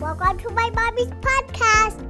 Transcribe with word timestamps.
Welcome 0.00 0.38
to 0.38 0.50
my 0.54 0.70
mommy's 0.70 1.12
podcast. 1.20 2.02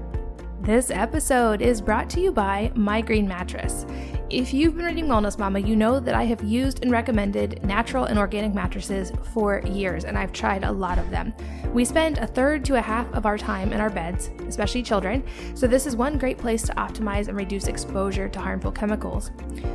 This 0.60 0.92
episode 0.92 1.60
is 1.60 1.80
brought 1.80 2.08
to 2.10 2.20
you 2.20 2.30
by 2.30 2.70
My 2.76 3.00
Green 3.00 3.26
Mattress. 3.26 3.84
If 4.30 4.54
you've 4.54 4.76
been 4.76 4.84
reading 4.84 5.06
Wellness 5.06 5.40
Mama, 5.40 5.58
you 5.58 5.74
know 5.74 5.98
that 5.98 6.14
I 6.14 6.22
have 6.22 6.40
used 6.44 6.82
and 6.82 6.92
recommended 6.92 7.64
natural 7.64 8.04
and 8.04 8.16
organic 8.16 8.54
mattresses 8.54 9.10
for 9.34 9.60
years, 9.66 10.04
and 10.04 10.16
I've 10.16 10.32
tried 10.32 10.62
a 10.62 10.70
lot 10.70 11.00
of 11.00 11.10
them. 11.10 11.34
We 11.74 11.84
spend 11.84 12.18
a 12.18 12.28
third 12.28 12.64
to 12.66 12.76
a 12.76 12.80
half 12.80 13.12
of 13.12 13.26
our 13.26 13.36
time 13.36 13.72
in 13.72 13.80
our 13.80 13.90
beds, 13.90 14.30
especially 14.46 14.84
children, 14.84 15.24
so 15.54 15.66
this 15.66 15.84
is 15.84 15.96
one 15.96 16.16
great 16.16 16.38
place 16.38 16.62
to 16.62 16.74
optimize 16.74 17.26
and 17.26 17.36
reduce 17.36 17.66
exposure 17.66 18.28
to 18.28 18.40
harmful 18.40 18.70
chemicals. 18.70 19.32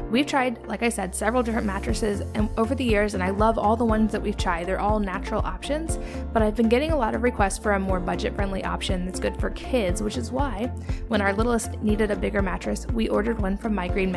We've 0.09 0.25
tried, 0.25 0.65
like 0.67 0.83
I 0.83 0.89
said, 0.89 1.13
several 1.13 1.43
different 1.43 1.67
mattresses 1.67 2.21
and 2.33 2.49
over 2.57 2.75
the 2.75 2.83
years, 2.83 3.13
and 3.13 3.21
I 3.21 3.31
love 3.31 3.57
all 3.57 3.75
the 3.75 3.83
ones 3.83 4.13
that 4.13 4.21
we've 4.21 4.37
tried. 4.37 4.67
They're 4.67 4.79
all 4.79 4.99
natural 5.01 5.41
options, 5.41 5.99
but 6.31 6.41
I've 6.41 6.55
been 6.55 6.69
getting 6.69 6.91
a 6.91 6.97
lot 6.97 7.13
of 7.13 7.23
requests 7.23 7.57
for 7.57 7.73
a 7.73 7.79
more 7.79 7.99
budget 7.99 8.35
friendly 8.35 8.63
option 8.63 9.03
that's 9.03 9.19
good 9.19 9.37
for 9.37 9.49
kids, 9.49 10.01
which 10.01 10.15
is 10.15 10.31
why, 10.31 10.71
when 11.09 11.19
our 11.19 11.33
littlest 11.33 11.77
needed 11.81 12.09
a 12.09 12.15
bigger 12.15 12.41
mattress, 12.41 12.87
we 12.93 13.09
ordered 13.09 13.41
one 13.41 13.57
from 13.57 13.75
My 13.75 13.89
Green 13.89 14.13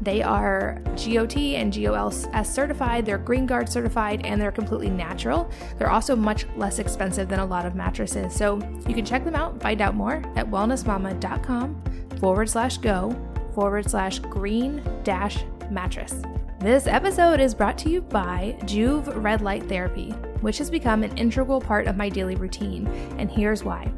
They 0.00 0.22
are 0.22 0.82
GOT 0.96 1.36
and 1.36 1.72
GOLS 1.72 2.26
certified, 2.44 3.06
they're 3.06 3.18
Green 3.18 3.46
Guard 3.46 3.68
certified, 3.68 4.24
and 4.24 4.40
they're 4.40 4.52
completely 4.52 4.90
natural. 4.90 5.50
They're 5.78 5.90
also 5.90 6.16
much 6.16 6.46
less 6.56 6.78
expensive 6.78 7.28
than 7.28 7.38
a 7.38 7.46
lot 7.46 7.66
of 7.66 7.74
mattresses. 7.74 8.34
So 8.34 8.56
you 8.88 8.94
can 8.94 9.04
check 9.04 9.24
them 9.24 9.34
out, 9.34 9.60
find 9.60 9.80
out 9.80 9.94
more 9.94 10.22
at 10.36 10.50
wellnessmama.com 10.50 11.82
forward 12.18 12.48
slash 12.48 12.78
go 12.78 13.16
forward 13.54 13.88
slash 13.88 14.18
green 14.18 14.82
dash 15.04 15.44
mattress. 15.70 16.22
This 16.60 16.86
episode 16.86 17.40
is 17.40 17.54
brought 17.54 17.76
to 17.78 17.90
you 17.90 18.02
by 18.02 18.56
Joovv 18.60 19.20
Red 19.22 19.40
Light 19.40 19.64
Therapy, 19.68 20.10
which 20.42 20.58
has 20.58 20.70
become 20.70 21.02
an 21.02 21.16
integral 21.18 21.60
part 21.60 21.88
of 21.88 21.96
my 21.96 22.08
daily 22.08 22.36
routine, 22.36 22.86
and 23.18 23.30
here's 23.30 23.64
why. 23.64 23.92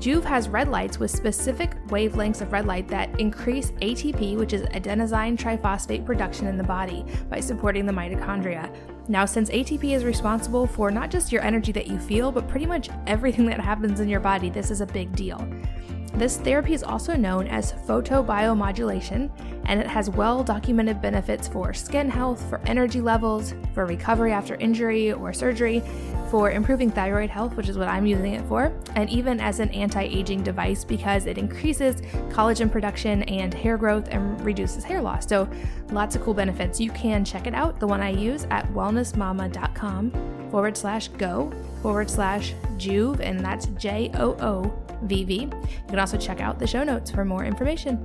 Joovv 0.00 0.24
has 0.24 0.48
red 0.48 0.68
lights 0.68 0.98
with 0.98 1.10
specific 1.10 1.76
wavelengths 1.88 2.40
of 2.40 2.52
red 2.52 2.64
light 2.64 2.88
that 2.88 3.20
increase 3.20 3.72
ATP, 3.82 4.38
which 4.38 4.54
is 4.54 4.62
adenosine 4.68 5.36
triphosphate 5.36 6.06
production 6.06 6.46
in 6.46 6.56
the 6.56 6.64
body, 6.64 7.04
by 7.28 7.38
supporting 7.38 7.84
the 7.84 7.92
mitochondria. 7.92 8.74
Now, 9.08 9.26
since 9.26 9.50
ATP 9.50 9.94
is 9.94 10.04
responsible 10.06 10.66
for 10.66 10.90
not 10.90 11.10
just 11.10 11.30
your 11.30 11.42
energy 11.42 11.70
that 11.72 11.86
you 11.86 11.98
feel, 11.98 12.32
but 12.32 12.48
pretty 12.48 12.64
much 12.64 12.88
everything 13.06 13.44
that 13.46 13.60
happens 13.60 14.00
in 14.00 14.08
your 14.08 14.20
body, 14.20 14.48
this 14.48 14.70
is 14.70 14.80
a 14.80 14.86
big 14.86 15.14
deal. 15.14 15.46
This 16.14 16.36
therapy 16.36 16.74
is 16.74 16.82
also 16.82 17.16
known 17.16 17.46
as 17.46 17.72
photobiomodulation, 17.72 19.30
and 19.64 19.80
it 19.80 19.86
has 19.86 20.10
well 20.10 20.42
documented 20.42 21.00
benefits 21.00 21.48
for 21.48 21.72
skin 21.72 22.10
health, 22.10 22.46
for 22.50 22.60
energy 22.66 23.00
levels, 23.00 23.54
for 23.72 23.86
recovery 23.86 24.32
after 24.32 24.56
injury 24.56 25.12
or 25.12 25.32
surgery, 25.32 25.82
for 26.30 26.50
improving 26.50 26.90
thyroid 26.90 27.30
health, 27.30 27.56
which 27.56 27.68
is 27.68 27.78
what 27.78 27.88
I'm 27.88 28.06
using 28.06 28.34
it 28.34 28.44
for, 28.46 28.72
and 28.96 29.08
even 29.08 29.40
as 29.40 29.60
an 29.60 29.70
anti 29.70 30.02
aging 30.02 30.42
device 30.42 30.84
because 30.84 31.26
it 31.26 31.38
increases 31.38 32.02
collagen 32.30 32.70
production 32.70 33.22
and 33.24 33.54
hair 33.54 33.76
growth 33.76 34.08
and 34.10 34.40
reduces 34.44 34.84
hair 34.84 35.00
loss. 35.00 35.28
So, 35.28 35.48
lots 35.90 36.16
of 36.16 36.22
cool 36.22 36.34
benefits. 36.34 36.80
You 36.80 36.90
can 36.90 37.24
check 37.24 37.46
it 37.46 37.54
out, 37.54 37.80
the 37.80 37.86
one 37.86 38.00
I 38.00 38.10
use 38.10 38.46
at 38.50 38.66
wellnessmama.com 38.72 40.12
forward 40.50 40.76
slash 40.76 41.08
go 41.08 41.52
forward 41.82 42.10
slash 42.10 42.54
joovv, 42.76 43.20
and 43.20 43.40
that's 43.40 43.66
J 43.66 44.10
O 44.14 44.36
O 44.40 44.89
V 45.02 45.24
V. 45.24 45.34
You 45.34 45.50
can 45.88 45.98
also 45.98 46.16
check 46.16 46.40
out 46.40 46.58
the 46.58 46.66
show 46.66 46.84
notes 46.84 47.10
for 47.10 47.24
more 47.24 47.44
information. 47.44 47.98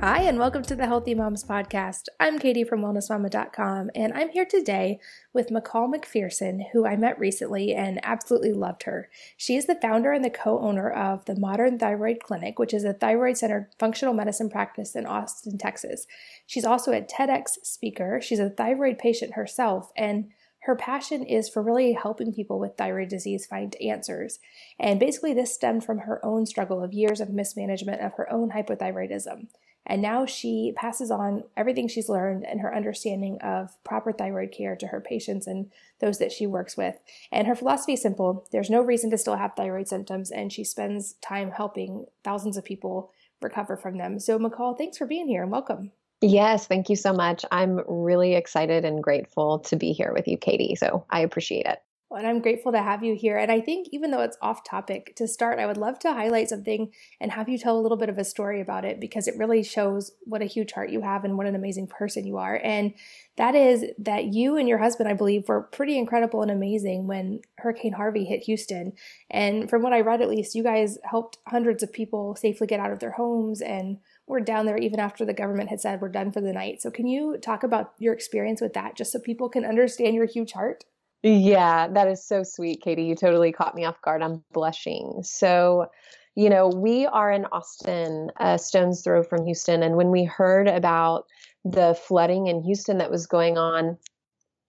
Hi, 0.00 0.24
and 0.24 0.38
welcome 0.38 0.62
to 0.64 0.76
the 0.76 0.86
Healthy 0.86 1.14
Moms 1.14 1.44
Podcast. 1.44 2.08
I'm 2.20 2.38
Katie 2.38 2.64
from 2.64 2.82
WellnessMama.com, 2.82 3.90
and 3.94 4.12
I'm 4.12 4.28
here 4.28 4.44
today 4.44 5.00
with 5.32 5.48
McCall 5.48 5.90
McPherson, 5.90 6.70
who 6.72 6.84
I 6.84 6.94
met 6.94 7.18
recently 7.18 7.72
and 7.72 8.00
absolutely 8.02 8.52
loved 8.52 8.82
her. 8.82 9.08
She 9.38 9.56
is 9.56 9.64
the 9.64 9.76
founder 9.76 10.12
and 10.12 10.22
the 10.22 10.28
co 10.28 10.58
owner 10.58 10.90
of 10.90 11.24
the 11.24 11.36
Modern 11.36 11.78
Thyroid 11.78 12.18
Clinic, 12.22 12.58
which 12.58 12.74
is 12.74 12.84
a 12.84 12.92
thyroid 12.92 13.38
centered 13.38 13.68
functional 13.78 14.12
medicine 14.12 14.50
practice 14.50 14.94
in 14.94 15.06
Austin, 15.06 15.56
Texas. 15.56 16.06
She's 16.44 16.66
also 16.66 16.92
a 16.92 17.00
TEDx 17.00 17.64
speaker. 17.64 18.20
She's 18.20 18.40
a 18.40 18.50
thyroid 18.50 18.98
patient 18.98 19.34
herself, 19.34 19.90
and 19.96 20.28
her 20.64 20.74
passion 20.74 21.22
is 21.22 21.48
for 21.48 21.62
really 21.62 21.92
helping 21.92 22.32
people 22.32 22.58
with 22.58 22.76
thyroid 22.76 23.08
disease 23.08 23.44
find 23.44 23.76
answers. 23.76 24.40
And 24.78 24.98
basically, 24.98 25.34
this 25.34 25.54
stemmed 25.54 25.84
from 25.84 25.98
her 25.98 26.24
own 26.24 26.46
struggle 26.46 26.82
of 26.82 26.94
years 26.94 27.20
of 27.20 27.28
mismanagement 27.28 28.00
of 28.00 28.14
her 28.14 28.32
own 28.32 28.50
hypothyroidism. 28.50 29.48
And 29.86 30.00
now 30.00 30.24
she 30.24 30.72
passes 30.74 31.10
on 31.10 31.44
everything 31.54 31.86
she's 31.86 32.08
learned 32.08 32.46
and 32.46 32.62
her 32.62 32.74
understanding 32.74 33.38
of 33.42 33.76
proper 33.84 34.10
thyroid 34.10 34.52
care 34.52 34.74
to 34.76 34.86
her 34.86 35.02
patients 35.02 35.46
and 35.46 35.70
those 36.00 36.18
that 36.18 36.32
she 36.32 36.46
works 36.46 36.78
with. 36.78 36.96
And 37.30 37.46
her 37.46 37.54
philosophy 37.54 37.92
is 37.92 38.00
simple 38.00 38.48
there's 38.50 38.70
no 38.70 38.80
reason 38.80 39.10
to 39.10 39.18
still 39.18 39.36
have 39.36 39.52
thyroid 39.54 39.88
symptoms, 39.88 40.30
and 40.30 40.50
she 40.50 40.64
spends 40.64 41.12
time 41.14 41.50
helping 41.50 42.06
thousands 42.22 42.56
of 42.56 42.64
people 42.64 43.10
recover 43.42 43.76
from 43.76 43.98
them. 43.98 44.18
So, 44.18 44.38
McCall, 44.38 44.78
thanks 44.78 44.96
for 44.96 45.06
being 45.06 45.28
here 45.28 45.42
and 45.42 45.52
welcome. 45.52 45.92
Yes, 46.26 46.66
thank 46.66 46.88
you 46.88 46.96
so 46.96 47.12
much. 47.12 47.44
I'm 47.52 47.82
really 47.86 48.34
excited 48.34 48.86
and 48.86 49.02
grateful 49.02 49.58
to 49.58 49.76
be 49.76 49.92
here 49.92 50.10
with 50.14 50.26
you, 50.26 50.38
Katie. 50.38 50.74
So 50.74 51.04
I 51.10 51.20
appreciate 51.20 51.66
it. 51.66 51.80
And 52.10 52.26
I'm 52.26 52.40
grateful 52.40 52.72
to 52.72 52.80
have 52.80 53.02
you 53.02 53.14
here. 53.14 53.36
And 53.36 53.52
I 53.52 53.60
think, 53.60 53.88
even 53.92 54.10
though 54.10 54.22
it's 54.22 54.38
off 54.40 54.64
topic 54.64 55.14
to 55.16 55.28
start, 55.28 55.58
I 55.58 55.66
would 55.66 55.76
love 55.76 55.98
to 55.98 56.12
highlight 56.14 56.48
something 56.48 56.92
and 57.20 57.32
have 57.32 57.48
you 57.50 57.58
tell 57.58 57.78
a 57.78 57.82
little 57.82 57.98
bit 57.98 58.08
of 58.08 58.16
a 58.16 58.24
story 58.24 58.62
about 58.62 58.86
it 58.86 59.00
because 59.00 59.28
it 59.28 59.36
really 59.36 59.62
shows 59.62 60.12
what 60.22 60.40
a 60.40 60.46
huge 60.46 60.72
heart 60.72 60.90
you 60.90 61.02
have 61.02 61.24
and 61.24 61.36
what 61.36 61.46
an 61.46 61.56
amazing 61.56 61.88
person 61.88 62.26
you 62.26 62.38
are. 62.38 62.58
And 62.62 62.94
that 63.36 63.54
is 63.54 63.84
that 63.98 64.32
you 64.32 64.56
and 64.56 64.66
your 64.66 64.78
husband, 64.78 65.10
I 65.10 65.14
believe, 65.14 65.48
were 65.48 65.62
pretty 65.62 65.98
incredible 65.98 66.40
and 66.40 66.50
amazing 66.50 67.06
when 67.06 67.40
Hurricane 67.58 67.94
Harvey 67.94 68.24
hit 68.24 68.44
Houston. 68.44 68.92
And 69.28 69.68
from 69.68 69.82
what 69.82 69.92
I 69.92 70.00
read, 70.00 70.22
at 70.22 70.30
least, 70.30 70.54
you 70.54 70.62
guys 70.62 70.96
helped 71.04 71.38
hundreds 71.48 71.82
of 71.82 71.92
people 71.92 72.34
safely 72.36 72.66
get 72.66 72.80
out 72.80 72.92
of 72.92 73.00
their 73.00 73.12
homes 73.12 73.60
and 73.60 73.98
were 74.26 74.40
down 74.40 74.66
there 74.66 74.78
even 74.78 75.00
after 75.00 75.24
the 75.24 75.34
government 75.34 75.70
had 75.70 75.80
said 75.80 76.00
we're 76.00 76.08
done 76.08 76.32
for 76.32 76.40
the 76.40 76.52
night. 76.52 76.80
So, 76.80 76.90
can 76.90 77.06
you 77.06 77.38
talk 77.38 77.62
about 77.62 77.92
your 77.98 78.14
experience 78.14 78.60
with 78.60 78.72
that 78.74 78.96
just 78.96 79.12
so 79.12 79.18
people 79.18 79.48
can 79.48 79.64
understand 79.64 80.14
your 80.14 80.26
huge 80.26 80.52
heart? 80.52 80.84
Yeah, 81.22 81.88
that 81.88 82.08
is 82.08 82.22
so 82.22 82.42
sweet, 82.42 82.82
Katie. 82.82 83.04
You 83.04 83.14
totally 83.14 83.50
caught 83.50 83.74
me 83.74 83.84
off 83.84 84.00
guard. 84.02 84.22
I'm 84.22 84.44
blushing. 84.52 85.20
So, 85.22 85.86
you 86.34 86.50
know, 86.50 86.68
we 86.68 87.06
are 87.06 87.32
in 87.32 87.46
Austin, 87.46 88.30
a 88.38 88.58
stone's 88.58 89.02
throw 89.02 89.22
from 89.22 89.46
Houston. 89.46 89.82
And 89.82 89.96
when 89.96 90.10
we 90.10 90.24
heard 90.24 90.68
about 90.68 91.24
the 91.64 91.98
flooding 92.06 92.48
in 92.48 92.62
Houston 92.62 92.98
that 92.98 93.10
was 93.10 93.26
going 93.26 93.56
on, 93.56 93.96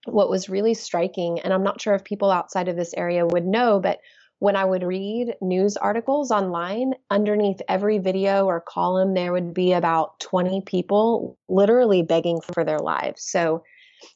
what 0.06 0.30
was 0.30 0.48
really 0.48 0.72
striking, 0.72 1.40
and 1.40 1.52
I'm 1.52 1.64
not 1.64 1.80
sure 1.80 1.94
if 1.94 2.04
people 2.04 2.30
outside 2.30 2.68
of 2.68 2.76
this 2.76 2.94
area 2.94 3.26
would 3.26 3.44
know, 3.44 3.80
but 3.80 3.98
when 4.38 4.56
I 4.56 4.64
would 4.64 4.82
read 4.82 5.34
news 5.40 5.76
articles 5.76 6.30
online, 6.30 6.94
underneath 7.10 7.60
every 7.68 7.98
video 7.98 8.46
or 8.46 8.60
column, 8.60 9.14
there 9.14 9.32
would 9.32 9.54
be 9.54 9.72
about 9.72 10.20
20 10.20 10.62
people 10.62 11.38
literally 11.48 12.02
begging 12.02 12.40
for 12.40 12.64
their 12.64 12.78
lives. 12.78 13.22
So 13.22 13.64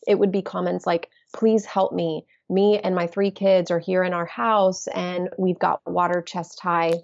it 0.07 0.19
would 0.19 0.31
be 0.31 0.43
comments 0.43 0.87
like, 0.87 1.09
please 1.35 1.65
help 1.65 1.93
me. 1.93 2.27
Me 2.51 2.79
and 2.79 2.95
my 2.95 3.07
three 3.07 3.31
kids 3.31 3.71
are 3.71 3.79
here 3.79 4.03
in 4.03 4.13
our 4.13 4.27
house 4.27 4.87
and 4.89 5.31
we've 5.39 5.59
got 5.59 5.81
water 5.87 6.21
chest 6.21 6.61
high. 6.61 6.95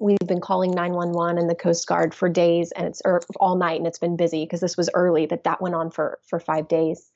We've 0.00 0.18
been 0.26 0.40
calling 0.40 0.72
911 0.72 1.38
and 1.38 1.50
the 1.50 1.54
Coast 1.54 1.86
Guard 1.86 2.14
for 2.14 2.28
days 2.28 2.72
and 2.76 2.86
it's 2.86 3.00
or 3.04 3.22
all 3.40 3.56
night 3.56 3.78
and 3.78 3.86
it's 3.86 3.98
been 3.98 4.16
busy 4.16 4.44
because 4.44 4.60
this 4.60 4.76
was 4.76 4.90
early, 4.94 5.26
but 5.26 5.44
that 5.44 5.60
went 5.60 5.74
on 5.74 5.90
for 5.90 6.18
for 6.28 6.38
5 6.38 6.68
days. 6.68 7.10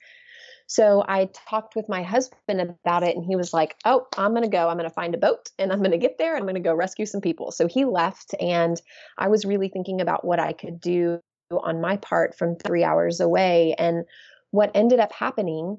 So 0.69 1.03
I 1.09 1.31
talked 1.49 1.77
with 1.77 1.89
my 1.89 2.03
husband 2.03 2.61
about 2.61 3.03
it 3.03 3.17
and 3.17 3.25
he 3.25 3.37
was 3.37 3.55
like, 3.55 3.75
"Oh, 3.87 4.07
I'm 4.19 4.33
going 4.33 4.43
to 4.43 4.51
go. 4.51 4.69
I'm 4.69 4.77
going 4.77 4.89
to 4.89 4.95
find 4.95 5.15
a 5.15 5.19
boat 5.19 5.51
and 5.59 5.73
I'm 5.73 5.79
going 5.79 5.93
to 5.93 5.99
get 5.99 6.19
there 6.19 6.35
and 6.35 6.43
I'm 6.43 6.47
going 6.47 6.63
to 6.63 6.69
go 6.69 6.75
rescue 6.75 7.07
some 7.07 7.23
people." 7.23 7.51
So 7.51 7.67
he 7.67 7.87
left 7.87 8.35
and 8.39 8.81
I 9.17 9.29
was 9.29 9.47
really 9.47 9.71
thinking 9.71 10.03
about 10.03 10.27
what 10.27 10.39
I 10.39 10.53
could 10.53 10.79
do 10.79 11.21
on 11.51 11.81
my 11.81 11.97
part 11.97 12.37
from 12.37 12.57
3 12.57 12.85
hours 12.85 13.19
away 13.19 13.75
and 13.79 14.05
what 14.51 14.71
ended 14.75 15.01
up 15.01 15.13
happening 15.13 15.79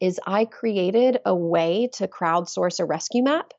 is 0.00 0.20
I 0.26 0.44
created 0.44 1.18
a 1.26 1.34
way 1.34 1.90
to 1.94 2.06
crowdsource 2.06 2.78
a 2.78 2.84
rescue 2.84 3.24
map. 3.24 3.52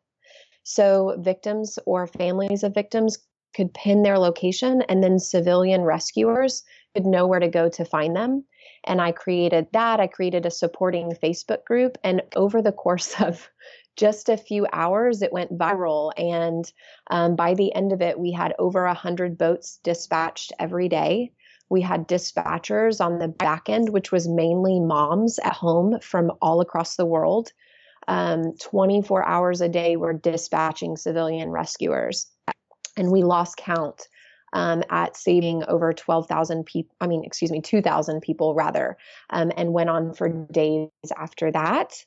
So 0.64 1.18
victims 1.20 1.78
or 1.86 2.08
families 2.08 2.64
of 2.64 2.74
victims 2.74 3.20
could 3.56 3.74
pin 3.74 4.04
their 4.04 4.18
location 4.18 4.84
and 4.84 5.04
then 5.04 5.20
civilian 5.20 5.82
rescuers 5.82 6.64
could 6.96 7.06
know 7.06 7.28
where 7.28 7.42
to 7.42 7.50
go 7.50 7.68
to 7.68 7.84
find 7.84 8.16
them. 8.16 8.46
And 8.84 9.00
I 9.02 9.12
created 9.12 9.68
that. 9.74 10.00
I 10.00 10.08
created 10.08 10.46
a 10.46 10.52
supporting 10.52 11.12
Facebook 11.12 11.66
group. 11.66 11.98
And 12.04 12.22
over 12.36 12.62
the 12.62 12.72
course 12.72 13.20
of 13.22 13.50
just 13.98 14.30
a 14.30 14.38
few 14.38 14.66
hours, 14.72 15.22
it 15.22 15.34
went 15.34 15.58
viral. 15.58 16.12
And 16.18 16.72
um, 17.10 17.36
by 17.36 17.54
the 17.54 17.74
end 17.74 17.92
of 17.92 18.02
it, 18.02 18.20
we 18.20 18.32
had 18.32 18.54
over 18.58 18.86
100 18.86 19.38
boats 19.38 19.80
dispatched 19.84 20.54
every 20.60 20.88
day. 20.90 21.32
We 21.70 21.82
had 21.82 22.08
dispatchers 22.08 23.00
on 23.00 23.20
the 23.20 23.30
back 23.30 23.70
end, 23.70 23.90
which 23.90 24.12
was 24.12 24.28
mainly 24.28 24.80
moms 24.80 25.40
at 25.40 25.54
home 25.54 26.00
from 26.02 26.32
all 26.42 26.60
across 26.60 26.96
the 26.96 27.06
world. 27.06 27.52
Um, 28.08 28.58
24 28.58 29.24
hours 29.26 29.62
a 29.62 29.70
day, 29.70 29.96
we're 29.96 30.14
dispatching 30.14 30.98
civilian 30.98 31.50
rescuers. 31.50 32.28
And 32.98 33.10
we 33.10 33.24
lost 33.24 33.56
count 33.58 34.08
um, 34.54 34.84
at 34.90 35.16
saving 35.16 35.64
over 35.68 35.94
12,000 35.94 36.66
people, 36.66 36.96
I 37.00 37.08
mean, 37.08 37.24
excuse 37.24 37.52
me, 37.52 37.62
2,000 37.62 38.22
people 38.22 38.54
rather, 38.54 38.98
um, 39.30 39.52
and 39.56 39.74
went 39.74 39.90
on 39.90 40.14
for 40.14 40.30
days 40.30 40.90
after 41.18 41.52
that. 41.52 42.06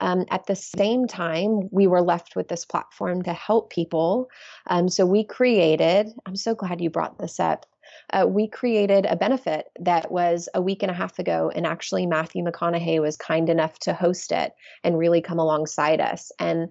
Um, 0.00 0.24
at 0.30 0.46
the 0.46 0.56
same 0.56 1.06
time, 1.06 1.68
we 1.70 1.86
were 1.86 2.00
left 2.00 2.34
with 2.34 2.48
this 2.48 2.64
platform 2.64 3.22
to 3.22 3.32
help 3.32 3.70
people. 3.70 4.30
Um, 4.66 4.88
so 4.88 5.04
we 5.04 5.24
created, 5.24 6.08
I'm 6.24 6.36
so 6.36 6.54
glad 6.54 6.80
you 6.80 6.88
brought 6.88 7.18
this 7.18 7.38
up. 7.38 7.66
Uh, 8.12 8.26
we 8.26 8.48
created 8.48 9.04
a 9.06 9.16
benefit 9.16 9.66
that 9.78 10.10
was 10.10 10.48
a 10.54 10.62
week 10.62 10.82
and 10.82 10.90
a 10.90 10.94
half 10.94 11.18
ago, 11.18 11.50
and 11.54 11.66
actually, 11.66 12.06
Matthew 12.06 12.44
McConaughey 12.44 13.00
was 13.00 13.16
kind 13.16 13.48
enough 13.48 13.78
to 13.80 13.92
host 13.92 14.32
it 14.32 14.54
and 14.84 14.98
really 14.98 15.20
come 15.20 15.38
alongside 15.38 16.00
us. 16.00 16.32
And 16.38 16.70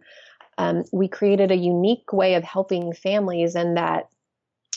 um, 0.57 0.83
we 0.92 1.07
created 1.07 1.51
a 1.51 1.57
unique 1.57 2.12
way 2.12 2.33
of 2.36 2.44
helping 2.44 2.94
families, 2.94 3.56
and 3.56 3.77
that 3.77 4.10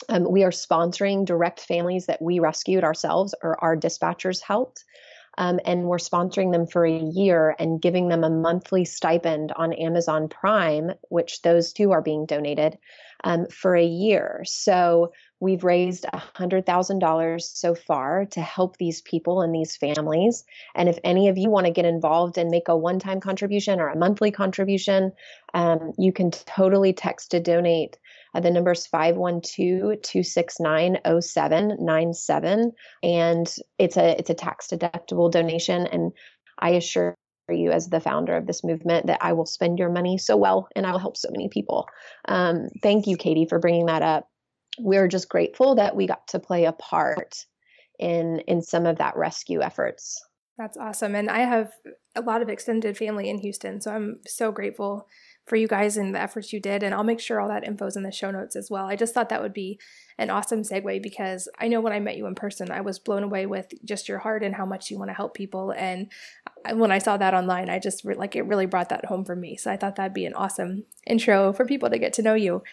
um, 0.09 0.29
we 0.29 0.43
are 0.43 0.51
sponsoring 0.51 1.25
direct 1.25 1.59
families 1.61 2.07
that 2.07 2.21
we 2.21 2.39
rescued 2.39 2.83
ourselves 2.83 3.33
or 3.41 3.61
our 3.63 3.75
dispatchers 3.77 4.41
helped. 4.41 4.83
Um, 5.37 5.59
and 5.65 5.85
we're 5.85 5.97
sponsoring 5.97 6.51
them 6.51 6.67
for 6.67 6.85
a 6.85 6.95
year 6.95 7.55
and 7.57 7.81
giving 7.81 8.07
them 8.07 8.23
a 8.23 8.29
monthly 8.29 8.85
stipend 8.85 9.51
on 9.51 9.73
Amazon 9.73 10.29
Prime, 10.29 10.91
which 11.09 11.41
those 11.41 11.73
two 11.73 11.91
are 11.91 12.03
being 12.03 12.27
donated 12.27 12.77
um, 13.23 13.47
for 13.47 13.75
a 13.75 13.83
year. 13.83 14.43
So 14.45 15.11
we've 15.39 15.63
raised 15.63 16.05
$100,000 16.13 17.41
so 17.41 17.73
far 17.73 18.25
to 18.27 18.41
help 18.41 18.77
these 18.77 19.01
people 19.01 19.41
and 19.41 19.53
these 19.53 19.75
families. 19.75 20.45
And 20.75 20.87
if 20.87 20.99
any 21.03 21.29
of 21.29 21.37
you 21.37 21.49
want 21.49 21.65
to 21.65 21.71
get 21.71 21.85
involved 21.85 22.37
and 22.37 22.51
make 22.51 22.67
a 22.67 22.77
one 22.77 22.99
time 22.99 23.19
contribution 23.19 23.79
or 23.79 23.89
a 23.89 23.97
monthly 23.97 24.31
contribution, 24.31 25.13
um, 25.53 25.93
you 25.97 26.13
can 26.13 26.31
totally 26.31 26.93
text 26.93 27.31
to 27.31 27.39
donate 27.39 27.97
uh, 28.33 28.39
the 28.39 28.51
number 28.51 28.71
is 28.71 28.87
512 28.87 30.01
269 30.01 30.97
0797. 31.21 32.71
And 33.01 33.55
it's 33.77 33.97
a, 33.97 34.17
it's 34.17 34.29
a 34.29 34.35
tax 34.35 34.67
deductible 34.67 35.31
donation. 35.31 35.87
And 35.87 36.11
I 36.59 36.71
assure 36.71 37.15
you, 37.49 37.71
as 37.71 37.89
the 37.89 37.99
founder 37.99 38.35
of 38.35 38.47
this 38.47 38.63
movement, 38.63 39.07
that 39.07 39.19
I 39.21 39.33
will 39.33 39.45
spend 39.45 39.79
your 39.79 39.89
money 39.89 40.17
so 40.17 40.37
well 40.37 40.67
and 40.75 40.85
I 40.85 40.91
will 40.91 40.99
help 40.99 41.17
so 41.17 41.29
many 41.31 41.49
people. 41.49 41.87
Um, 42.27 42.69
thank 42.81 43.07
you, 43.07 43.17
Katie, 43.17 43.45
for 43.45 43.59
bringing 43.59 43.87
that 43.87 44.01
up. 44.01 44.29
We're 44.79 45.07
just 45.07 45.29
grateful 45.29 45.75
that 45.75 45.95
we 45.95 46.07
got 46.07 46.27
to 46.29 46.39
play 46.39 46.65
a 46.65 46.71
part 46.71 47.45
in 47.99 48.39
in 48.47 48.61
some 48.61 48.85
of 48.85 48.97
that 48.97 49.15
rescue 49.15 49.61
efforts. 49.61 50.23
That's 50.57 50.77
awesome. 50.77 51.15
And 51.15 51.29
I 51.29 51.39
have 51.39 51.71
a 52.15 52.21
lot 52.21 52.41
of 52.41 52.49
extended 52.49 52.97
family 52.97 53.29
in 53.29 53.39
Houston, 53.39 53.81
so 53.81 53.91
I'm 53.91 54.19
so 54.25 54.51
grateful 54.51 55.07
for 55.45 55.57
you 55.57 55.67
guys 55.67 55.97
and 55.97 56.15
the 56.15 56.21
efforts 56.21 56.53
you 56.53 56.59
did. 56.59 56.83
And 56.83 56.93
I'll 56.93 57.03
make 57.03 57.19
sure 57.19 57.39
all 57.39 57.49
that 57.49 57.65
info 57.65 57.85
is 57.85 57.97
in 57.97 58.03
the 58.03 58.11
show 58.11 58.31
notes 58.31 58.55
as 58.55 58.69
well. 58.69 58.85
I 58.85 58.95
just 58.95 59.13
thought 59.13 59.29
that 59.29 59.41
would 59.41 59.53
be 59.53 59.79
an 60.17 60.29
awesome 60.29 60.61
segue 60.61 61.03
because 61.03 61.49
I 61.59 61.67
know 61.67 61.81
when 61.81 61.91
I 61.91 61.99
met 61.99 62.17
you 62.17 62.27
in 62.27 62.35
person, 62.35 62.71
I 62.71 62.81
was 62.81 62.99
blown 62.99 63.23
away 63.23 63.45
with 63.45 63.73
just 63.83 64.07
your 64.07 64.19
heart 64.19 64.43
and 64.43 64.55
how 64.55 64.65
much 64.65 64.89
you 64.89 64.97
want 64.97 65.09
to 65.09 65.15
help 65.15 65.33
people. 65.33 65.71
And 65.71 66.11
when 66.73 66.91
I 66.91 66.99
saw 66.99 67.17
that 67.17 67.33
online, 67.33 67.69
I 67.69 67.79
just 67.79 68.05
like 68.05 68.35
it 68.35 68.45
really 68.45 68.67
brought 68.67 68.89
that 68.89 69.05
home 69.05 69.25
for 69.25 69.35
me. 69.35 69.57
So 69.57 69.69
I 69.71 69.77
thought 69.77 69.97
that'd 69.97 70.13
be 70.13 70.25
an 70.25 70.33
awesome 70.33 70.85
intro 71.05 71.51
for 71.51 71.65
people 71.65 71.89
to 71.89 71.99
get 71.99 72.13
to 72.13 72.21
know 72.21 72.35
you. 72.35 72.63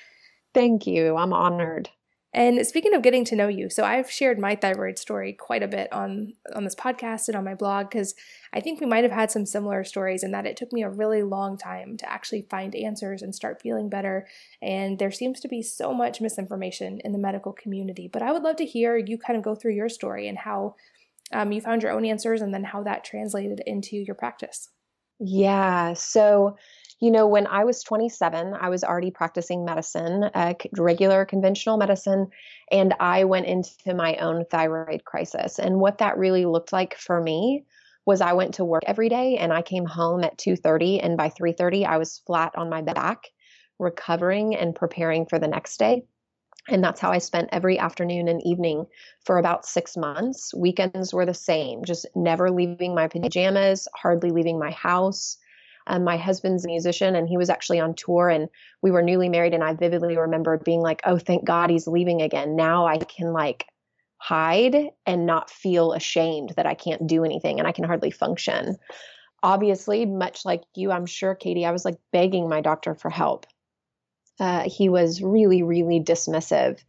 Thank 0.54 0.86
you. 0.86 1.16
I'm 1.16 1.32
honored. 1.32 1.90
And 2.32 2.64
speaking 2.64 2.94
of 2.94 3.02
getting 3.02 3.24
to 3.26 3.34
know 3.34 3.48
you, 3.48 3.68
so 3.68 3.82
I've 3.82 4.08
shared 4.08 4.38
my 4.38 4.54
thyroid 4.54 4.98
story 4.98 5.32
quite 5.32 5.64
a 5.64 5.68
bit 5.68 5.92
on 5.92 6.34
on 6.54 6.62
this 6.62 6.76
podcast 6.76 7.26
and 7.26 7.36
on 7.36 7.44
my 7.44 7.56
blog 7.56 7.90
because 7.90 8.14
I 8.52 8.60
think 8.60 8.80
we 8.80 8.86
might 8.86 9.02
have 9.02 9.12
had 9.12 9.32
some 9.32 9.44
similar 9.46 9.82
stories 9.82 10.22
in 10.22 10.30
that 10.30 10.46
it 10.46 10.56
took 10.56 10.72
me 10.72 10.84
a 10.84 10.90
really 10.90 11.24
long 11.24 11.58
time 11.58 11.96
to 11.96 12.10
actually 12.10 12.42
find 12.42 12.74
answers 12.76 13.22
and 13.22 13.34
start 13.34 13.60
feeling 13.60 13.88
better. 13.88 14.28
And 14.62 14.98
there 14.98 15.10
seems 15.10 15.40
to 15.40 15.48
be 15.48 15.60
so 15.60 15.92
much 15.92 16.20
misinformation 16.20 17.00
in 17.04 17.12
the 17.12 17.18
medical 17.18 17.52
community. 17.52 18.08
But 18.12 18.22
I 18.22 18.30
would 18.30 18.44
love 18.44 18.56
to 18.56 18.64
hear 18.64 18.96
you 18.96 19.18
kind 19.18 19.36
of 19.36 19.42
go 19.42 19.56
through 19.56 19.74
your 19.74 19.88
story 19.88 20.28
and 20.28 20.38
how 20.38 20.76
um, 21.32 21.50
you 21.50 21.60
found 21.60 21.82
your 21.82 21.92
own 21.92 22.04
answers 22.04 22.42
and 22.42 22.54
then 22.54 22.64
how 22.64 22.84
that 22.84 23.04
translated 23.04 23.60
into 23.66 23.96
your 23.96 24.14
practice. 24.14 24.68
Yeah. 25.20 25.92
So 25.92 26.56
you 27.00 27.10
know, 27.10 27.26
when 27.26 27.46
I 27.46 27.64
was 27.64 27.82
27, 27.82 28.54
I 28.60 28.68
was 28.68 28.84
already 28.84 29.10
practicing 29.10 29.64
medicine, 29.64 30.24
uh, 30.24 30.54
regular 30.76 31.24
conventional 31.24 31.78
medicine, 31.78 32.28
and 32.70 32.94
I 33.00 33.24
went 33.24 33.46
into 33.46 33.94
my 33.94 34.16
own 34.16 34.44
thyroid 34.44 35.04
crisis. 35.04 35.58
And 35.58 35.80
what 35.80 35.98
that 35.98 36.18
really 36.18 36.44
looked 36.44 36.72
like 36.72 36.94
for 36.94 37.20
me 37.20 37.64
was 38.06 38.20
I 38.20 38.34
went 38.34 38.54
to 38.54 38.64
work 38.64 38.82
every 38.86 39.08
day 39.08 39.36
and 39.38 39.52
I 39.52 39.62
came 39.62 39.86
home 39.86 40.24
at 40.24 40.38
2:30 40.38 41.00
and 41.00 41.16
by 41.16 41.28
3:30 41.30 41.84
I 41.86 41.96
was 41.96 42.18
flat 42.26 42.52
on 42.56 42.70
my 42.70 42.82
back 42.82 43.24
recovering 43.78 44.54
and 44.54 44.74
preparing 44.74 45.26
for 45.26 45.38
the 45.38 45.48
next 45.48 45.78
day. 45.78 46.04
And 46.68 46.84
that's 46.84 47.00
how 47.00 47.10
I 47.10 47.18
spent 47.18 47.48
every 47.52 47.78
afternoon 47.78 48.28
and 48.28 48.44
evening 48.46 48.86
for 49.24 49.38
about 49.38 49.64
six 49.66 49.96
months. 49.96 50.54
Weekends 50.54 51.12
were 51.14 51.26
the 51.26 51.34
same, 51.34 51.84
just 51.84 52.06
never 52.14 52.50
leaving 52.50 52.94
my 52.94 53.08
pajamas, 53.08 53.88
hardly 53.96 54.30
leaving 54.30 54.58
my 54.58 54.70
house. 54.70 55.38
Um, 55.86 56.04
my 56.04 56.16
husband's 56.16 56.64
a 56.64 56.68
musician 56.68 57.16
and 57.16 57.28
he 57.28 57.36
was 57.36 57.50
actually 57.50 57.80
on 57.80 57.94
tour 57.94 58.28
and 58.28 58.48
we 58.82 58.90
were 58.90 59.02
newly 59.02 59.28
married. 59.28 59.54
And 59.54 59.64
I 59.64 59.74
vividly 59.74 60.16
remember 60.16 60.58
being 60.58 60.80
like, 60.80 61.00
oh, 61.04 61.18
thank 61.18 61.44
God 61.44 61.70
he's 61.70 61.86
leaving 61.86 62.22
again. 62.22 62.56
Now 62.56 62.86
I 62.86 62.98
can 62.98 63.32
like 63.32 63.66
hide 64.18 64.90
and 65.06 65.26
not 65.26 65.50
feel 65.50 65.92
ashamed 65.92 66.52
that 66.56 66.66
I 66.66 66.74
can't 66.74 67.06
do 67.06 67.24
anything 67.24 67.58
and 67.58 67.66
I 67.66 67.72
can 67.72 67.84
hardly 67.84 68.10
function. 68.10 68.76
Obviously, 69.42 70.04
much 70.04 70.44
like 70.44 70.62
you, 70.74 70.92
I'm 70.92 71.06
sure, 71.06 71.34
Katie, 71.34 71.64
I 71.64 71.70
was 71.70 71.84
like 71.84 71.96
begging 72.12 72.48
my 72.48 72.60
doctor 72.60 72.94
for 72.94 73.08
help. 73.08 73.46
Uh, 74.38 74.68
he 74.68 74.88
was 74.88 75.22
really, 75.22 75.62
really 75.62 76.00
dismissive 76.00 76.82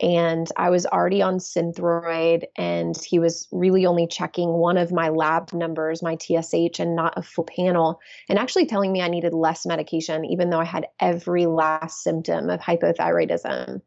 and 0.00 0.48
I 0.56 0.70
was 0.70 0.86
already 0.86 1.22
on 1.22 1.38
Synthroid, 1.38 2.44
and 2.56 2.96
he 3.04 3.18
was 3.18 3.48
really 3.52 3.86
only 3.86 4.06
checking 4.06 4.52
one 4.52 4.76
of 4.76 4.92
my 4.92 5.08
lab 5.08 5.52
numbers, 5.52 6.02
my 6.02 6.16
TSH, 6.16 6.80
and 6.80 6.96
not 6.96 7.14
a 7.16 7.22
full 7.22 7.44
panel, 7.44 8.00
and 8.28 8.38
actually 8.38 8.66
telling 8.66 8.92
me 8.92 9.02
I 9.02 9.08
needed 9.08 9.34
less 9.34 9.64
medication, 9.64 10.24
even 10.24 10.50
though 10.50 10.60
I 10.60 10.64
had 10.64 10.88
every 11.00 11.46
last 11.46 12.02
symptom 12.02 12.50
of 12.50 12.60
hypothyroidism. 12.60 13.80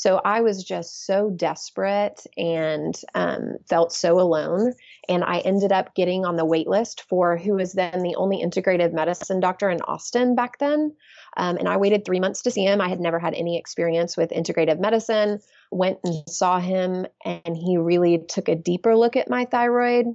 So 0.00 0.18
I 0.24 0.40
was 0.40 0.64
just 0.64 1.04
so 1.04 1.28
desperate 1.28 2.26
and 2.38 2.98
um, 3.14 3.58
felt 3.68 3.92
so 3.92 4.18
alone. 4.18 4.72
And 5.10 5.22
I 5.22 5.40
ended 5.40 5.72
up 5.72 5.94
getting 5.94 6.24
on 6.24 6.36
the 6.36 6.44
wait 6.46 6.66
list 6.66 7.02
for 7.06 7.36
who 7.36 7.56
was 7.56 7.74
then 7.74 8.02
the 8.02 8.14
only 8.14 8.42
integrative 8.42 8.94
medicine 8.94 9.40
doctor 9.40 9.68
in 9.68 9.82
Austin 9.82 10.34
back 10.34 10.56
then. 10.56 10.96
Um, 11.36 11.58
and 11.58 11.68
I 11.68 11.76
waited 11.76 12.06
three 12.06 12.18
months 12.18 12.40
to 12.44 12.50
see 12.50 12.64
him. 12.64 12.80
I 12.80 12.88
had 12.88 12.98
never 12.98 13.18
had 13.18 13.34
any 13.34 13.58
experience 13.58 14.16
with 14.16 14.30
integrative 14.30 14.80
medicine. 14.80 15.38
Went 15.70 15.98
and 16.02 16.26
saw 16.26 16.60
him, 16.60 17.06
and 17.22 17.54
he 17.54 17.76
really 17.76 18.24
took 18.26 18.48
a 18.48 18.56
deeper 18.56 18.96
look 18.96 19.16
at 19.16 19.28
my 19.28 19.44
thyroid 19.44 20.06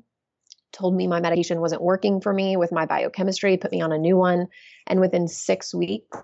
told 0.72 0.94
me 0.94 1.08
my 1.08 1.22
medication 1.22 1.62
wasn't 1.62 1.82
working 1.82 2.20
for 2.20 2.34
me 2.34 2.58
with 2.58 2.72
my 2.72 2.86
biochemistry, 2.86 3.56
put 3.56 3.72
me 3.72 3.80
on 3.80 3.94
a 3.94 3.98
new 3.98 4.18
one. 4.18 4.48
And 4.88 5.00
within 5.00 5.30
six 5.30 5.74
weeks, 5.74 6.18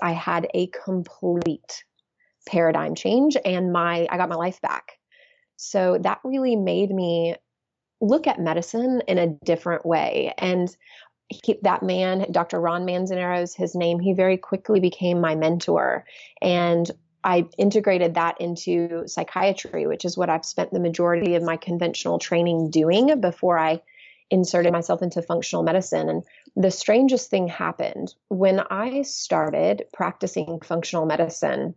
I 0.00 0.12
had 0.12 0.46
a 0.54 0.68
complete 0.68 1.82
paradigm 2.46 2.94
change 2.94 3.36
and 3.44 3.72
my 3.72 4.06
I 4.10 4.16
got 4.16 4.28
my 4.28 4.36
life 4.36 4.60
back. 4.60 4.92
So 5.56 5.98
that 6.02 6.20
really 6.24 6.56
made 6.56 6.90
me 6.90 7.36
look 8.00 8.26
at 8.26 8.40
medicine 8.40 9.02
in 9.08 9.18
a 9.18 9.28
different 9.44 9.86
way. 9.86 10.34
And 10.38 10.74
he, 11.28 11.58
that 11.62 11.82
man, 11.82 12.26
Dr. 12.30 12.60
Ron 12.60 12.84
Manzanero's 12.84 13.54
his 13.54 13.74
name, 13.74 13.98
he 13.98 14.12
very 14.12 14.36
quickly 14.36 14.80
became 14.80 15.20
my 15.20 15.34
mentor. 15.34 16.04
And 16.40 16.90
I 17.24 17.46
integrated 17.58 18.14
that 18.14 18.40
into 18.40 19.02
psychiatry, 19.08 19.86
which 19.86 20.04
is 20.04 20.16
what 20.16 20.30
I've 20.30 20.44
spent 20.44 20.72
the 20.72 20.78
majority 20.78 21.34
of 21.34 21.42
my 21.42 21.56
conventional 21.56 22.18
training 22.20 22.70
doing 22.70 23.20
before 23.20 23.58
I 23.58 23.82
inserted 24.30 24.72
myself 24.72 25.02
into 25.02 25.22
functional 25.22 25.64
medicine. 25.64 26.08
And 26.08 26.22
the 26.54 26.70
strangest 26.70 27.30
thing 27.30 27.48
happened 27.48 28.14
when 28.28 28.60
I 28.70 29.02
started 29.02 29.86
practicing 29.92 30.60
functional 30.60 31.06
medicine 31.06 31.74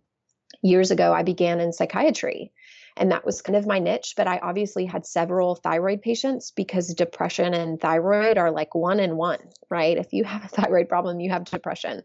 years 0.62 0.92
ago, 0.92 1.14
I 1.14 1.24
began 1.24 1.60
in 1.60 1.74
psychiatry. 1.74 2.52
And 2.98 3.12
that 3.12 3.26
was 3.26 3.42
kind 3.42 3.56
of 3.56 3.66
my 3.66 3.80
niche, 3.80 4.16
but 4.18 4.28
I 4.28 4.40
obviously 4.40 4.86
had 4.86 5.06
several 5.06 5.56
thyroid 5.56 6.02
patients 6.02 6.52
because 6.52 6.94
depression 6.94 7.54
and 7.54 7.80
thyroid 7.80 8.38
are 8.38 8.52
like 8.52 8.76
one 8.76 9.00
in 9.00 9.16
one, 9.16 9.40
right? 9.70 9.98
If 9.98 10.12
you 10.12 10.26
have 10.26 10.44
a 10.44 10.48
thyroid 10.50 10.90
problem, 10.90 11.20
you 11.20 11.30
have 11.30 11.46
depression. 11.46 12.04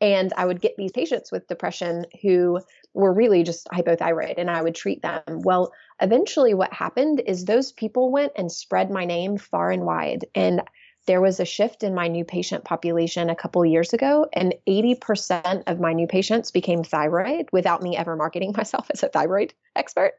And 0.00 0.32
I 0.36 0.44
would 0.44 0.60
get 0.60 0.76
these 0.76 0.92
patients 0.92 1.30
with 1.30 1.46
depression 1.46 2.06
who 2.22 2.60
were 2.92 3.12
really 3.12 3.44
just 3.44 3.68
hypothyroid 3.68 4.34
and 4.36 4.50
I 4.50 4.60
would 4.60 4.74
treat 4.74 5.00
them. 5.00 5.22
Well, 5.28 5.72
eventually, 6.00 6.54
what 6.54 6.72
happened 6.72 7.22
is 7.24 7.44
those 7.44 7.72
people 7.72 8.10
went 8.10 8.32
and 8.36 8.50
spread 8.50 8.90
my 8.90 9.04
name 9.04 9.38
far 9.38 9.70
and 9.70 9.84
wide. 9.84 10.26
And 10.34 10.62
there 11.06 11.20
was 11.20 11.40
a 11.40 11.44
shift 11.44 11.82
in 11.82 11.94
my 11.94 12.08
new 12.08 12.24
patient 12.24 12.64
population 12.64 13.28
a 13.28 13.36
couple 13.36 13.64
years 13.64 13.92
ago, 13.92 14.26
and 14.32 14.54
80% 14.68 15.64
of 15.66 15.80
my 15.80 15.92
new 15.92 16.06
patients 16.06 16.50
became 16.50 16.84
thyroid 16.84 17.48
without 17.52 17.82
me 17.82 17.96
ever 17.96 18.16
marketing 18.16 18.52
myself 18.56 18.90
as 18.92 19.02
a 19.02 19.08
thyroid 19.08 19.54
expert. 19.76 20.14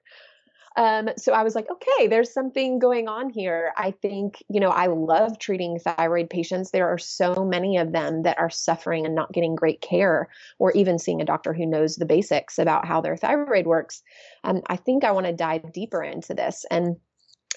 Um, 0.76 1.10
so 1.18 1.34
I 1.34 1.44
was 1.44 1.54
like, 1.54 1.68
okay, 1.70 2.08
there's 2.08 2.34
something 2.34 2.80
going 2.80 3.08
on 3.08 3.30
here. 3.30 3.74
I 3.78 3.92
think, 3.92 4.44
you 4.50 4.60
know, 4.60 4.70
I 4.70 4.88
love 4.88 5.38
treating 5.38 5.78
thyroid 5.78 6.30
patients. 6.30 6.72
There 6.72 6.90
are 6.90 6.98
so 6.98 7.46
many 7.46 7.78
of 7.78 7.92
them 7.92 8.24
that 8.24 8.40
are 8.40 8.50
suffering 8.50 9.06
and 9.06 9.14
not 9.14 9.32
getting 9.32 9.56
great 9.56 9.82
care, 9.82 10.30
or 10.58 10.72
even 10.72 10.98
seeing 10.98 11.22
a 11.22 11.26
doctor 11.26 11.54
who 11.54 11.68
knows 11.68 11.96
the 11.96 12.06
basics 12.06 12.58
about 12.58 12.86
how 12.86 13.02
their 13.02 13.18
thyroid 13.18 13.68
works. 13.68 14.02
Um, 14.44 14.62
I 14.68 14.76
think 14.76 15.04
I 15.04 15.12
want 15.12 15.28
to 15.28 15.34
dive 15.34 15.72
deeper 15.72 16.02
into 16.02 16.34
this. 16.34 16.66
And 16.72 16.98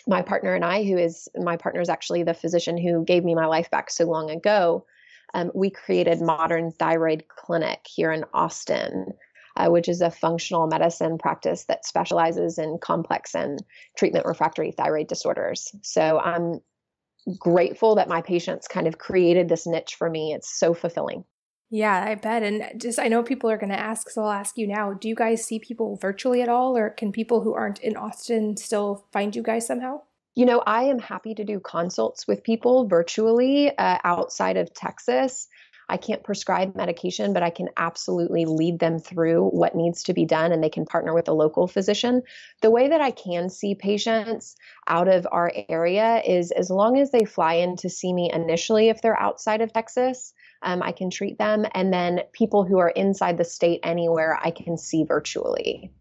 my 0.07 0.23
partner 0.23 0.55
and 0.55 0.65
I, 0.65 0.85
who 0.85 0.97
is 0.97 1.29
my 1.37 1.57
partner 1.57 1.81
is 1.81 1.89
actually 1.89 2.23
the 2.23 2.35
physician 2.35 2.79
who 2.79 3.05
gave 3.05 3.25
me 3.25 3.35
my 3.35 3.47
life 3.47 3.71
back 3.71 3.91
so 3.91 4.05
long 4.05 4.31
ago, 4.31 4.87
um, 5.35 5.51
we 5.55 5.71
created 5.71 6.21
Modern 6.21 6.71
Thyroid 6.71 7.25
Clinic 7.29 7.81
here 7.87 8.13
in 8.13 8.25
Austin, 8.33 9.13
uh, 9.57 9.69
which 9.69 9.89
is 9.89 10.01
a 10.01 10.11
functional 10.11 10.67
medicine 10.67 11.19
practice 11.19 11.65
that 11.65 11.85
specializes 11.85 12.59
in 12.59 12.79
complex 12.79 13.35
and 13.35 13.63
treatment 13.97 14.27
refractory 14.27 14.71
thyroid 14.71 15.09
disorders. 15.09 15.75
So 15.83 16.21
I'm 16.21 16.61
grateful 17.39 17.97
that 17.97 18.09
my 18.09 18.23
patients 18.23 18.69
kind 18.69 18.87
of 18.87 18.99
created 18.99 19.49
this 19.49 19.67
niche 19.67 19.97
for 19.97 20.09
me. 20.09 20.33
It's 20.33 20.59
so 20.59 20.73
fulfilling. 20.73 21.25
Yeah, 21.69 22.05
I 22.07 22.15
bet. 22.15 22.43
And 22.43 22.81
just, 22.81 22.99
I 22.99 23.09
know 23.09 23.23
people 23.23 23.51
are 23.51 23.59
going 23.59 23.73
to 23.73 23.79
ask, 23.79 24.09
so 24.09 24.23
I'll 24.23 24.31
ask 24.31 24.57
you 24.57 24.69
now. 24.69 24.93
Do 24.93 25.09
you 25.09 25.17
guys 25.17 25.45
see 25.45 25.59
people 25.59 25.97
virtually 25.97 26.41
at 26.43 26.49
all, 26.49 26.77
or 26.77 26.91
can 26.91 27.11
people 27.11 27.41
who 27.41 27.55
aren't 27.55 27.81
in 27.81 27.97
Austin 27.97 28.57
still 28.57 29.05
find 29.13 29.35
you 29.35 29.43
guys 29.43 29.67
somehow? 29.67 30.03
You 30.37 30.45
know, 30.45 30.63
I 30.67 30.83
am 30.85 30.99
happy 30.99 31.35
to 31.35 31.45
do 31.45 31.59
consults 31.59 32.29
with 32.29 32.45
people 32.45 32.87
virtually 32.87 33.77
uh, 33.77 33.99
outside 34.05 34.57
of 34.57 34.73
Texas. 34.75 35.49
I 35.89 35.97
can't 35.97 36.25
prescribe 36.25 36.75
medication, 36.75 37.33
but 37.33 37.43
I 37.43 37.51
can 37.51 37.69
absolutely 37.77 38.45
lead 38.45 38.79
them 38.81 38.99
through 38.99 39.49
what 39.49 39.77
needs 39.77 40.03
to 40.05 40.13
be 40.13 40.25
done 40.25 40.53
and 40.53 40.63
they 40.63 40.69
can 40.69 40.85
partner 40.85 41.15
with 41.15 41.29
a 41.29 41.33
local 41.33 41.69
physician. 41.69 42.23
The 42.61 42.73
way 42.73 42.89
that 42.89 43.01
I 43.01 43.13
can 43.13 43.49
see 43.49 43.75
patients 43.77 44.57
out 44.89 45.09
of 45.09 45.27
our 45.31 45.53
area 45.69 46.23
is 46.27 46.51
as 46.51 46.71
long 46.71 46.99
as 46.99 47.13
they 47.13 47.25
fly 47.25 47.55
in 47.55 47.77
to 47.77 47.89
see 47.89 48.13
me 48.13 48.31
initially, 48.33 48.89
if 48.89 49.01
they're 49.01 49.19
outside 49.19 49.61
of 49.61 49.73
Texas, 49.73 50.35
um, 50.67 50.83
I 50.83 50.93
can 50.93 51.09
treat 51.09 51.39
them. 51.39 51.65
And 51.75 51.93
then 51.93 52.21
people 52.33 52.65
who 52.65 52.79
are 52.79 52.91
inside 52.91 53.39
the 53.39 53.45
state 53.45 53.81
anywhere, 53.83 54.39
I 54.43 54.51
can 54.51 54.77
see 54.77 55.05
virtually. 55.05 55.93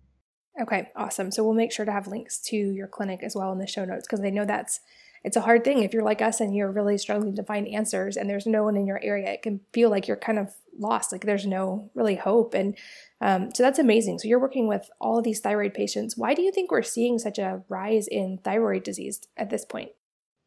Okay, 0.61 0.89
awesome. 0.95 1.31
So 1.31 1.43
we'll 1.43 1.53
make 1.53 1.71
sure 1.71 1.85
to 1.85 1.91
have 1.91 2.07
links 2.07 2.39
to 2.47 2.55
your 2.57 2.87
clinic 2.87 3.21
as 3.23 3.35
well 3.35 3.51
in 3.51 3.59
the 3.59 3.67
show 3.67 3.85
notes 3.85 4.07
because 4.09 4.23
I 4.25 4.29
know 4.29 4.45
that's 4.45 4.79
it's 5.23 5.37
a 5.37 5.41
hard 5.41 5.63
thing 5.63 5.81
if 5.81 5.91
you're 5.91 6.03
like 6.03 6.21
us 6.21 6.39
and 6.39 6.55
you're 6.55 6.71
really 6.71 6.99
struggling 6.99 7.35
to 7.35 7.43
find 7.43 7.67
answers 7.67 8.15
and 8.15 8.29
there's 8.29 8.45
no 8.45 8.63
one 8.63 8.77
in 8.77 8.85
your 8.85 9.03
area. 9.03 9.33
It 9.33 9.41
can 9.41 9.59
feel 9.73 9.89
like 9.89 10.07
you're 10.07 10.17
kind 10.17 10.37
of 10.37 10.53
lost, 10.77 11.11
like 11.11 11.25
there's 11.25 11.47
no 11.47 11.89
really 11.95 12.15
hope. 12.15 12.53
And 12.53 12.77
um, 13.21 13.49
so 13.53 13.63
that's 13.63 13.79
amazing. 13.79 14.19
So 14.19 14.27
you're 14.27 14.39
working 14.39 14.67
with 14.67 14.87
all 15.01 15.17
of 15.17 15.23
these 15.23 15.39
thyroid 15.39 15.73
patients. 15.73 16.15
Why 16.15 16.35
do 16.35 16.43
you 16.43 16.51
think 16.51 16.69
we're 16.69 16.83
seeing 16.83 17.17
such 17.17 17.39
a 17.39 17.63
rise 17.69 18.07
in 18.07 18.37
thyroid 18.43 18.83
disease 18.83 19.21
at 19.35 19.49
this 19.49 19.65
point? 19.65 19.91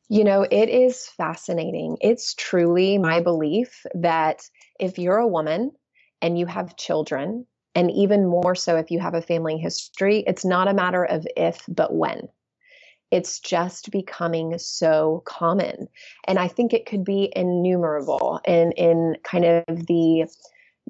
You 0.08 0.24
know, 0.24 0.42
it 0.42 0.68
is 0.68 1.06
fascinating. 1.06 1.98
It's 2.00 2.34
truly 2.34 2.98
my 2.98 3.20
belief 3.20 3.84
that 3.94 4.40
if 4.80 4.98
you're 4.98 5.18
a 5.18 5.28
woman 5.28 5.72
and 6.22 6.38
you 6.38 6.46
have 6.46 6.76
children, 6.76 7.46
and 7.74 7.90
even 7.90 8.26
more 8.26 8.54
so 8.54 8.76
if 8.76 8.90
you 8.90 8.98
have 8.98 9.14
a 9.14 9.22
family 9.22 9.58
history, 9.58 10.24
it's 10.26 10.44
not 10.44 10.66
a 10.66 10.74
matter 10.74 11.04
of 11.04 11.26
if, 11.36 11.60
but 11.68 11.94
when. 11.94 12.28
It's 13.10 13.38
just 13.38 13.90
becoming 13.90 14.58
so 14.58 15.22
common. 15.26 15.86
And 16.26 16.38
I 16.38 16.48
think 16.48 16.72
it 16.72 16.86
could 16.86 17.04
be 17.04 17.32
innumerable 17.36 18.40
in, 18.44 18.72
in 18.72 19.16
kind 19.22 19.44
of 19.44 19.64
the 19.68 20.26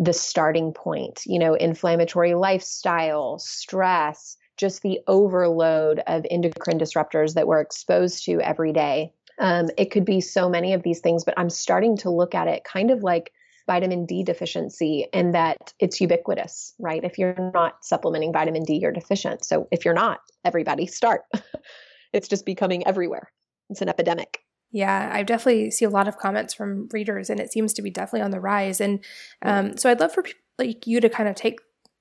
the 0.00 0.12
starting 0.12 0.72
point, 0.72 1.22
you 1.26 1.40
know, 1.40 1.54
inflammatory 1.54 2.34
lifestyle, 2.34 3.36
stress, 3.40 4.36
just 4.58 4.82
the 4.82 5.00
overload 5.06 6.02
of 6.06 6.26
endocrine 6.30 6.78
disruptors 6.78 7.34
that 7.34 7.46
we're 7.46 7.60
exposed 7.60 8.24
to 8.26 8.40
every 8.40 8.72
day. 8.72 9.12
Um, 9.38 9.68
it 9.78 9.90
could 9.90 10.04
be 10.04 10.20
so 10.20 10.48
many 10.48 10.74
of 10.74 10.82
these 10.82 11.00
things, 11.00 11.24
but 11.24 11.34
I'm 11.36 11.48
starting 11.48 11.96
to 11.98 12.10
look 12.10 12.34
at 12.34 12.48
it 12.48 12.64
kind 12.64 12.90
of 12.90 13.02
like 13.02 13.32
vitamin 13.66 14.06
D 14.06 14.24
deficiency 14.24 15.06
in 15.12 15.32
that 15.32 15.72
it's 15.78 16.00
ubiquitous, 16.00 16.74
right? 16.78 17.04
If 17.04 17.18
you're 17.18 17.50
not 17.54 17.84
supplementing 17.84 18.32
vitamin 18.32 18.64
D, 18.64 18.78
you're 18.78 18.92
deficient. 18.92 19.44
So 19.44 19.68
if 19.70 19.84
you're 19.84 19.94
not, 19.94 20.20
everybody 20.44 20.86
start. 20.86 21.22
it's 22.12 22.28
just 22.28 22.44
becoming 22.44 22.86
everywhere. 22.86 23.30
It's 23.70 23.82
an 23.82 23.88
epidemic. 23.88 24.40
Yeah, 24.70 25.10
I 25.12 25.22
definitely 25.22 25.70
see 25.70 25.84
a 25.84 25.90
lot 25.90 26.08
of 26.08 26.18
comments 26.18 26.52
from 26.52 26.88
readers, 26.92 27.30
and 27.30 27.40
it 27.40 27.52
seems 27.52 27.72
to 27.74 27.82
be 27.82 27.90
definitely 27.90 28.22
on 28.22 28.32
the 28.32 28.40
rise. 28.40 28.80
And 28.80 29.04
um, 29.42 29.76
so 29.76 29.90
I'd 29.90 30.00
love 30.00 30.12
for 30.12 30.24
like 30.58 30.86
you 30.86 31.00
to 31.00 31.08
kind 31.08 31.28
of 31.28 31.34
take 31.36 31.60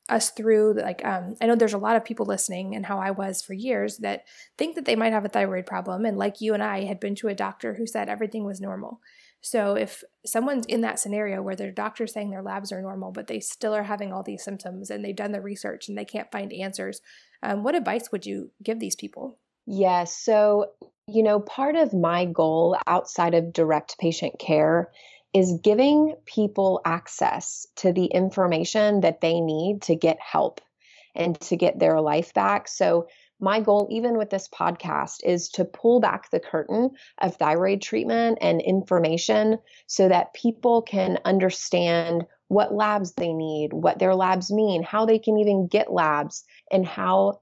us 0.10 0.30
through 0.32 0.74
like 0.74 1.04
um, 1.06 1.36
i 1.42 1.46
know 1.46 1.56
there's 1.56 1.74
a 1.74 1.78
lot 1.78 1.96
of 1.96 2.06
people 2.06 2.26
listening 2.26 2.76
and 2.76 2.86
how 2.86 3.00
i 3.00 3.12
was 3.12 3.42
for 3.42 3.54
years 3.54 3.98
that 3.98 4.24
think 4.58 4.76
that 4.76 4.86
they 4.86 4.96
might 4.96 5.14
have 5.14 5.26
a 5.26 5.30
thyroid 5.30 5.66
problem 5.66 6.06
and 6.06 6.18
like 6.18 6.42
you 6.42 6.54
and 6.54 6.64
i 6.64 6.86
had 6.86 7.00
been 7.00 7.16
to 7.16 7.28
a 7.28 7.36
doctor 7.36 7.74
who 7.74 7.86
said 7.86 8.10
everything 8.10 8.44
was 8.44 8.62
normal. 8.62 9.00
So 9.40 9.76
if 9.76 10.04
someone's 10.26 10.66
in 10.66 10.82
that 10.82 11.00
scenario 11.00 11.42
where 11.42 11.56
their 11.56 11.72
doctor's 11.72 12.12
saying 12.12 12.32
their 12.32 12.42
labs 12.42 12.72
are 12.72 12.82
normal 12.82 13.12
but 13.12 13.28
they 13.28 13.40
still 13.40 13.74
are 13.74 13.84
having 13.84 14.12
all 14.12 14.24
these 14.24 14.44
symptoms 14.44 14.90
and 14.90 15.06
they've 15.06 15.16
done 15.16 15.32
the 15.32 15.42
research 15.42 15.88
and 15.88 15.98
they 15.98 16.06
can't 16.06 16.32
find 16.32 16.52
answers 16.52 17.02
um, 17.44 17.64
what 17.64 17.76
advice 17.76 18.12
would 18.12 18.26
you 18.26 18.52
give 18.64 18.80
these 18.80 18.96
people? 18.96 19.38
Yes 19.66 19.80
yeah, 19.80 20.04
so 20.06 20.72
you 21.08 21.24
know 21.24 21.40
part 21.40 21.76
of 21.76 21.94
my 21.94 22.26
goal 22.26 22.78
outside 22.88 23.34
of 23.34 23.54
direct 23.54 23.98
patient 24.00 24.40
care 24.40 24.90
is 25.34 25.60
giving 25.64 26.16
people 26.26 26.82
access 26.86 27.68
to 27.78 27.92
the 27.92 28.06
information 28.06 29.02
that 29.02 29.22
they 29.22 29.40
need 29.40 29.82
to 29.84 29.96
get 29.96 30.18
help 30.20 30.62
and 31.16 31.40
to 31.42 31.58
get 31.58 31.80
their 31.80 32.00
life 32.00 32.34
back. 32.34 32.68
So, 32.68 33.08
my 33.40 33.60
goal, 33.60 33.88
even 33.92 34.18
with 34.18 34.32
this 34.32 34.48
podcast, 34.48 35.18
is 35.24 35.50
to 35.50 35.66
pull 35.66 36.00
back 36.00 36.32
the 36.32 36.40
curtain 36.40 36.90
of 37.22 37.36
thyroid 37.36 37.84
treatment 37.84 38.40
and 38.42 38.62
information 38.62 39.60
so 39.86 40.10
that 40.10 40.34
people 40.34 40.82
can 40.82 41.20
understand 41.24 42.26
what 42.48 42.74
labs 42.74 43.14
they 43.14 43.34
need, 43.34 43.74
what 43.74 44.00
their 44.00 44.16
labs 44.16 44.52
mean, 44.52 44.82
how 44.82 45.06
they 45.06 45.20
can 45.20 45.38
even 45.38 45.68
get 45.68 45.94
labs, 45.94 46.46
and 46.72 46.86
how 46.86 47.42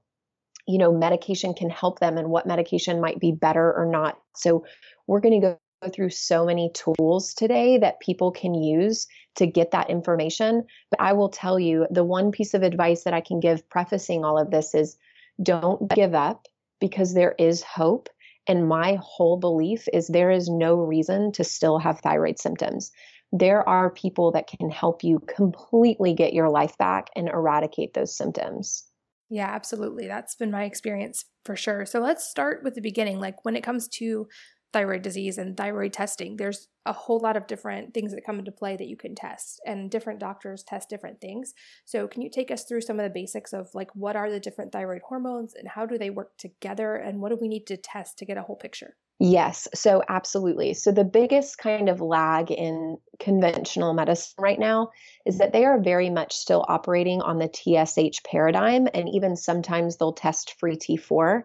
you 0.66 0.76
know 0.78 0.92
medication 0.92 1.54
can 1.54 1.70
help 1.70 2.00
them 2.00 2.18
and 2.18 2.28
what 2.28 2.46
medication 2.46 3.00
might 3.00 3.20
be 3.20 3.32
better 3.32 3.72
or 3.72 3.86
not. 3.86 4.18
So, 4.34 4.64
we're 5.06 5.20
going 5.20 5.40
to 5.40 5.46
go 5.48 5.58
through 5.88 6.10
so 6.10 6.46
many 6.46 6.70
tools 6.74 7.34
today 7.34 7.78
that 7.78 8.00
people 8.00 8.30
can 8.30 8.54
use 8.54 9.06
to 9.36 9.46
get 9.46 9.70
that 9.70 9.90
information. 9.90 10.64
But 10.90 11.00
I 11.00 11.12
will 11.12 11.28
tell 11.28 11.58
you 11.58 11.86
the 11.90 12.04
one 12.04 12.32
piece 12.32 12.54
of 12.54 12.62
advice 12.62 13.04
that 13.04 13.14
I 13.14 13.20
can 13.20 13.40
give 13.40 13.68
prefacing 13.68 14.24
all 14.24 14.38
of 14.38 14.50
this 14.50 14.74
is 14.74 14.96
don't 15.42 15.90
give 15.94 16.14
up 16.14 16.46
because 16.80 17.14
there 17.14 17.34
is 17.38 17.62
hope. 17.62 18.08
And 18.46 18.68
my 18.68 18.98
whole 19.00 19.38
belief 19.38 19.88
is 19.92 20.06
there 20.06 20.30
is 20.30 20.48
no 20.48 20.76
reason 20.76 21.32
to 21.32 21.44
still 21.44 21.78
have 21.78 22.00
thyroid 22.00 22.38
symptoms. 22.38 22.92
There 23.32 23.68
are 23.68 23.90
people 23.90 24.32
that 24.32 24.46
can 24.46 24.70
help 24.70 25.02
you 25.02 25.18
completely 25.18 26.14
get 26.14 26.32
your 26.32 26.48
life 26.48 26.78
back 26.78 27.08
and 27.16 27.28
eradicate 27.28 27.92
those 27.92 28.16
symptoms. 28.16 28.84
Yeah, 29.28 29.48
absolutely. 29.48 30.06
That's 30.06 30.36
been 30.36 30.52
my 30.52 30.64
experience 30.64 31.24
for 31.44 31.56
sure. 31.56 31.84
So 31.86 31.98
let's 31.98 32.28
start 32.28 32.62
with 32.62 32.74
the 32.74 32.80
beginning. 32.80 33.18
Like 33.18 33.44
when 33.44 33.56
it 33.56 33.64
comes 33.64 33.88
to 33.88 34.28
thyroid 34.76 35.00
disease 35.00 35.38
and 35.38 35.56
thyroid 35.56 35.90
testing, 35.94 36.36
there's 36.36 36.68
a 36.84 36.92
whole 36.92 37.18
lot 37.18 37.34
of 37.34 37.46
different 37.46 37.94
things 37.94 38.12
that 38.12 38.26
come 38.26 38.38
into 38.38 38.52
play 38.52 38.76
that 38.76 38.88
you 38.88 38.96
can 38.96 39.14
test, 39.14 39.58
and 39.64 39.90
different 39.90 40.20
doctors 40.20 40.62
test 40.62 40.90
different 40.90 41.18
things. 41.18 41.54
So, 41.86 42.06
can 42.06 42.20
you 42.20 42.28
take 42.28 42.50
us 42.50 42.64
through 42.64 42.82
some 42.82 43.00
of 43.00 43.04
the 43.04 43.18
basics 43.20 43.54
of 43.54 43.70
like 43.72 43.88
what 43.94 44.16
are 44.16 44.30
the 44.30 44.38
different 44.38 44.72
thyroid 44.72 45.00
hormones 45.08 45.54
and 45.54 45.66
how 45.66 45.86
do 45.86 45.96
they 45.96 46.10
work 46.10 46.36
together, 46.36 46.94
and 46.96 47.22
what 47.22 47.30
do 47.30 47.38
we 47.40 47.48
need 47.48 47.66
to 47.68 47.78
test 47.78 48.18
to 48.18 48.26
get 48.26 48.36
a 48.36 48.42
whole 48.42 48.56
picture? 48.56 48.96
Yes, 49.18 49.66
so 49.74 50.02
absolutely. 50.10 50.74
So, 50.74 50.92
the 50.92 51.04
biggest 51.04 51.56
kind 51.56 51.88
of 51.88 52.02
lag 52.02 52.50
in 52.50 52.98
conventional 53.18 53.94
medicine 53.94 54.34
right 54.38 54.58
now 54.58 54.90
is 55.24 55.38
that 55.38 55.54
they 55.54 55.64
are 55.64 55.80
very 55.80 56.10
much 56.10 56.34
still 56.34 56.66
operating 56.68 57.22
on 57.22 57.38
the 57.38 57.48
TSH 57.48 58.22
paradigm, 58.24 58.88
and 58.92 59.08
even 59.08 59.36
sometimes 59.36 59.96
they'll 59.96 60.12
test 60.12 60.60
free 60.60 60.76
T4 60.76 61.44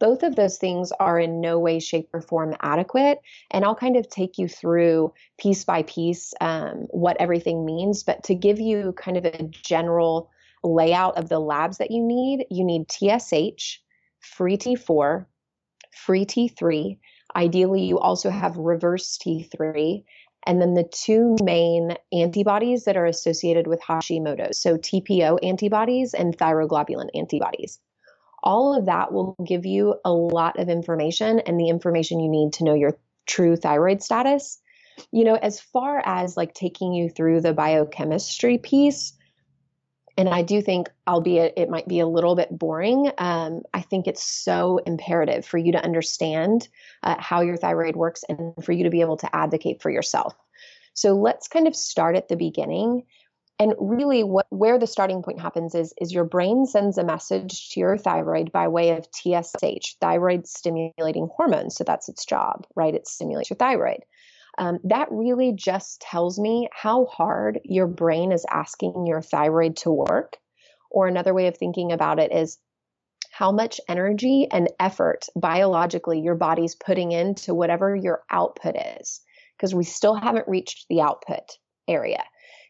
both 0.00 0.22
of 0.22 0.36
those 0.36 0.58
things 0.58 0.92
are 0.98 1.18
in 1.18 1.40
no 1.40 1.58
way, 1.58 1.78
shape, 1.78 2.08
or 2.12 2.20
form 2.20 2.54
adequate. 2.60 3.20
And 3.50 3.64
I'll 3.64 3.74
kind 3.74 3.96
of 3.96 4.08
take 4.08 4.38
you 4.38 4.48
through 4.48 5.12
piece 5.38 5.64
by 5.64 5.82
piece 5.84 6.34
um, 6.40 6.86
what 6.90 7.16
everything 7.20 7.64
means. 7.64 8.02
But 8.02 8.24
to 8.24 8.34
give 8.34 8.60
you 8.60 8.92
kind 8.92 9.16
of 9.16 9.24
a 9.24 9.44
general 9.44 10.30
layout 10.62 11.16
of 11.16 11.28
the 11.28 11.38
labs 11.38 11.78
that 11.78 11.90
you 11.90 12.02
need, 12.02 12.46
you 12.50 12.64
need 12.64 12.90
TSH, 12.90 13.80
free 14.20 14.56
T4, 14.56 15.26
free 15.92 16.26
T3. 16.26 16.98
Ideally, 17.36 17.84
you 17.84 17.98
also 17.98 18.30
have 18.30 18.56
reverse 18.56 19.18
T3. 19.18 20.04
And 20.46 20.60
then 20.60 20.74
the 20.74 20.84
two 20.84 21.36
main 21.42 21.96
antibodies 22.12 22.84
that 22.84 22.98
are 22.98 23.06
associated 23.06 23.66
with 23.66 23.80
Hashimoto's, 23.80 24.60
so 24.60 24.76
TPO 24.76 25.38
antibodies 25.42 26.12
and 26.12 26.36
thyroglobulin 26.36 27.08
antibodies 27.14 27.80
all 28.44 28.76
of 28.76 28.86
that 28.86 29.12
will 29.12 29.34
give 29.44 29.64
you 29.66 29.96
a 30.04 30.12
lot 30.12 30.60
of 30.60 30.68
information 30.68 31.40
and 31.40 31.58
the 31.58 31.70
information 31.70 32.20
you 32.20 32.30
need 32.30 32.52
to 32.52 32.64
know 32.64 32.74
your 32.74 32.98
true 33.26 33.56
thyroid 33.56 34.02
status. 34.02 34.60
You 35.10 35.24
know, 35.24 35.34
as 35.34 35.60
far 35.60 36.00
as 36.04 36.36
like 36.36 36.54
taking 36.54 36.92
you 36.92 37.08
through 37.08 37.40
the 37.40 37.54
biochemistry 37.54 38.58
piece, 38.58 39.14
and 40.16 40.28
I 40.28 40.42
do 40.42 40.62
think, 40.62 40.88
albeit 41.08 41.54
it 41.56 41.68
might 41.68 41.88
be 41.88 41.98
a 41.98 42.06
little 42.06 42.36
bit 42.36 42.56
boring, 42.56 43.10
um, 43.18 43.62
I 43.72 43.80
think 43.80 44.06
it's 44.06 44.22
so 44.22 44.78
imperative 44.78 45.44
for 45.44 45.58
you 45.58 45.72
to 45.72 45.82
understand 45.82 46.68
uh, 47.02 47.16
how 47.18 47.40
your 47.40 47.56
thyroid 47.56 47.96
works 47.96 48.22
and 48.28 48.54
for 48.62 48.70
you 48.70 48.84
to 48.84 48.90
be 48.90 49.00
able 49.00 49.16
to 49.16 49.34
advocate 49.34 49.82
for 49.82 49.90
yourself. 49.90 50.36
So 50.92 51.14
let's 51.14 51.48
kind 51.48 51.66
of 51.66 51.74
start 51.74 52.14
at 52.14 52.28
the 52.28 52.36
beginning 52.36 53.06
And 53.58 53.74
really 53.78 54.24
what 54.24 54.46
where 54.50 54.78
the 54.78 54.86
starting 54.86 55.22
point 55.22 55.40
happens 55.40 55.74
is 55.74 55.94
is 56.00 56.12
your 56.12 56.24
brain 56.24 56.66
sends 56.66 56.98
a 56.98 57.04
message 57.04 57.70
to 57.70 57.80
your 57.80 57.96
thyroid 57.96 58.50
by 58.50 58.66
way 58.68 58.90
of 58.90 59.06
TSH, 59.12 59.96
thyroid 60.00 60.46
stimulating 60.46 61.28
hormone. 61.36 61.70
So 61.70 61.84
that's 61.84 62.08
its 62.08 62.24
job, 62.24 62.66
right? 62.74 62.94
It 62.94 63.06
stimulates 63.06 63.50
your 63.50 63.56
thyroid. 63.56 64.00
Um, 64.58 64.78
that 64.84 65.08
really 65.10 65.52
just 65.52 66.00
tells 66.00 66.38
me 66.38 66.68
how 66.72 67.06
hard 67.06 67.60
your 67.64 67.86
brain 67.86 68.32
is 68.32 68.46
asking 68.50 69.06
your 69.06 69.20
thyroid 69.20 69.76
to 69.78 69.90
work. 69.90 70.36
Or 70.90 71.08
another 71.08 71.34
way 71.34 71.48
of 71.48 71.56
thinking 71.56 71.90
about 71.90 72.20
it 72.20 72.32
is 72.32 72.58
how 73.32 73.50
much 73.50 73.80
energy 73.88 74.46
and 74.52 74.70
effort 74.78 75.26
biologically 75.34 76.20
your 76.20 76.36
body's 76.36 76.76
putting 76.76 77.10
into 77.10 77.52
whatever 77.52 77.96
your 77.96 78.22
output 78.30 78.76
is, 79.00 79.20
because 79.56 79.74
we 79.74 79.82
still 79.82 80.14
haven't 80.14 80.46
reached 80.46 80.86
the 80.88 81.00
output 81.00 81.58
area. 81.88 82.22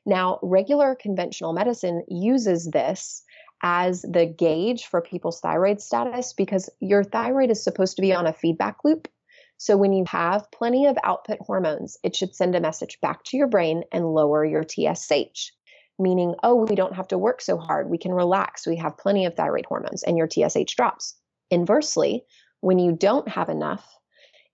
Now, 0.06 0.38
regular 0.42 0.94
conventional 0.94 1.52
medicine 1.52 2.04
uses 2.08 2.66
this 2.66 3.22
as 3.62 4.02
the 4.02 4.26
gauge 4.26 4.84
for 4.84 5.00
people's 5.00 5.40
thyroid 5.40 5.80
status 5.80 6.34
because 6.34 6.68
your 6.80 7.02
thyroid 7.02 7.50
is 7.50 7.64
supposed 7.64 7.96
to 7.96 8.02
be 8.02 8.12
on 8.12 8.26
a 8.26 8.32
feedback 8.32 8.78
loop. 8.84 9.08
So 9.56 9.76
when 9.76 9.92
you 9.92 10.04
have 10.08 10.50
plenty 10.50 10.86
of 10.86 10.98
output 11.02 11.38
hormones, 11.40 11.96
it 12.02 12.14
should 12.14 12.34
send 12.34 12.54
a 12.54 12.60
message 12.60 13.00
back 13.00 13.24
to 13.24 13.36
your 13.36 13.46
brain 13.46 13.84
and 13.92 14.12
lower 14.12 14.44
your 14.44 14.64
TSH, 14.64 15.52
meaning, 15.98 16.34
oh, 16.42 16.66
we 16.66 16.74
don't 16.74 16.96
have 16.96 17.08
to 17.08 17.18
work 17.18 17.40
so 17.40 17.56
hard. 17.56 17.88
We 17.88 17.98
can 17.98 18.12
relax. 18.12 18.66
We 18.66 18.76
have 18.76 18.98
plenty 18.98 19.24
of 19.24 19.34
thyroid 19.34 19.64
hormones 19.66 20.02
and 20.02 20.18
your 20.18 20.28
TSH 20.28 20.74
drops. 20.76 21.14
Inversely, 21.50 22.24
when 22.60 22.78
you 22.78 22.92
don't 22.92 23.28
have 23.28 23.48
enough, 23.48 23.88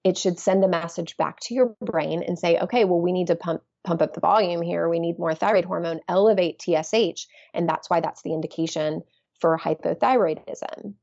it 0.05 0.17
should 0.17 0.39
send 0.39 0.65
a 0.65 0.69
message 0.69 1.17
back 1.17 1.41
to 1.41 1.55
your 1.55 1.75
brain 1.81 2.23
and 2.23 2.39
say, 2.39 2.59
okay, 2.59 2.85
well, 2.85 3.01
we 3.01 3.13
need 3.13 3.29
to 3.29 3.37
pump 3.37 3.63
pump 3.85 4.03
up 4.03 4.15
the 4.15 4.21
volume 4.21 4.63
here. 4.63 4.89
We 4.89 4.99
need 4.99 5.19
more 5.19 5.35
thyroid 5.35 5.65
hormone, 5.65 6.01
elevate 6.09 6.61
TSH, 6.61 7.27
and 7.55 7.69
that's 7.69 7.89
why 7.89 8.01
that's 8.01 8.23
the 8.23 8.33
indication 8.33 9.03
for 9.41 9.59
hypothyroidism. 9.59 10.95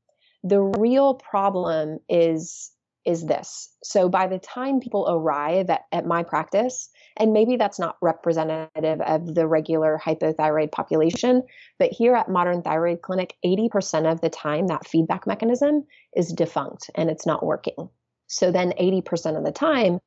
The 0.44 0.60
real 0.60 1.14
problem 1.14 1.98
is 2.08 2.70
is 3.04 3.24
this. 3.24 3.72
So 3.82 4.10
by 4.10 4.26
the 4.26 4.38
time 4.38 4.80
people 4.80 5.06
arrive 5.08 5.70
at, 5.70 5.84
at 5.92 6.04
my 6.04 6.22
practice, 6.22 6.90
and 7.16 7.32
maybe 7.32 7.56
that's 7.56 7.78
not 7.78 7.96
representative 8.02 9.00
of 9.00 9.34
the 9.34 9.46
regular 9.46 9.98
hypothyroid 10.04 10.70
population, 10.72 11.42
but 11.78 11.90
here 11.90 12.14
at 12.14 12.28
Modern 12.28 12.60
Thyroid 12.60 13.00
Clinic, 13.00 13.34
80% 13.42 14.12
of 14.12 14.20
the 14.20 14.28
time 14.28 14.66
that 14.66 14.86
feedback 14.86 15.26
mechanism 15.26 15.86
is 16.14 16.34
defunct 16.34 16.90
and 16.94 17.08
it's 17.08 17.24
not 17.24 17.46
working. 17.46 17.88
So 18.26 18.52
then 18.52 18.74
80% 18.78 19.38
of 19.38 19.44
the 19.44 19.52
time, 19.52 20.00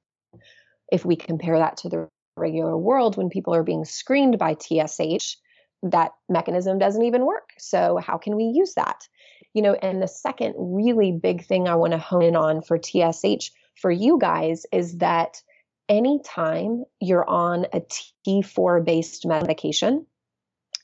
if 0.91 1.03
we 1.03 1.15
compare 1.15 1.57
that 1.57 1.77
to 1.77 1.89
the 1.89 2.07
regular 2.35 2.77
world, 2.77 3.17
when 3.17 3.29
people 3.29 3.53
are 3.53 3.63
being 3.63 3.85
screened 3.85 4.37
by 4.37 4.55
TSH, 4.55 5.37
that 5.83 6.11
mechanism 6.29 6.77
doesn't 6.77 7.03
even 7.03 7.25
work. 7.25 7.49
So, 7.57 7.97
how 7.97 8.17
can 8.17 8.35
we 8.35 8.45
use 8.45 8.73
that? 8.75 9.07
You 9.53 9.61
know, 9.61 9.73
and 9.73 10.01
the 10.01 10.07
second 10.07 10.55
really 10.57 11.11
big 11.11 11.45
thing 11.45 11.67
I 11.67 11.75
want 11.75 11.93
to 11.93 11.97
hone 11.97 12.23
in 12.23 12.35
on 12.35 12.61
for 12.61 12.77
TSH 12.77 13.51
for 13.75 13.91
you 13.91 14.17
guys 14.19 14.65
is 14.71 14.97
that 14.97 15.41
anytime 15.89 16.85
you're 16.99 17.27
on 17.27 17.65
a 17.73 17.81
T4 18.27 18.85
based 18.85 19.25
medication, 19.25 20.05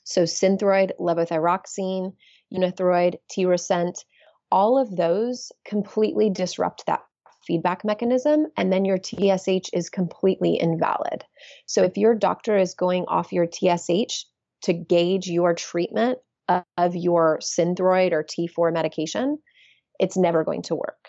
so 0.04 0.22
Synthroid, 0.22 0.92
levothyroxine, 0.98 2.14
Unithroid, 2.52 3.16
Tirosint, 3.30 4.04
all 4.50 4.78
of 4.78 4.96
those 4.96 5.52
completely 5.64 6.30
disrupt 6.30 6.86
that 6.86 7.02
feedback 7.48 7.84
mechanism, 7.84 8.46
and 8.56 8.72
then 8.72 8.84
your 8.84 8.98
TSH 9.02 9.70
is 9.72 9.90
completely 9.90 10.60
invalid. 10.60 11.24
So 11.66 11.82
if 11.82 11.96
your 11.96 12.14
doctor 12.14 12.56
is 12.56 12.74
going 12.74 13.06
off 13.08 13.32
your 13.32 13.46
TSH 13.50 14.26
to 14.62 14.72
gauge 14.72 15.26
your 15.26 15.54
treatment 15.54 16.18
of 16.76 16.94
your 16.94 17.40
Synthroid 17.42 18.12
or 18.12 18.22
T4 18.22 18.72
medication, 18.72 19.38
it's 19.98 20.16
never 20.16 20.44
going 20.44 20.62
to 20.62 20.76
work. 20.76 21.08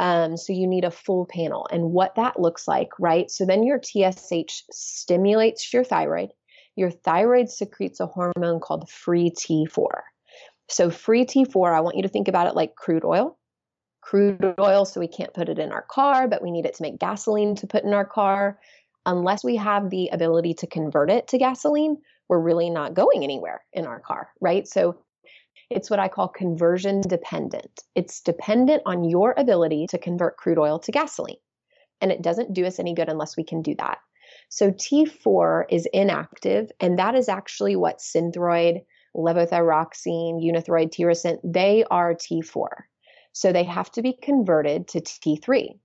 Um, 0.00 0.36
so 0.36 0.52
you 0.52 0.66
need 0.66 0.84
a 0.84 0.90
full 0.90 1.26
panel. 1.26 1.66
And 1.70 1.92
what 1.92 2.14
that 2.16 2.40
looks 2.40 2.66
like, 2.66 2.88
right? 2.98 3.30
So 3.30 3.44
then 3.44 3.62
your 3.62 3.80
TSH 3.82 4.64
stimulates 4.70 5.72
your 5.72 5.84
thyroid. 5.84 6.30
Your 6.74 6.90
thyroid 6.90 7.50
secretes 7.50 8.00
a 8.00 8.06
hormone 8.06 8.60
called 8.60 8.88
free 8.88 9.30
T4. 9.30 9.86
So 10.68 10.88
free 10.88 11.26
T4, 11.26 11.74
I 11.74 11.80
want 11.80 11.96
you 11.96 12.02
to 12.02 12.08
think 12.08 12.28
about 12.28 12.46
it 12.46 12.54
like 12.54 12.76
crude 12.76 13.04
oil. 13.04 13.36
Crude 14.00 14.54
oil, 14.58 14.84
so 14.84 15.00
we 15.00 15.08
can't 15.08 15.34
put 15.34 15.48
it 15.48 15.58
in 15.58 15.72
our 15.72 15.82
car, 15.82 16.26
but 16.26 16.42
we 16.42 16.50
need 16.50 16.66
it 16.66 16.74
to 16.74 16.82
make 16.82 16.98
gasoline 16.98 17.54
to 17.56 17.66
put 17.66 17.84
in 17.84 17.94
our 17.94 18.04
car. 18.04 18.58
Unless 19.06 19.44
we 19.44 19.56
have 19.56 19.90
the 19.90 20.08
ability 20.08 20.54
to 20.54 20.66
convert 20.66 21.10
it 21.10 21.28
to 21.28 21.38
gasoline, 21.38 21.96
we're 22.28 22.38
really 22.38 22.70
not 22.70 22.94
going 22.94 23.24
anywhere 23.24 23.62
in 23.72 23.86
our 23.86 24.00
car, 24.00 24.30
right? 24.40 24.66
So 24.66 24.98
it's 25.70 25.90
what 25.90 26.00
I 26.00 26.08
call 26.08 26.28
conversion 26.28 27.00
dependent. 27.00 27.82
It's 27.94 28.20
dependent 28.20 28.82
on 28.86 29.04
your 29.04 29.34
ability 29.36 29.86
to 29.88 29.98
convert 29.98 30.36
crude 30.36 30.58
oil 30.58 30.78
to 30.80 30.92
gasoline. 30.92 31.36
And 32.00 32.10
it 32.10 32.22
doesn't 32.22 32.52
do 32.52 32.66
us 32.66 32.78
any 32.78 32.94
good 32.94 33.08
unless 33.08 33.36
we 33.36 33.44
can 33.44 33.62
do 33.62 33.74
that. 33.78 33.98
So 34.48 34.70
T4 34.72 35.64
is 35.70 35.86
inactive, 35.92 36.70
and 36.80 36.98
that 36.98 37.14
is 37.14 37.28
actually 37.28 37.76
what 37.76 37.98
Synthroid, 37.98 38.84
levothyroxine, 39.16 40.42
Unithroid, 40.42 40.92
Tirosint, 40.92 41.38
they 41.44 41.84
are 41.90 42.14
T4. 42.14 42.68
So 43.32 43.52
they 43.52 43.64
have 43.64 43.90
to 43.92 44.02
be 44.02 44.12
converted 44.12 44.88
to 44.88 45.00
T3. 45.00 45.78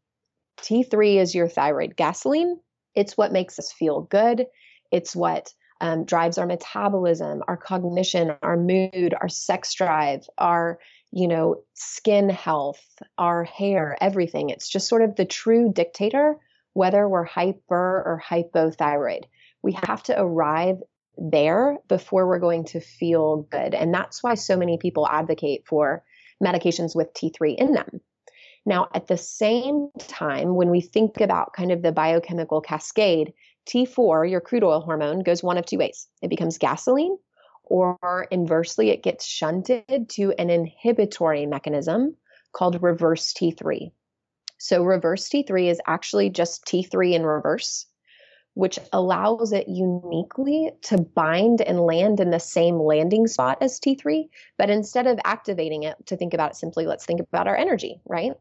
T3 0.61 1.15
is 1.17 1.35
your 1.35 1.47
thyroid 1.47 1.95
gasoline. 1.95 2.59
It's 2.95 3.17
what 3.17 3.33
makes 3.33 3.59
us 3.59 3.71
feel 3.71 4.01
good. 4.01 4.47
It's 4.91 5.15
what 5.15 5.53
um, 5.81 6.05
drives 6.05 6.37
our 6.37 6.45
metabolism, 6.45 7.43
our 7.47 7.57
cognition, 7.57 8.35
our 8.41 8.57
mood, 8.57 9.13
our 9.19 9.29
sex 9.29 9.73
drive, 9.73 10.27
our 10.37 10.79
you 11.11 11.27
know 11.27 11.61
skin 11.73 12.29
health, 12.29 12.83
our 13.17 13.43
hair, 13.43 13.97
everything. 14.01 14.49
It's 14.49 14.69
just 14.69 14.87
sort 14.87 15.01
of 15.01 15.15
the 15.15 15.25
true 15.25 15.71
dictator 15.71 16.37
whether 16.73 17.07
we're 17.07 17.23
hyper 17.23 17.63
or 17.69 18.21
hypothyroid. 18.29 19.23
We 19.61 19.77
have 19.85 20.03
to 20.03 20.21
arrive 20.21 20.83
there 21.17 21.77
before 21.87 22.27
we're 22.27 22.39
going 22.39 22.65
to 22.65 22.81
feel 22.81 23.47
good, 23.49 23.73
and 23.73 23.93
that's 23.93 24.21
why 24.21 24.35
so 24.35 24.57
many 24.57 24.77
people 24.77 25.07
advocate 25.07 25.65
for 25.65 26.03
medications 26.43 26.95
with 26.95 27.13
T3 27.13 27.55
in 27.57 27.73
them. 27.73 28.01
Now, 28.65 28.87
at 28.93 29.07
the 29.07 29.17
same 29.17 29.89
time, 29.99 30.55
when 30.55 30.71
we 30.71 30.81
think 30.81 31.21
about 31.21 31.53
kind 31.53 31.71
of 31.71 31.81
the 31.81 31.91
biochemical 31.91 32.61
cascade, 32.61 33.33
T4, 33.67 34.29
your 34.29 34.41
crude 34.41 34.63
oil 34.63 34.81
hormone, 34.81 35.21
goes 35.21 35.43
one 35.43 35.57
of 35.57 35.65
two 35.65 35.77
ways. 35.77 36.07
It 36.21 36.29
becomes 36.29 36.57
gasoline, 36.57 37.17
or 37.63 38.27
inversely, 38.31 38.89
it 38.89 39.03
gets 39.03 39.25
shunted 39.25 40.09
to 40.09 40.33
an 40.39 40.49
inhibitory 40.49 41.45
mechanism 41.45 42.15
called 42.53 42.81
reverse 42.81 43.33
T3. 43.33 43.91
So, 44.57 44.83
reverse 44.83 45.29
T3 45.29 45.69
is 45.69 45.81
actually 45.85 46.29
just 46.29 46.65
T3 46.65 47.13
in 47.13 47.25
reverse, 47.25 47.85
which 48.55 48.79
allows 48.91 49.53
it 49.53 49.67
uniquely 49.67 50.71
to 50.81 50.97
bind 50.97 51.61
and 51.61 51.79
land 51.79 52.19
in 52.19 52.31
the 52.31 52.39
same 52.39 52.79
landing 52.79 53.27
spot 53.27 53.59
as 53.61 53.79
T3. 53.79 54.27
But 54.57 54.69
instead 54.69 55.07
of 55.07 55.19
activating 55.23 55.83
it, 55.83 55.95
to 56.07 56.17
think 56.17 56.33
about 56.33 56.51
it 56.51 56.57
simply, 56.57 56.87
let's 56.87 57.05
think 57.05 57.19
about 57.19 57.47
our 57.47 57.55
energy, 57.55 58.01
right? 58.05 58.33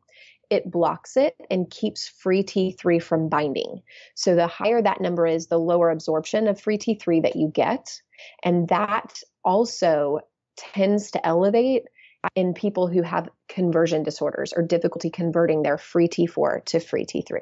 it 0.51 0.71
blocks 0.71 1.17
it 1.17 1.35
and 1.51 1.71
keeps 1.71 2.09
free 2.09 2.43
T3 2.43 3.03
from 3.03 3.29
binding. 3.29 3.83
So 4.15 4.35
the 4.35 4.47
higher 4.47 4.83
that 4.83 5.01
number 5.01 5.27
is, 5.27 5.47
the 5.47 5.59
lower 5.59 5.91
absorption 5.91 6.49
of 6.49 6.61
free 6.61 6.79
T3 6.79 7.23
that 7.23 7.37
you 7.37 7.49
get. 7.49 8.01
And 8.43 8.69
that 8.69 9.21
also 9.45 10.21
tends 10.57 11.11
to 11.13 11.27
elevate 11.27 11.85
in 12.35 12.55
people 12.55 12.87
who 12.87 13.03
have 13.03 13.29
conversion 13.49 14.03
disorders 14.03 14.53
or 14.55 14.63
difficulty 14.63 15.11
converting 15.11 15.63
their 15.63 15.79
free 15.79 16.09
T4 16.09 16.65
to 16.67 16.81
free 16.81 17.05
T3. 17.05 17.41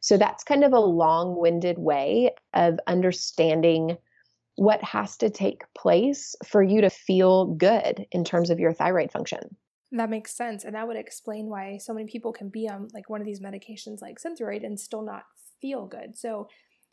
So 0.00 0.16
that's 0.16 0.44
kind 0.44 0.64
of 0.64 0.72
a 0.72 0.80
long 0.80 1.36
winded 1.36 1.78
way 1.78 2.34
of 2.52 2.78
understanding 2.86 3.96
what 4.56 4.82
has 4.82 5.16
to 5.18 5.30
take 5.30 5.62
place 5.74 6.36
for 6.46 6.62
you 6.62 6.80
to 6.80 6.90
feel 6.90 7.46
good 7.46 8.06
in 8.12 8.24
terms 8.24 8.50
of 8.50 8.60
your 8.60 8.72
thyroid 8.72 9.10
function. 9.10 9.56
That 9.92 10.10
makes 10.10 10.36
sense. 10.36 10.64
And 10.64 10.74
that 10.74 10.86
would 10.86 10.96
explain 10.96 11.48
why 11.48 11.78
so 11.78 11.94
many 11.94 12.06
people 12.06 12.32
can 12.32 12.48
be 12.48 12.68
on 12.68 12.88
like 12.92 13.08
one 13.08 13.20
of 13.20 13.26
these 13.26 13.40
medications 13.40 14.02
like 14.02 14.18
Synthroid 14.18 14.64
and 14.64 14.78
still 14.78 15.02
not 15.02 15.24
feel 15.60 15.86
good. 15.86 16.16
So 16.16 16.48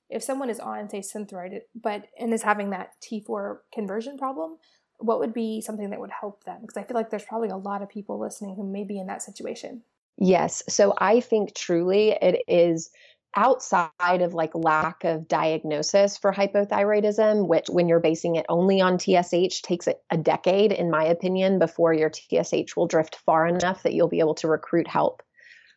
if 0.09 0.21
someone 0.21 0.49
is 0.49 0.59
on, 0.59 0.89
say, 0.89 0.99
Synthroid, 0.99 1.59
but 1.73 2.05
and 2.19 2.33
is 2.33 2.43
having 2.43 2.71
that 2.71 2.91
T4 3.01 3.57
conversion 3.73 4.17
problem, 4.17 4.57
what 5.03 5.19
would 5.19 5.33
be 5.33 5.61
something 5.61 5.89
that 5.89 5.99
would 5.99 6.11
help 6.11 6.43
them? 6.43 6.59
Because 6.61 6.77
I 6.77 6.83
feel 6.83 6.95
like 6.95 7.09
there's 7.09 7.25
probably 7.25 7.49
a 7.49 7.57
lot 7.57 7.81
of 7.81 7.89
people 7.89 8.19
listening 8.19 8.55
who 8.55 8.63
may 8.63 8.83
be 8.83 8.99
in 8.99 9.07
that 9.07 9.21
situation. 9.21 9.81
Yes. 10.17 10.63
So 10.69 10.93
I 10.97 11.19
think 11.19 11.55
truly 11.55 12.11
it 12.11 12.43
is 12.47 12.91
outside 13.35 14.21
of 14.21 14.33
like 14.33 14.53
lack 14.53 15.03
of 15.03 15.27
diagnosis 15.27 16.17
for 16.17 16.33
hypothyroidism, 16.33 17.47
which 17.47 17.67
when 17.69 17.87
you're 17.87 17.99
basing 17.99 18.35
it 18.35 18.45
only 18.49 18.81
on 18.81 18.99
TSH 18.99 19.61
takes 19.61 19.87
a 19.87 20.17
decade, 20.17 20.71
in 20.71 20.91
my 20.91 21.05
opinion, 21.05 21.57
before 21.57 21.93
your 21.93 22.11
TSH 22.11 22.75
will 22.75 22.87
drift 22.87 23.15
far 23.25 23.47
enough 23.47 23.83
that 23.83 23.93
you'll 23.93 24.09
be 24.09 24.19
able 24.19 24.35
to 24.35 24.47
recruit 24.47 24.87
help. 24.87 25.23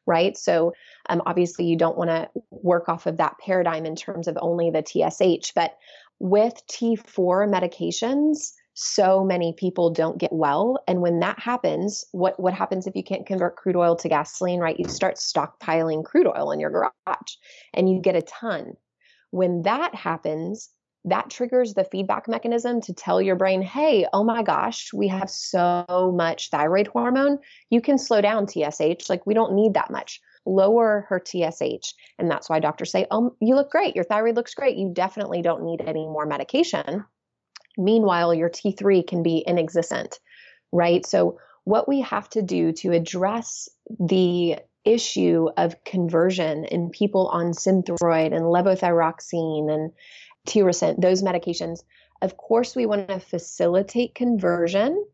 right? 0.06 0.36
So 0.36 0.72
um, 1.08 1.22
obviously, 1.26 1.64
you 1.66 1.76
don't 1.76 1.96
want 1.96 2.10
to 2.10 2.28
work 2.50 2.88
off 2.88 3.06
of 3.06 3.18
that 3.18 3.38
paradigm 3.38 3.86
in 3.86 3.96
terms 3.96 4.28
of 4.28 4.36
only 4.40 4.70
the 4.70 4.84
TSH, 4.84 5.52
but 5.54 5.76
with 6.18 6.54
T4 6.68 7.48
medications, 7.48 8.52
so 8.74 9.24
many 9.24 9.54
people 9.56 9.90
don't 9.90 10.18
get 10.18 10.32
well 10.32 10.82
and 10.88 11.00
when 11.00 11.20
that 11.20 11.38
happens 11.38 12.04
what 12.10 12.38
what 12.40 12.52
happens 12.52 12.86
if 12.86 12.96
you 12.96 13.04
can't 13.04 13.26
convert 13.26 13.56
crude 13.56 13.76
oil 13.76 13.94
to 13.94 14.08
gasoline 14.08 14.58
right 14.58 14.80
you 14.80 14.88
start 14.88 15.14
stockpiling 15.14 16.04
crude 16.04 16.26
oil 16.26 16.50
in 16.50 16.58
your 16.58 16.70
garage 16.70 17.36
and 17.72 17.88
you 17.88 18.00
get 18.00 18.16
a 18.16 18.22
ton 18.22 18.74
when 19.30 19.62
that 19.62 19.94
happens 19.94 20.70
that 21.06 21.30
triggers 21.30 21.74
the 21.74 21.84
feedback 21.84 22.26
mechanism 22.26 22.80
to 22.80 22.92
tell 22.92 23.22
your 23.22 23.36
brain 23.36 23.62
hey 23.62 24.06
oh 24.12 24.24
my 24.24 24.42
gosh 24.42 24.92
we 24.92 25.06
have 25.06 25.30
so 25.30 26.12
much 26.16 26.50
thyroid 26.50 26.88
hormone 26.88 27.38
you 27.70 27.80
can 27.80 27.96
slow 27.96 28.20
down 28.20 28.44
tsh 28.44 29.08
like 29.08 29.24
we 29.24 29.34
don't 29.34 29.54
need 29.54 29.74
that 29.74 29.90
much 29.90 30.20
lower 30.46 31.06
her 31.08 31.22
TSH. 31.24 31.94
And 32.18 32.30
that's 32.30 32.50
why 32.50 32.60
doctors 32.60 32.90
say, 32.90 33.06
Oh, 33.10 33.34
you 33.40 33.54
look 33.54 33.70
great. 33.70 33.94
Your 33.94 34.04
thyroid 34.04 34.36
looks 34.36 34.54
great. 34.54 34.76
You 34.76 34.90
definitely 34.92 35.40
don't 35.40 35.64
need 35.64 35.80
any 35.80 36.06
more 36.06 36.26
medication. 36.26 37.04
Meanwhile, 37.76 38.34
your 38.34 38.50
T3 38.50 39.06
can 39.06 39.22
be 39.22 39.44
inexistent, 39.46 40.18
right? 40.72 41.04
So, 41.04 41.38
what 41.64 41.88
we 41.88 42.02
have 42.02 42.28
to 42.30 42.42
do 42.42 42.72
to 42.72 42.92
address 42.92 43.70
the 43.98 44.58
issue 44.84 45.48
of 45.56 45.82
conversion 45.84 46.64
in 46.66 46.90
people 46.90 47.28
on 47.28 47.52
Synthroid 47.52 48.34
and 48.34 48.44
levothyroxine 48.44 49.72
and 49.72 49.92
Tirosint, 50.46 51.00
those 51.00 51.22
medications, 51.22 51.82
of 52.20 52.36
course, 52.36 52.76
we 52.76 52.86
want 52.86 53.08
to 53.08 53.18
facilitate 53.18 54.14
conversion. 54.14 55.04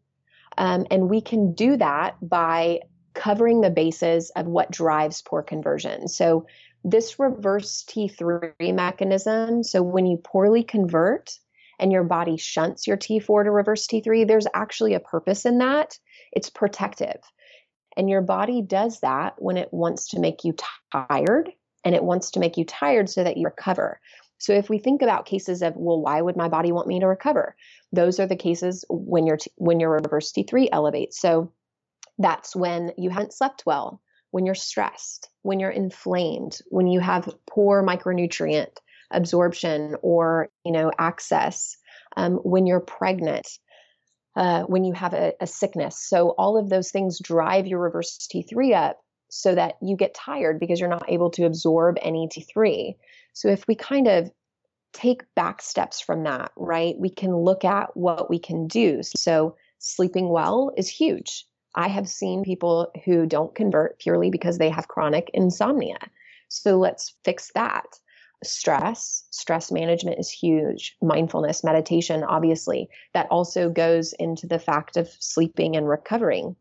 Um, 0.59 0.87
and 0.91 1.09
we 1.09 1.21
can 1.21 1.55
do 1.55 1.77
that 1.77 2.17
by 2.21 2.81
covering 3.15 3.61
the 3.61 3.71
bases 3.71 4.31
of 4.35 4.47
what 4.47 4.71
drives 4.71 5.23
poor 5.23 5.43
conversion. 5.43 6.09
So, 6.09 6.47
this 6.83 7.19
reverse 7.19 7.85
T3 7.89 8.75
mechanism, 8.75 9.63
so 9.63 9.83
when 9.83 10.07
you 10.07 10.17
poorly 10.17 10.63
convert, 10.63 11.39
and 11.81 11.91
your 11.91 12.05
body 12.05 12.37
shunts 12.37 12.87
your 12.87 12.97
T4 12.97 13.45
to 13.45 13.51
reverse 13.51 13.87
T3, 13.87 14.29
there's 14.29 14.47
actually 14.55 14.95
a 14.95 15.01
purpose 15.01 15.45
in 15.47 15.59
that. 15.59 15.99
It's 16.33 16.51
protective. 16.51 17.21
And 17.97 18.09
your 18.09 18.23
body 18.23 18.63
does 18.63 19.01
that 19.01 19.35
when 19.39 19.57
it 19.57 19.73
wants 19.73 20.09
to 20.09 20.21
make 20.21 20.45
you 20.45 20.55
tired 20.93 21.51
and 21.85 21.95
it 21.95 22.05
wants 22.05 22.31
to 22.33 22.41
make 22.41 22.57
you 22.57 22.65
tired 22.65 23.11
so 23.11 23.25
that 23.25 23.37
you 23.37 23.47
recover. 23.47 24.01
So 24.39 24.53
if 24.53 24.71
we 24.71 24.79
think 24.79 25.03
about 25.03 25.27
cases 25.27 25.63
of, 25.63 25.75
well, 25.77 26.01
why 26.01 26.21
would 26.21 26.37
my 26.37 26.49
body 26.49 26.73
want 26.73 26.87
me 26.87 27.01
to 27.01 27.07
recover? 27.07 27.57
Those 27.93 28.21
are 28.21 28.27
the 28.27 28.37
cases 28.37 28.85
when 28.89 29.27
your 29.27 29.39
when 29.57 29.81
your 29.81 29.91
reverse 29.91 30.33
T3 30.33 30.69
elevates. 30.73 31.21
So 31.21 31.53
that's 32.19 32.55
when 32.55 32.93
you 32.97 33.11
haven't 33.11 33.35
slept 33.35 33.65
well, 33.67 34.01
when 34.31 34.47
you're 34.47 34.55
stressed, 34.55 35.29
when 35.43 35.61
you're 35.61 35.71
inflamed, 35.71 36.59
when 36.69 36.87
you 36.87 37.01
have 37.01 37.35
poor 37.49 37.83
micronutrient 37.83 38.77
absorption 39.11 39.97
or 40.03 40.49
you 40.65 40.73
know 40.73 40.91
access 40.99 41.77
um, 42.17 42.35
when 42.37 42.67
you're 42.67 42.81
pregnant 42.81 43.47
uh, 44.37 44.63
when 44.63 44.85
you 44.85 44.93
have 44.93 45.13
a, 45.13 45.33
a 45.41 45.47
sickness. 45.47 45.99
So 45.99 46.31
all 46.31 46.57
of 46.57 46.69
those 46.69 46.91
things 46.91 47.19
drive 47.21 47.67
your 47.67 47.81
reverse 47.81 48.17
t3 48.33 48.75
up 48.75 48.99
so 49.29 49.55
that 49.55 49.75
you 49.83 49.97
get 49.97 50.15
tired 50.15 50.59
because 50.59 50.81
you're 50.81 50.89
not 50.89 51.11
able 51.11 51.31
to 51.31 51.45
absorb 51.45 51.97
any 52.03 52.29
t3 52.29 52.97
so 53.33 53.49
if 53.49 53.67
we 53.69 53.75
kind 53.75 54.09
of 54.09 54.31
take 54.93 55.23
back 55.37 55.63
steps 55.63 56.01
from 56.01 56.25
that 56.25 56.51
right 56.57 56.97
we 56.99 57.09
can 57.09 57.37
look 57.37 57.65
at 57.65 57.97
what 57.97 58.29
we 58.29 58.39
can 58.39 58.67
do. 58.67 59.01
So 59.03 59.57
sleeping 59.79 60.29
well 60.29 60.73
is 60.77 60.89
huge. 60.89 61.47
I 61.75 61.89
have 61.89 62.09
seen 62.09 62.43
people 62.43 62.91
who 63.05 63.27
don't 63.27 63.55
convert 63.55 64.01
purely 64.01 64.31
because 64.31 64.59
they 64.59 64.71
have 64.71 64.89
chronic 64.89 65.31
insomnia. 65.33 65.99
So 66.49 66.79
let's 66.79 67.15
fix 67.25 67.53
that 67.55 67.87
stress 68.43 69.25
stress 69.31 69.71
management 69.71 70.19
is 70.19 70.31
huge 70.31 70.97
mindfulness 71.03 71.63
meditation 71.63 72.25
obviously. 72.25 72.89
That 73.15 73.27
also 73.31 73.69
goes 73.69 74.13
into 74.15 74.47
the 74.47 74.59
fact 74.59 74.97
of 74.97 75.09
sleeping 75.21 75.77
and 75.77 75.89
recovering. 75.89 76.57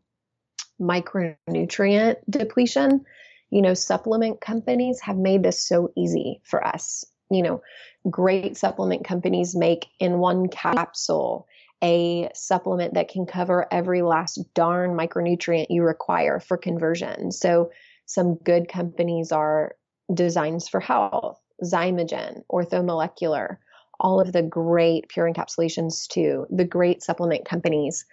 Micronutrient 0.80 2.16
depletion 2.28 3.04
you 3.50 3.62
know 3.62 3.74
supplement 3.74 4.40
companies 4.40 5.00
have 5.00 5.16
made 5.16 5.42
this 5.42 5.66
so 5.66 5.90
easy 5.96 6.40
for 6.44 6.66
us. 6.66 7.04
You 7.30 7.42
know 7.42 7.62
great 8.08 8.56
supplement 8.56 9.04
companies 9.04 9.54
make 9.54 9.86
in 9.98 10.18
one 10.18 10.48
capsule 10.48 11.46
a 11.82 12.28
supplement 12.34 12.94
that 12.94 13.08
can 13.08 13.24
cover 13.24 13.66
every 13.70 14.02
last 14.02 14.38
darn 14.54 14.90
micronutrient 14.90 15.66
you 15.70 15.82
require 15.82 16.38
for 16.38 16.58
conversion. 16.58 17.32
So 17.32 17.70
some 18.04 18.34
good 18.34 18.68
companies 18.68 19.32
are 19.32 19.76
designs 20.12 20.68
for 20.68 20.80
health 20.80 21.40
Xymogen, 21.62 22.42
orthomolecular, 22.50 23.56
all 23.98 24.20
of 24.20 24.32
the 24.32 24.42
great 24.42 25.08
pure 25.08 25.30
encapsulations 25.30 26.06
too, 26.08 26.46
the 26.50 26.64
great 26.64 27.02
supplement 27.02 27.44
companies 27.44 28.04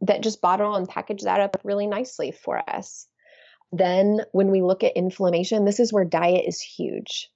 that 0.00 0.22
just 0.22 0.40
bottle 0.40 0.74
and 0.74 0.88
package 0.88 1.22
that 1.22 1.40
up 1.40 1.56
really 1.64 1.86
nicely 1.86 2.30
for 2.32 2.62
us. 2.70 3.06
Then 3.72 4.20
when 4.32 4.50
we 4.50 4.62
look 4.62 4.82
at 4.82 4.96
inflammation, 4.96 5.64
this 5.64 5.80
is 5.80 5.92
where 5.92 6.04
diet 6.04 6.44
is 6.46 6.60
huge. 6.60 7.28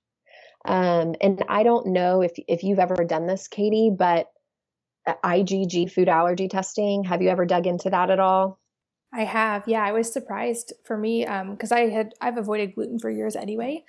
Um, 0.65 1.15
and 1.21 1.43
I 1.49 1.63
don't 1.65 1.89
know 1.89 2.23
if 2.23 2.33
if 2.49 2.63
you've 2.63 2.79
ever 2.79 3.05
done 3.05 3.27
this, 3.27 3.49
Katie, 3.49 3.91
but 3.97 4.29
IgG 5.07 5.91
food 5.91 6.09
allergy 6.09 6.49
testing. 6.49 7.05
Have 7.05 7.21
you 7.23 7.31
ever 7.31 7.45
dug 7.45 7.67
into 7.67 7.91
that 7.91 8.11
at 8.11 8.21
all? 8.21 8.61
I 9.13 9.25
have. 9.25 9.65
Yeah, 9.67 9.85
I 9.85 9.93
was 9.93 10.11
surprised 10.11 10.73
for 10.85 10.97
me 10.97 11.25
because 11.25 11.73
um, 11.73 11.79
I 11.79 11.81
had 11.89 12.15
I've 12.21 12.39
avoided 12.39 12.75
gluten 12.75 12.99
for 12.99 13.11
years 13.11 13.37
anyway, 13.37 13.85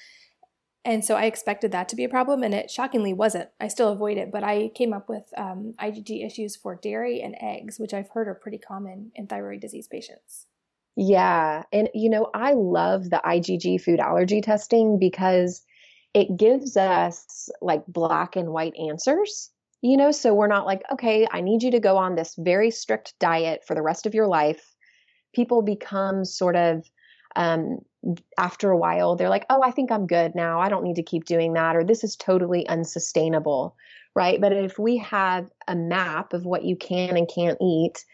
and 0.86 1.04
so 1.04 1.16
I 1.16 1.26
expected 1.26 1.72
that 1.72 1.88
to 1.90 1.96
be 1.96 2.04
a 2.04 2.10
problem, 2.10 2.44
and 2.44 2.54
it 2.54 2.70
shockingly 2.70 3.14
wasn't. 3.14 3.50
I 3.60 3.68
still 3.68 3.90
avoid 3.90 4.18
it, 4.18 4.32
but 4.32 4.44
I 4.44 4.70
came 4.76 4.94
up 4.94 5.08
with 5.08 5.24
um, 5.38 5.74
IgG 5.82 6.26
issues 6.26 6.56
for 6.56 6.76
dairy 6.76 7.22
and 7.22 7.36
eggs, 7.42 7.80
which 7.80 7.94
I've 7.94 8.10
heard 8.10 8.28
are 8.28 8.36
pretty 8.36 8.58
common 8.58 9.12
in 9.16 9.28
thyroid 9.28 9.62
disease 9.62 9.88
patients. 9.88 10.48
Yeah. 10.96 11.64
And, 11.72 11.90
you 11.94 12.10
know, 12.10 12.30
I 12.34 12.54
love 12.54 13.10
the 13.10 13.22
IgG 13.26 13.82
food 13.82 14.00
allergy 14.00 14.42
testing 14.42 15.00
because 15.00 15.64
it 16.14 16.38
gives 16.38 16.78
us 16.78 17.50
like 17.62 17.84
black 17.88 18.36
and 18.36 18.50
white 18.50 18.76
answers, 18.78 19.50
you 19.82 19.98
know, 19.98 20.12
so 20.12 20.34
we're 20.34 20.48
not 20.48 20.66
like, 20.66 20.84
okay, 20.92 21.28
I 21.32 21.42
need 21.42 21.64
you 21.64 21.72
to 21.72 21.80
go 21.80 21.98
on 21.98 22.16
this 22.16 22.36
very 22.38 22.70
strict 22.70 23.16
diet 23.20 23.64
for 23.66 23.74
the 23.74 23.82
rest 23.82 24.06
of 24.06 24.14
your 24.14 24.28
life. 24.28 24.76
People 25.34 25.64
become 25.64 26.24
sort 26.26 26.56
of, 26.56 26.88
um, 27.36 27.80
after 28.38 28.70
a 28.70 28.78
while 28.78 29.16
they're 29.16 29.30
like, 29.30 29.46
oh, 29.50 29.62
I 29.64 29.72
think 29.72 29.92
I'm 29.92 30.08
good 30.08 30.36
now. 30.36 30.60
I 30.60 30.70
don't 30.70 30.84
need 30.84 30.98
to 30.98 31.04
keep 31.04 31.26
doing 31.26 31.54
that, 31.54 31.76
or 31.76 31.84
this 31.84 32.04
is 32.04 32.16
totally 32.16 32.68
unsustainable, 32.68 33.76
right? 34.16 34.40
But 34.40 34.54
if 34.54 34.78
we 34.78 34.98
have 34.98 35.50
a 35.68 35.76
map 35.76 36.34
of 36.34 36.46
what 36.46 36.64
you 36.64 36.76
can 36.76 37.18
and 37.18 37.30
can't 37.34 37.58
eat, 37.62 38.06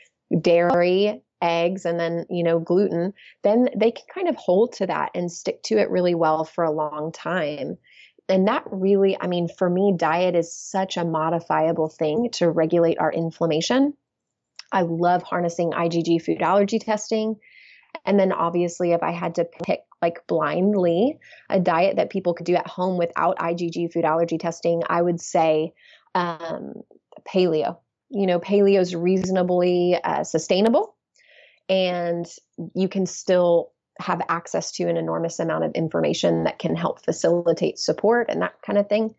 dairy, 0.42 1.24
eggs, 1.42 1.86
and 1.86 2.00
then, 2.00 2.26
you 2.30 2.44
know, 2.44 2.60
gluten, 2.60 3.14
then 3.44 3.70
they 3.76 3.92
can 3.92 4.06
kind 4.14 4.28
of 4.28 4.36
hold 4.36 4.74
to 4.74 4.88
that 4.88 5.12
and 5.16 5.32
stick 5.32 5.64
to 5.64 5.78
it 5.78 5.90
really 5.90 6.16
well 6.16 6.44
for 6.44 6.64
a 6.64 6.72
long 6.72 7.12
time. 7.12 7.78
And 8.28 8.48
that 8.48 8.64
really, 8.70 9.18
I 9.20 9.28
mean, 9.28 9.48
for 9.48 9.70
me, 9.70 9.94
diet 9.98 10.36
is 10.36 10.54
such 10.54 10.98
a 10.98 11.06
modifiable 11.06 11.90
thing 11.90 12.30
to 12.34 12.50
regulate 12.50 13.00
our 13.00 13.12
inflammation. 13.12 13.94
I 14.72 14.84
love 14.84 15.24
harnessing 15.24 15.72
IgG 15.72 16.22
food 16.22 16.44
allergy 16.44 16.78
testing 16.78 17.38
and 18.06 18.19
then 18.19 18.32
obviously, 18.32 18.91
if 18.91 19.04
I 19.04 19.12
had 19.12 19.36
to 19.36 19.45
pick 19.45 19.82
like 20.02 20.25
blindly 20.28 21.19
a 21.49 21.60
diet 21.60 21.97
that 21.97 22.10
people 22.10 22.34
could 22.34 22.45
do 22.45 22.56
at 22.56 22.67
home 22.67 22.97
without 22.97 23.38
IgG 23.38 23.91
food 23.91 24.06
allergy 24.06 24.38
testing, 24.38 24.82
I 24.88 25.02
would 25.02 25.19
say 25.19 25.73
um, 26.15 26.73
paleo. 27.28 27.78
You 28.10 28.25
know, 28.25 28.39
paleo 28.39 28.80
is 28.80 28.95
reasonably 28.95 29.99
uh, 30.04 30.23
sustainable 30.23 30.95
and 31.67 32.25
you 32.73 32.89
can 32.89 33.06
still 33.06 33.71
have 33.99 34.21
access 34.30 34.71
to 34.71 34.88
an 34.88 34.97
enormous 34.97 35.39
amount 35.39 35.65
of 35.65 35.73
information 35.73 36.45
that 36.45 36.58
can 36.58 36.75
help 36.75 37.04
facilitate 37.04 37.78
support 37.78 38.28
and 38.30 38.41
that 38.41 38.56
kind 38.65 38.80
of 38.80 38.88
thing. 38.88 39.13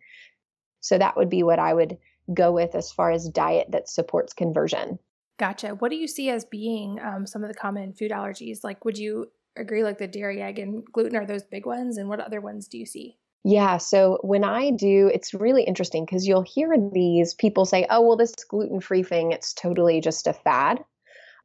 So 0.80 0.96
that 0.96 1.16
would 1.16 1.28
be 1.28 1.42
what 1.42 1.58
I 1.58 1.72
would 1.72 1.98
go 2.32 2.52
with 2.52 2.74
as 2.74 2.90
far 2.90 3.10
as 3.10 3.28
diet 3.28 3.68
that 3.70 3.88
supports 3.88 4.32
conversion. 4.32 4.98
Gotcha. 5.40 5.68
What 5.68 5.90
do 5.90 5.96
you 5.96 6.06
see 6.06 6.28
as 6.28 6.44
being 6.44 7.00
um, 7.00 7.26
some 7.26 7.42
of 7.42 7.48
the 7.48 7.54
common 7.54 7.94
food 7.94 8.10
allergies? 8.10 8.62
Like, 8.62 8.84
would 8.84 8.98
you 8.98 9.30
agree 9.56 9.82
like 9.82 9.96
the 9.96 10.06
dairy, 10.06 10.42
egg, 10.42 10.58
and 10.58 10.84
gluten 10.92 11.16
are 11.16 11.24
those 11.24 11.44
big 11.44 11.64
ones? 11.64 11.96
And 11.96 12.10
what 12.10 12.20
other 12.20 12.42
ones 12.42 12.68
do 12.68 12.76
you 12.76 12.84
see? 12.84 13.16
Yeah, 13.42 13.78
so 13.78 14.18
when 14.20 14.44
I 14.44 14.70
do, 14.70 15.10
it's 15.12 15.32
really 15.32 15.62
interesting 15.62 16.04
because 16.04 16.28
you'll 16.28 16.42
hear 16.42 16.76
these 16.92 17.32
people 17.32 17.64
say, 17.64 17.86
oh, 17.88 18.02
well, 18.02 18.18
this 18.18 18.34
gluten 18.34 18.82
free 18.82 19.02
thing, 19.02 19.32
it's 19.32 19.54
totally 19.54 20.02
just 20.02 20.26
a 20.26 20.34
fad. 20.34 20.84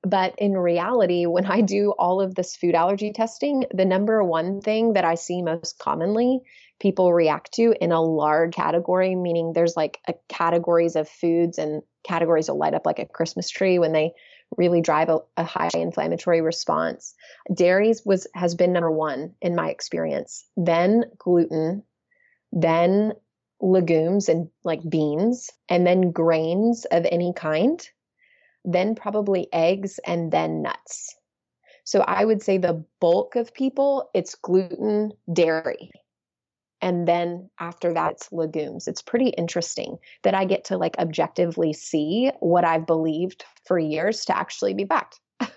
But 0.06 0.36
in 0.38 0.54
reality, 0.54 1.26
when 1.26 1.46
I 1.46 1.62
do 1.62 1.94
all 1.98 2.22
of 2.22 2.36
this 2.36 2.56
food 2.56 2.76
allergy 2.76 3.12
testing, 3.12 3.66
the 3.74 3.86
number 3.86 4.24
one 4.24 4.62
thing 4.62 4.94
that 4.94 5.06
I 5.06 5.16
see 5.16 5.42
most 5.42 5.80
commonly 5.80 6.42
people 6.80 7.14
react 7.14 7.54
to 7.54 7.74
in 7.80 7.92
a 7.92 8.02
large 8.02 8.54
category, 8.54 9.16
meaning 9.16 9.54
there's 9.54 9.78
like 9.78 10.00
a 10.08 10.14
categories 10.28 10.96
of 10.96 11.08
foods 11.08 11.58
and 11.58 11.82
categories 12.04 12.50
will 12.50 12.58
light 12.58 12.74
up 12.74 12.86
like 12.86 13.00
a 13.00 13.06
Christmas 13.06 13.50
tree 13.50 13.80
when 13.80 13.94
they 13.94 14.12
really 14.58 14.82
drive 14.82 15.10
a, 15.10 15.20
a 15.38 15.44
high 15.44 15.70
inflammatory 15.74 16.42
response. 16.42 17.16
Dairies 17.54 18.04
was 18.06 18.28
has 18.34 18.56
been 18.56 18.74
number 18.74 18.92
one 18.92 19.34
in 19.42 19.56
my 19.56 19.70
experience. 19.70 20.46
Then 20.56 21.06
gluten, 21.18 21.84
then 22.52 23.14
legumes 23.62 24.30
and 24.30 24.50
like 24.64 24.82
beans, 24.88 25.50
and 25.70 25.88
then 25.88 26.12
grains 26.12 26.86
of 26.86 27.06
any 27.10 27.34
kind, 27.34 27.80
then 28.66 28.96
probably 28.96 29.48
eggs, 29.54 30.00
and 30.06 30.32
then 30.32 30.62
nuts. 30.62 31.16
So 31.86 32.02
I 32.02 32.26
would 32.26 32.42
say 32.42 32.58
the 32.58 32.84
bulk 33.00 33.36
of 33.36 33.54
people, 33.54 34.10
it's 34.14 34.36
gluten, 34.36 35.12
dairy. 35.32 35.92
And 36.82 37.08
then 37.08 37.50
after 37.60 37.94
that, 37.94 38.14
it's 38.14 38.32
legumes. 38.32 38.88
It's 38.88 39.02
pretty 39.02 39.30
interesting 39.30 39.98
that 40.24 40.34
I 40.34 40.46
get 40.46 40.66
to 40.66 40.78
like 40.78 40.98
objectively 40.98 41.74
see 41.74 42.32
what 42.40 42.66
I've 42.66 42.86
believed 42.86 43.46
for 43.66 43.80
years 43.80 44.26
to 44.26 44.38
actually 44.38 44.74
be 44.74 44.84
backed. 44.84 45.20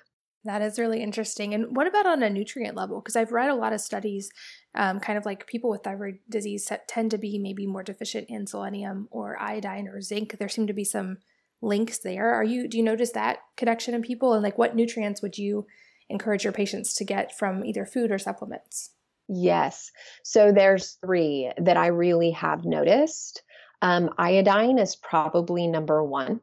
That 0.45 0.63
is 0.63 0.79
really 0.79 1.03
interesting. 1.03 1.53
And 1.53 1.77
what 1.77 1.89
about 1.89 2.07
on 2.07 2.23
a 2.23 2.31
nutrient 2.31 2.77
level? 2.77 3.01
Because 3.03 3.17
I've 3.17 3.33
read 3.33 3.51
a 3.51 3.57
lot 3.57 3.75
of 3.75 3.83
studies, 3.83 4.31
um, 4.75 4.99
kind 4.99 5.19
of 5.19 5.27
like 5.27 5.47
people 5.47 5.69
with 5.69 5.83
thyroid 5.83 6.21
disease 6.31 6.71
tend 6.87 7.11
to 7.11 7.19
be 7.19 7.39
maybe 7.39 7.67
more 7.67 7.83
deficient 7.83 8.27
in 8.31 8.47
selenium 8.47 9.09
or 9.11 9.37
iodine 9.39 9.89
or 9.89 10.01
zinc. 10.01 10.39
There 10.39 10.49
seem 10.49 10.67
to 10.69 10.73
be 10.73 10.85
some 10.85 11.19
links 11.61 11.99
there. 11.99 12.33
Are 12.33 12.45
you? 12.45 12.69
Do 12.69 12.77
you 12.77 12.85
notice 12.85 13.13
that 13.13 13.39
connection 13.57 13.95
in 13.95 14.03
people? 14.03 14.35
And 14.35 14.43
like, 14.43 14.59
what 14.59 14.77
nutrients 14.77 15.23
would 15.23 15.39
you 15.39 15.67
encourage 16.09 16.45
your 16.45 16.53
patients 16.53 16.95
to 16.95 17.05
get 17.05 17.37
from 17.37 17.65
either 17.65 17.85
food 17.85 18.11
or 18.11 18.19
supplements? 18.19 18.91
Yes. 19.29 19.91
So 20.23 20.53
there's 20.53 20.97
three 21.05 21.53
that 21.59 21.77
I 21.77 21.89
really 21.89 22.31
have 22.31 22.65
noticed. 22.65 23.43
Um, 23.83 24.11
iodine 24.19 24.79
is 24.79 24.97
probably 24.97 25.67
number 25.67 26.03
one. 26.03 26.41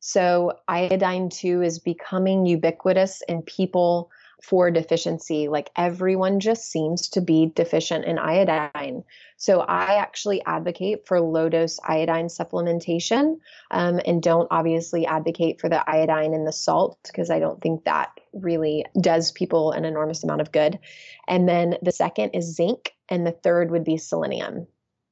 So 0.00 0.54
iodine 0.66 1.28
2 1.28 1.62
is 1.62 1.78
becoming 1.78 2.46
ubiquitous 2.46 3.22
in 3.28 3.42
people 3.42 4.10
for 4.42 4.70
deficiency. 4.70 5.48
Like 5.48 5.70
everyone 5.76 6.40
just 6.40 6.70
seems 6.70 7.08
to 7.10 7.20
be 7.20 7.52
deficient 7.54 8.04
in 8.04 8.18
iodine. 8.18 9.04
So 9.36 9.60
I 9.60 9.96
actually 9.96 10.44
advocate 10.44 11.06
for 11.06 11.20
low 11.20 11.48
dose 11.48 11.78
iodine 11.82 12.26
supplementation 12.26 13.38
um, 13.70 14.00
and 14.04 14.22
don't 14.22 14.48
obviously 14.50 15.06
advocate 15.06 15.60
for 15.60 15.68
the 15.68 15.88
iodine 15.88 16.34
in 16.34 16.44
the 16.44 16.52
salt 16.52 16.98
because 17.04 17.30
I 17.30 17.38
don't 17.38 17.60
think 17.60 17.84
that 17.84 18.10
really 18.32 18.84
does 19.00 19.32
people 19.32 19.72
an 19.72 19.84
enormous 19.84 20.24
amount 20.24 20.40
of 20.40 20.52
good. 20.52 20.78
And 21.26 21.48
then 21.48 21.76
the 21.82 21.92
second 21.92 22.30
is 22.30 22.54
zinc, 22.54 22.94
and 23.08 23.26
the 23.26 23.32
third 23.32 23.70
would 23.70 23.84
be 23.84 23.96
selenium. 23.96 24.66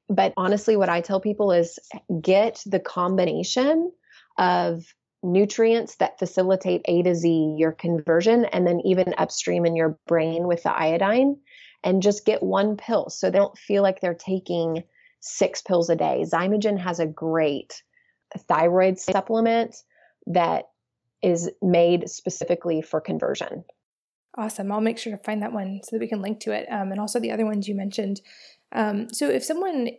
But 0.09 0.33
honestly, 0.37 0.75
what 0.75 0.89
I 0.89 1.01
tell 1.01 1.19
people 1.19 1.51
is 1.51 1.77
get 2.21 2.63
the 2.65 2.79
combination 2.79 3.91
of 4.37 4.83
nutrients 5.23 5.95
that 5.95 6.19
facilitate 6.19 6.81
A 6.85 7.03
to 7.03 7.15
Z, 7.15 7.55
your 7.57 7.71
conversion, 7.71 8.45
and 8.45 8.65
then 8.65 8.81
even 8.85 9.13
upstream 9.17 9.65
in 9.65 9.75
your 9.75 9.97
brain 10.07 10.47
with 10.47 10.63
the 10.63 10.71
iodine, 10.71 11.37
and 11.83 12.01
just 12.01 12.25
get 12.25 12.43
one 12.43 12.77
pill 12.77 13.09
so 13.09 13.29
they 13.29 13.37
don't 13.37 13.57
feel 13.57 13.83
like 13.83 14.01
they're 14.01 14.13
taking 14.13 14.83
six 15.19 15.61
pills 15.61 15.89
a 15.89 15.95
day. 15.95 16.23
Xymogen 16.25 16.79
has 16.79 16.99
a 16.99 17.05
great 17.05 17.83
thyroid 18.47 18.99
supplement 18.99 19.75
that 20.27 20.69
is 21.21 21.49
made 21.61 22.09
specifically 22.09 22.81
for 22.81 23.01
conversion. 23.01 23.63
Awesome. 24.37 24.71
I'll 24.71 24.79
make 24.79 24.97
sure 24.97 25.15
to 25.15 25.23
find 25.23 25.41
that 25.41 25.51
one 25.51 25.81
so 25.83 25.95
that 25.95 25.99
we 25.99 26.07
can 26.07 26.21
link 26.21 26.39
to 26.41 26.51
it. 26.51 26.67
Um, 26.71 26.91
and 26.91 26.99
also 26.99 27.19
the 27.19 27.31
other 27.31 27.45
ones 27.45 27.67
you 27.67 27.75
mentioned. 27.75 28.21
Um, 28.71 29.09
so 29.11 29.27
if 29.29 29.43
someone 29.43 29.89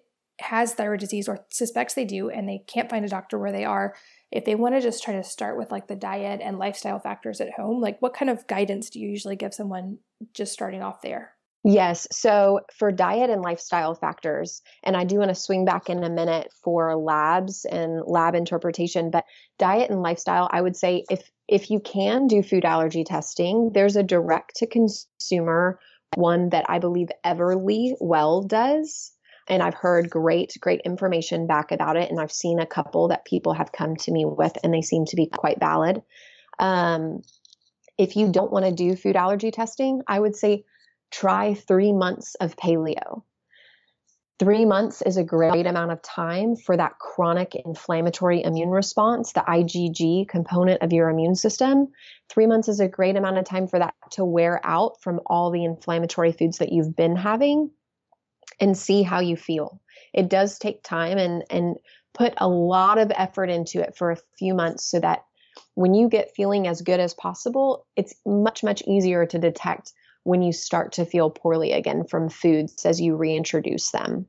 has 0.41 0.73
thyroid 0.73 1.01
disease 1.01 1.29
or 1.29 1.45
suspects 1.51 1.95
they 1.95 2.05
do 2.05 2.31
and 2.31 2.49
they 2.49 2.63
can't 2.67 2.89
find 2.89 3.05
a 3.05 3.09
doctor 3.09 3.39
where 3.39 3.53
they 3.53 3.65
are, 3.65 3.95
if 4.33 4.45
they 4.45 4.55
want 4.55 4.75
to 4.75 4.81
just 4.81 5.03
try 5.03 5.15
to 5.15 5.25
start 5.25 5.59
with 5.59 5.71
like 5.71 5.89
the 5.89 5.97
diet 5.97 6.41
and 6.43 6.59
lifestyle 6.59 6.99
factors 6.99 7.41
at 7.41 7.53
home, 7.53 7.81
like 7.81 8.01
what 8.01 8.15
kind 8.15 8.31
of 8.31 8.47
guidance 8.47 8.91
do 8.91 9.01
you 9.01 9.09
usually 9.09 9.37
give 9.37 9.55
someone 9.55 9.99
just 10.35 10.53
starting 10.53 10.83
off 10.83 11.03
there? 11.03 11.33
Yes. 11.63 12.09
So 12.11 12.61
for 12.75 12.91
diet 12.91 13.29
and 13.29 13.43
lifestyle 13.43 13.95
factors, 13.95 14.63
and 14.83 14.97
I 14.97 15.05
do 15.05 15.19
want 15.19 15.29
to 15.29 15.35
swing 15.35 15.67
back 15.67 15.91
in 15.91 16.03
a 16.03 16.09
minute 16.09 16.51
for 16.65 16.97
labs 16.97 17.67
and 17.67 18.03
lab 18.07 18.35
interpretation, 18.35 19.11
but 19.11 19.27
diet 19.59 19.91
and 19.91 20.03
lifestyle, 20.03 20.49
I 20.51 20.63
would 20.63 20.77
say 20.77 21.05
if 21.11 21.31
if 21.49 21.71
you 21.71 21.81
can 21.81 22.29
do 22.29 22.43
food 22.43 22.65
allergy 22.65 23.05
testing, 23.05 23.73
there's 23.75 23.97
a 23.97 24.03
direct 24.03 24.57
to 24.57 24.67
consumer 24.67 25.79
one 26.15 26.49
that 26.51 26.65
I 26.69 26.79
believe 26.79 27.09
Everly 27.27 27.95
Well 28.01 28.43
does 28.43 29.13
and 29.51 29.63
I've 29.65 29.75
heard 29.75 30.09
great, 30.09 30.57
great 30.61 30.81
information 30.83 31.49
back 31.49 31.73
about 31.73 31.97
it. 31.97 32.09
And 32.09 32.21
I've 32.21 32.33
seen 32.33 32.61
a 32.61 32.67
couple 32.67 33.09
that 33.09 33.25
people 33.25 33.53
have 33.53 33.73
come 33.73 33.97
to 33.97 34.13
me 34.13 34.25
with, 34.25 34.57
and 34.63 34.73
they 34.73 34.81
seem 34.81 35.07
to 35.07 35.17
be 35.17 35.27
quite 35.27 35.59
valid. 35.59 36.01
Um, 36.61 37.23
if 37.99 38.17
you 38.17 38.31
don't 38.31 38.53
want 38.53 38.65
to 38.65 38.73
do 38.73 38.95
food 38.95 39.17
allergy 39.17 39.51
testing, 39.51 40.03
I 40.07 40.21
would 40.21 40.37
say 40.37 40.65
try 41.11 41.55
three 41.55 41.93
months 41.93 42.37
of 42.37 42.57
paleo. 42.57 43.25
Three 44.39 44.65
months 44.65 45.03
is 45.03 45.19
a 45.19 45.25
great 45.25 45.67
amount 45.67 45.91
of 45.91 46.01
time 46.01 46.57
for 46.57 46.75
that 46.75 46.99
chronic 46.99 47.55
inflammatory 47.55 48.43
immune 48.43 48.71
response, 48.71 49.33
the 49.33 49.41
IgG 49.41 50.29
component 50.29 50.81
of 50.81 50.95
your 50.95 51.11
immune 51.11 51.35
system. 51.35 51.89
Three 52.31 52.47
months 52.47 52.69
is 52.69 52.81
a 52.81 52.89
great 52.89 53.17
amount 53.17 53.37
of 53.37 53.45
time 53.45 53.67
for 53.67 53.81
that 53.81 53.95
to 54.13 54.25
wear 54.25 54.61
out 54.65 55.03
from 55.03 55.21
all 55.27 55.51
the 55.51 55.65
inflammatory 55.65 56.33
foods 56.33 56.59
that 56.59 56.73
you've 56.73 56.97
been 56.97 57.17
having 57.17 57.71
and 58.61 58.77
see 58.77 59.03
how 59.03 59.21
you 59.21 59.37
feel. 59.37 59.81
It 60.13 60.29
does 60.29 60.59
take 60.59 60.83
time 60.83 61.19
and 61.19 61.45
and 61.51 61.77
put 62.13 62.35
a 62.39 62.49
lot 62.49 62.99
of 62.99 63.13
effort 63.17 63.51
into 63.51 63.81
it 63.81 63.97
for 63.97 64.11
a 64.11 64.19
few 64.39 64.55
months 64.55 64.85
so 64.85 65.01
that 65.01 65.25
when 65.75 65.95
you 65.95 66.09
get 66.09 66.35
feeling 66.35 66.67
as 66.67 66.83
good 66.83 67.01
as 67.01 67.15
possible, 67.15 67.87
it's 67.97 68.15
much 68.27 68.63
much 68.63 68.83
easier 68.87 69.27
to 69.27 69.39
detect 69.39 69.93
when 70.25 70.43
you 70.43 70.53
start 70.53 70.93
to 70.93 71.07
feel 71.07 71.31
poorly 71.31 71.73
again 71.73 72.05
from 72.05 72.29
foods 72.29 72.85
as 72.85 73.01
you 73.01 73.17
reintroduce 73.17 73.91
them. 73.91 74.27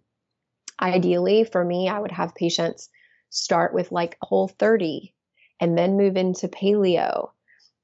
Ideally, 0.81 1.43
for 1.43 1.63
me, 1.63 1.89
I 1.89 1.99
would 1.99 2.11
have 2.11 2.33
patients 2.33 2.89
start 3.29 3.73
with 3.73 3.91
like 3.91 4.17
whole 4.21 4.47
30 4.47 5.13
and 5.59 5.77
then 5.77 5.97
move 5.97 6.17
into 6.17 6.47
paleo 6.47 7.29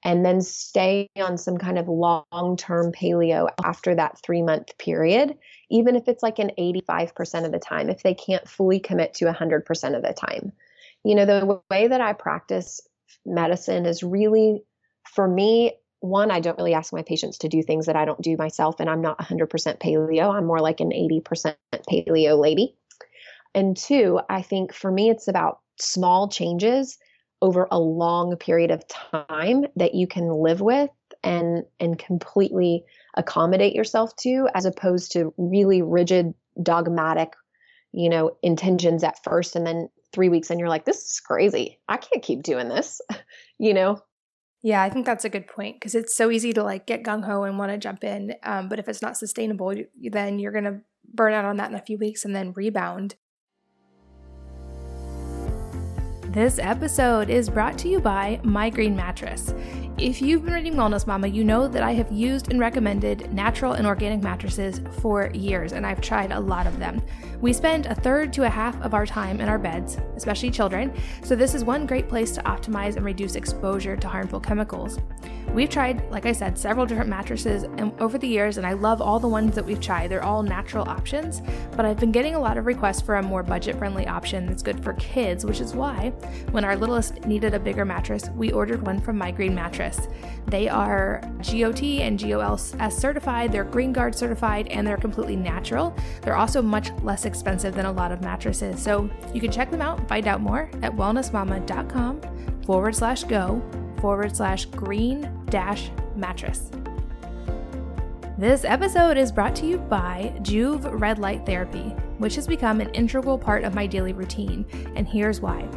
and 0.08 0.26
then 0.26 0.40
stay 0.40 1.10
on 1.18 1.38
some 1.38 1.58
kind 1.58 1.78
of 1.78 1.90
long 1.90 2.56
term 2.58 2.94
paleo 2.94 3.50
after 3.66 3.94
that 3.94 4.18
three 4.24 4.42
month 4.42 4.78
period, 4.78 5.38
even 5.70 5.98
if 5.98 6.08
it's 6.08 6.24
like 6.24 6.40
an 6.40 6.52
85% 6.58 7.46
of 7.46 7.52
the 7.52 7.60
time, 7.60 7.90
if 7.90 8.04
they 8.04 8.14
can't 8.14 8.48
fully 8.48 8.80
commit 8.80 9.16
to 9.16 9.26
100% 9.26 9.98
of 9.98 10.04
the 10.04 10.14
time. 10.14 10.54
You 11.04 11.14
know, 11.14 11.26
the 11.26 11.60
way 11.70 11.90
that 11.90 12.00
I 12.00 12.14
practice 12.14 12.80
medicine 13.26 13.86
is 13.86 14.02
really, 14.02 14.64
for 15.14 15.28
me, 15.28 15.74
one, 16.00 16.32
I 16.32 16.40
don't 16.40 16.58
really 16.58 16.74
ask 16.74 16.94
my 16.94 17.02
patients 17.02 17.40
to 17.40 17.50
do 17.50 17.62
things 17.62 17.88
that 17.88 17.98
I 17.98 18.06
don't 18.06 18.22
do 18.22 18.38
myself, 18.38 18.80
and 18.80 18.90
I'm 18.90 19.02
not 19.02 19.20
100% 19.20 19.50
paleo. 19.82 20.34
I'm 20.34 20.46
more 20.46 20.62
like 20.62 20.80
an 20.80 20.92
80% 20.92 21.56
paleo 21.74 22.40
lady. 22.40 22.78
And 23.54 23.76
two, 23.76 24.22
I 24.30 24.42
think 24.42 24.74
for 24.74 24.90
me, 24.90 25.10
it's 25.10 25.28
about 25.28 25.60
small 25.82 26.30
changes 26.30 26.98
over 27.42 27.68
a 27.72 27.80
long 27.80 28.36
period 28.38 28.72
of 28.72 28.84
time 28.88 29.66
that 29.76 29.94
you 29.94 30.08
can 30.08 30.30
live 30.30 30.62
with 30.62 30.90
and 31.24 31.64
and 31.80 32.00
completely 32.00 32.84
accommodate 33.16 33.76
yourself 33.76 34.16
to 34.18 34.48
as 34.56 34.66
opposed 34.66 35.12
to 35.12 35.34
really 35.38 35.82
rigid 35.82 36.34
dogmatic 36.62 37.34
you 37.92 38.10
know 38.10 38.36
intentions 38.42 39.04
at 39.04 39.24
first 39.24 39.56
and 39.56 39.66
then 39.66 39.90
3 40.14 40.30
weeks 40.30 40.50
and 40.50 40.60
you're 40.60 40.70
like 40.70 40.86
this 40.86 40.98
is 40.98 41.20
crazy. 41.20 41.80
I 41.88 41.98
can't 41.98 42.24
keep 42.24 42.44
doing 42.44 42.70
this 42.70 43.02
you 43.60 43.74
know? 43.74 44.02
Yeah 44.64 44.82
i 44.82 44.90
think 44.90 45.06
that's 45.06 45.26
a 45.26 45.30
good 45.30 45.48
point 45.48 45.76
because 45.76 45.96
it's 45.96 46.16
so 46.16 46.32
easy 46.32 46.54
to 46.54 46.64
like 46.64 46.88
get 46.88 47.04
gung-ho 47.04 47.44
and 47.44 47.60
want 47.60 47.72
to 47.72 47.78
jump 47.78 48.04
in 48.04 48.36
um, 48.44 48.70
but 48.70 48.80
if 48.80 48.88
it's 48.88 49.02
not 49.02 49.18
sustainable 49.18 49.74
then 50.02 50.40
you're 50.40 50.52
going 50.52 50.64
to 50.64 50.82
burn 51.14 51.34
out 51.34 51.46
on 51.46 51.58
that 51.58 51.70
in 51.70 51.76
a 51.76 51.82
few 51.82 51.98
weeks 51.98 52.26
and 52.26 52.36
then 52.36 52.54
rebound 52.54 53.16
This 56.30 56.60
episode 56.60 57.30
is 57.30 57.50
brought 57.50 57.78
to 57.80 57.88
you 57.88 58.02
by 58.02 58.42
My 58.44 58.70
Green 58.70 58.98
Mattress. 58.98 59.54
If 60.00 60.22
you've 60.22 60.46
been 60.46 60.54
reading 60.54 60.76
Wellness 60.76 61.08
Mama, 61.08 61.28
you 61.28 61.44
know 61.44 61.68
that 61.68 61.82
I 61.82 61.94
have 61.94 62.12
used 62.12 62.52
and 62.52 62.60
recommended 62.60 63.34
natural 63.34 63.74
and 63.74 63.88
organic 63.88 64.22
mattresses 64.22 64.80
for 65.02 65.32
years, 65.34 65.74
and 65.74 65.88
I've 65.88 66.02
tried 66.02 66.32
a 66.32 66.40
lot 66.40 66.68
of 66.68 66.78
them. 66.78 67.02
We 67.42 67.52
spend 67.52 67.88
a 67.88 67.96
third 67.96 68.32
to 68.34 68.44
a 68.44 68.50
half 68.50 68.80
of 68.84 68.94
our 68.94 69.08
time 69.08 69.42
in 69.42 69.50
our 69.50 69.58
beds, 69.58 69.98
especially 70.16 70.52
children, 70.52 70.94
so 71.24 71.36
this 71.36 71.56
is 71.56 71.64
one 71.64 71.88
great 71.88 72.08
place 72.08 72.32
to 72.34 72.44
optimize 72.44 72.96
and 72.96 73.04
reduce 73.04 73.34
exposure 73.34 73.98
to 73.98 74.08
harmful 74.08 74.40
chemicals. 74.40 75.00
We've 75.52 75.70
tried, 75.70 76.08
like 76.12 76.28
I 76.28 76.32
said, 76.32 76.60
several 76.60 76.86
different 76.86 77.10
mattresses 77.10 77.66
over 78.00 78.20
the 78.20 78.28
years, 78.28 78.58
and 78.58 78.68
I 78.68 78.74
love 78.74 79.02
all 79.02 79.20
the 79.20 79.28
ones 79.28 79.56
that 79.56 79.66
we've 79.66 79.82
tried. 79.82 80.12
They're 80.12 80.24
all 80.24 80.44
natural 80.44 80.88
options, 80.88 81.42
but 81.76 81.86
I've 81.86 82.00
been 82.00 82.12
getting 82.12 82.36
a 82.36 82.40
lot 82.40 82.58
of 82.58 82.68
requests 82.68 83.02
for 83.02 83.16
a 83.16 83.24
more 83.24 83.42
budget 83.42 83.78
friendly 83.78 84.06
option 84.06 84.46
that's 84.46 84.62
good 84.62 84.84
for 84.84 84.94
kids, 84.94 85.44
which 85.44 85.60
is 85.60 85.74
why, 85.74 86.10
when 86.52 86.66
our 86.66 86.76
littlest 86.76 87.26
needed 87.26 87.56
a 87.56 87.60
bigger 87.60 87.86
mattress, 87.86 88.30
we 88.36 88.52
ordered 88.52 88.86
one 88.86 89.00
from 89.00 89.18
My 89.18 89.32
Green 89.32 89.56
They 90.48 90.70
are 90.70 91.22
GOT 91.42 91.84
and 92.02 92.20
GOLS 92.20 92.76
certified, 92.90 93.52
they're 93.52 93.64
Green 93.64 93.92
Guard 93.92 94.16
certified, 94.16 94.68
and 94.68 94.88
they're 94.88 94.98
completely 94.98 95.36
natural. 95.36 95.96
They're 96.22 96.36
also 96.36 96.62
much 96.62 96.92
less 97.04 97.26
expensive 97.26 97.76
than 97.76 97.86
a 97.86 97.92
lot 97.92 98.12
of 98.12 98.22
mattresses. 98.22 98.82
So 98.82 99.10
you 99.34 99.42
can 99.42 99.52
check 99.52 99.72
them 99.72 99.82
out, 99.82 100.08
find 100.08 100.28
out 100.28 100.42
more 100.42 100.70
at 100.82 100.96
wellnessmama.com 100.96 102.22
forward 102.64 102.96
slash 102.96 103.24
go 103.24 103.62
forward 104.00 104.36
slash 104.36 104.66
green 104.66 105.30
dash 105.50 105.92
mattress. 106.16 106.72
This 108.38 108.66
episode 108.66 109.18
is 109.18 109.32
brought 109.32 109.56
to 109.56 109.66
you 109.66 109.80
by 109.80 110.32
Joovv 110.42 111.00
Red 111.02 111.18
Light 111.18 111.44
Therapy, 111.44 111.96
which 112.20 112.36
has 112.36 112.46
become 112.46 112.82
an 112.82 112.90
integral 112.92 113.36
part 113.36 113.64
of 113.64 113.74
my 113.74 113.88
daily 113.88 114.14
routine, 114.14 114.64
and 114.96 115.08
here's 115.08 115.42
why. 115.42 115.68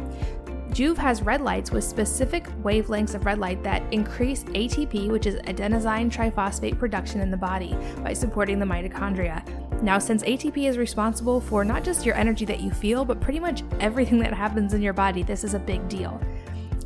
Joovv 0.71 0.97
has 0.99 1.21
red 1.21 1.41
lights 1.41 1.69
with 1.69 1.83
specific 1.83 2.45
wavelengths 2.63 3.13
of 3.13 3.25
red 3.25 3.39
light 3.39 3.61
that 3.61 3.83
increase 3.91 4.45
ATP, 4.45 5.09
which 5.09 5.25
is 5.25 5.35
adenosine 5.41 6.09
triphosphate 6.09 6.79
production 6.79 7.19
in 7.19 7.29
the 7.29 7.35
body, 7.35 7.75
by 8.01 8.13
supporting 8.13 8.57
the 8.57 8.65
mitochondria. 8.65 9.43
Now, 9.83 9.99
since 9.99 10.23
ATP 10.23 10.69
is 10.69 10.77
responsible 10.77 11.41
for 11.41 11.65
not 11.65 11.83
just 11.83 12.05
your 12.05 12.15
energy 12.15 12.45
that 12.45 12.61
you 12.61 12.71
feel, 12.71 13.03
but 13.03 13.19
pretty 13.19 13.39
much 13.39 13.63
everything 13.81 14.19
that 14.19 14.33
happens 14.33 14.73
in 14.73 14.81
your 14.81 14.93
body, 14.93 15.23
this 15.23 15.43
is 15.43 15.55
a 15.55 15.59
big 15.59 15.85
deal. 15.89 16.21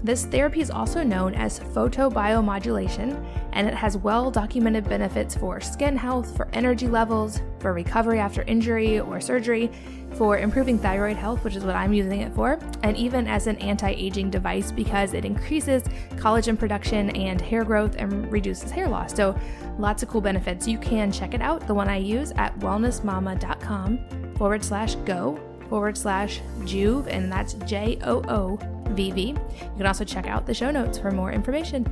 This 0.05 0.25
therapy 0.25 0.61
is 0.61 0.69
also 0.69 1.01
known 1.01 1.33
as 1.33 1.59
photobiomodulation, 1.59 3.25
and 3.53 3.67
it 3.67 3.73
has 3.73 3.97
well 3.97 4.29
documented 4.29 4.87
benefits 4.87 5.33
for 5.33 5.59
skin 5.59 5.97
health, 5.97 6.37
for 6.37 6.47
energy 6.53 6.87
levels, 6.87 7.41
for 7.57 7.73
recovery 7.73 8.19
after 8.19 8.43
injury 8.43 8.99
or 8.99 9.19
surgery, 9.19 9.71
for 10.13 10.37
improving 10.37 10.77
thyroid 10.77 11.17
health, 11.17 11.43
which 11.43 11.55
is 11.55 11.63
what 11.63 11.75
I'm 11.75 11.91
using 11.91 12.21
it 12.21 12.35
for, 12.35 12.59
and 12.83 12.95
even 12.95 13.25
as 13.25 13.47
an 13.47 13.57
anti 13.57 13.89
aging 13.89 14.29
device 14.29 14.71
because 14.71 15.15
it 15.15 15.25
increases 15.25 15.81
collagen 16.17 16.55
production 16.55 17.09
and 17.15 17.41
hair 17.41 17.63
growth 17.63 17.95
and 17.97 18.31
reduces 18.31 18.69
hair 18.69 18.87
loss. 18.87 19.15
So, 19.15 19.35
lots 19.79 20.03
of 20.03 20.09
cool 20.09 20.21
benefits. 20.21 20.67
You 20.67 20.77
can 20.77 21.11
check 21.11 21.33
it 21.33 21.41
out, 21.41 21.65
the 21.65 21.73
one 21.73 21.89
I 21.89 21.97
use 21.97 22.31
at 22.35 22.55
wellnessmama.com 22.59 24.35
forward 24.37 24.63
slash 24.63 24.93
go 24.97 25.39
forward 25.67 25.97
slash 25.97 26.41
Joovv, 26.59 27.07
and 27.07 27.31
that's 27.31 27.53
J 27.65 27.97
O 28.03 28.21
O 28.27 28.74
VV. 28.85 29.29
You 29.29 29.77
can 29.77 29.85
also 29.85 30.03
check 30.03 30.27
out 30.27 30.45
the 30.45 30.53
show 30.53 30.71
notes 30.71 30.97
for 30.97 31.11
more 31.11 31.31
information. 31.31 31.85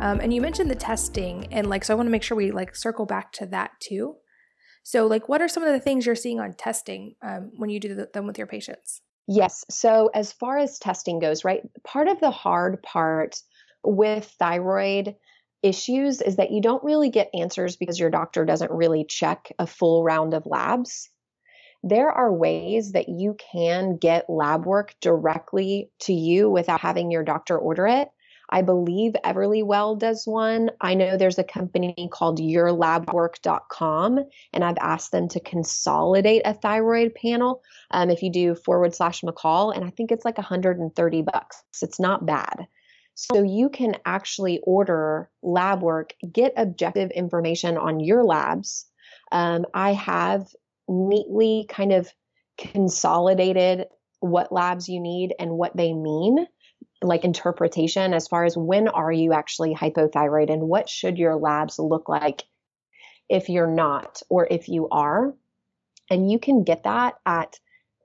Um, 0.00 0.20
and 0.20 0.34
you 0.34 0.40
mentioned 0.40 0.70
the 0.70 0.74
testing, 0.74 1.46
and 1.50 1.70
like, 1.70 1.84
so 1.84 1.94
I 1.94 1.96
want 1.96 2.06
to 2.06 2.10
make 2.10 2.22
sure 2.22 2.36
we 2.36 2.50
like 2.50 2.76
circle 2.76 3.06
back 3.06 3.32
to 3.32 3.46
that 3.46 3.70
too. 3.80 4.16
So, 4.82 5.06
like, 5.06 5.30
what 5.30 5.40
are 5.40 5.48
some 5.48 5.62
of 5.62 5.72
the 5.72 5.80
things 5.80 6.04
you're 6.04 6.14
seeing 6.14 6.40
on 6.40 6.52
testing 6.52 7.14
um, 7.22 7.52
when 7.56 7.70
you 7.70 7.80
do 7.80 8.06
them 8.12 8.26
with 8.26 8.36
your 8.36 8.46
patients? 8.46 9.00
Yes. 9.26 9.64
So, 9.70 10.10
as 10.14 10.30
far 10.30 10.58
as 10.58 10.78
testing 10.78 11.20
goes, 11.20 11.42
right, 11.42 11.62
part 11.84 12.08
of 12.08 12.20
the 12.20 12.30
hard 12.30 12.82
part 12.82 13.40
with 13.82 14.26
thyroid 14.38 15.16
issues 15.62 16.20
is 16.20 16.36
that 16.36 16.50
you 16.50 16.60
don't 16.60 16.84
really 16.84 17.08
get 17.08 17.30
answers 17.32 17.76
because 17.76 17.98
your 17.98 18.10
doctor 18.10 18.44
doesn't 18.44 18.70
really 18.70 19.06
check 19.08 19.50
a 19.58 19.66
full 19.66 20.04
round 20.04 20.34
of 20.34 20.44
labs 20.44 21.08
there 21.86 22.10
are 22.10 22.32
ways 22.32 22.92
that 22.92 23.10
you 23.10 23.36
can 23.52 23.98
get 23.98 24.30
lab 24.30 24.64
work 24.64 24.94
directly 25.02 25.90
to 26.00 26.14
you 26.14 26.48
without 26.48 26.80
having 26.80 27.10
your 27.10 27.22
doctor 27.22 27.58
order 27.58 27.86
it. 27.86 28.08
I 28.48 28.62
believe 28.62 29.12
Everlywell 29.22 29.98
does 29.98 30.26
one. 30.26 30.70
I 30.80 30.94
know 30.94 31.16
there's 31.16 31.38
a 31.38 31.44
company 31.44 32.08
called 32.10 32.38
yourlabwork.com, 32.38 34.24
and 34.52 34.64
I've 34.64 34.78
asked 34.80 35.12
them 35.12 35.28
to 35.28 35.40
consolidate 35.40 36.42
a 36.46 36.54
thyroid 36.54 37.14
panel. 37.14 37.62
Um, 37.90 38.08
if 38.08 38.22
you 38.22 38.32
do 38.32 38.54
forward 38.54 38.94
slash 38.94 39.20
McCall, 39.20 39.74
and 39.74 39.84
I 39.84 39.90
think 39.90 40.10
it's 40.10 40.24
like 40.24 40.38
130 40.38 41.22
bucks. 41.22 41.64
It's 41.82 42.00
not 42.00 42.24
bad. 42.24 42.66
So 43.14 43.42
you 43.42 43.68
can 43.68 43.96
actually 44.06 44.60
order 44.64 45.30
lab 45.42 45.82
work, 45.82 46.14
get 46.32 46.54
objective 46.56 47.10
information 47.10 47.76
on 47.76 48.00
your 48.00 48.24
labs. 48.24 48.86
Um, 49.32 49.66
I 49.74 49.92
have 49.92 50.46
neatly 50.88 51.66
kind 51.68 51.92
of 51.92 52.10
consolidated 52.58 53.86
what 54.20 54.52
labs 54.52 54.88
you 54.88 55.00
need 55.00 55.34
and 55.38 55.50
what 55.50 55.76
they 55.76 55.92
mean 55.92 56.46
like 57.02 57.24
interpretation 57.24 58.14
as 58.14 58.28
far 58.28 58.44
as 58.44 58.56
when 58.56 58.88
are 58.88 59.12
you 59.12 59.32
actually 59.32 59.74
hypothyroid 59.74 60.50
and 60.50 60.62
what 60.62 60.88
should 60.88 61.18
your 61.18 61.36
labs 61.36 61.78
look 61.78 62.08
like 62.08 62.44
if 63.28 63.48
you're 63.48 63.70
not 63.70 64.22
or 64.28 64.46
if 64.50 64.68
you 64.68 64.88
are. 64.90 65.34
And 66.10 66.30
you 66.30 66.38
can 66.38 66.64
get 66.64 66.84
that 66.84 67.14
at 67.24 67.58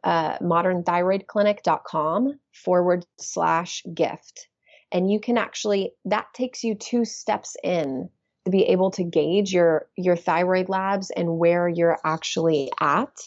uh, 0.04 0.38
modernthyroidclinic.com 0.40 2.40
forward 2.54 3.06
slash 3.20 3.84
gift. 3.94 4.48
And 4.92 5.12
you 5.12 5.20
can 5.20 5.38
actually 5.38 5.92
that 6.06 6.28
takes 6.34 6.64
you 6.64 6.76
two 6.76 7.06
steps 7.06 7.56
in 7.64 8.10
to 8.46 8.52
be 8.52 8.64
able 8.66 8.92
to 8.92 9.04
gauge 9.04 9.54
your 9.54 9.88
your 9.96 10.16
thyroid 10.16 10.70
labs 10.70 11.10
and 11.12 11.38
where 11.38 11.68
you're 11.68 12.00
actually 12.04 12.72
at. 12.80 13.18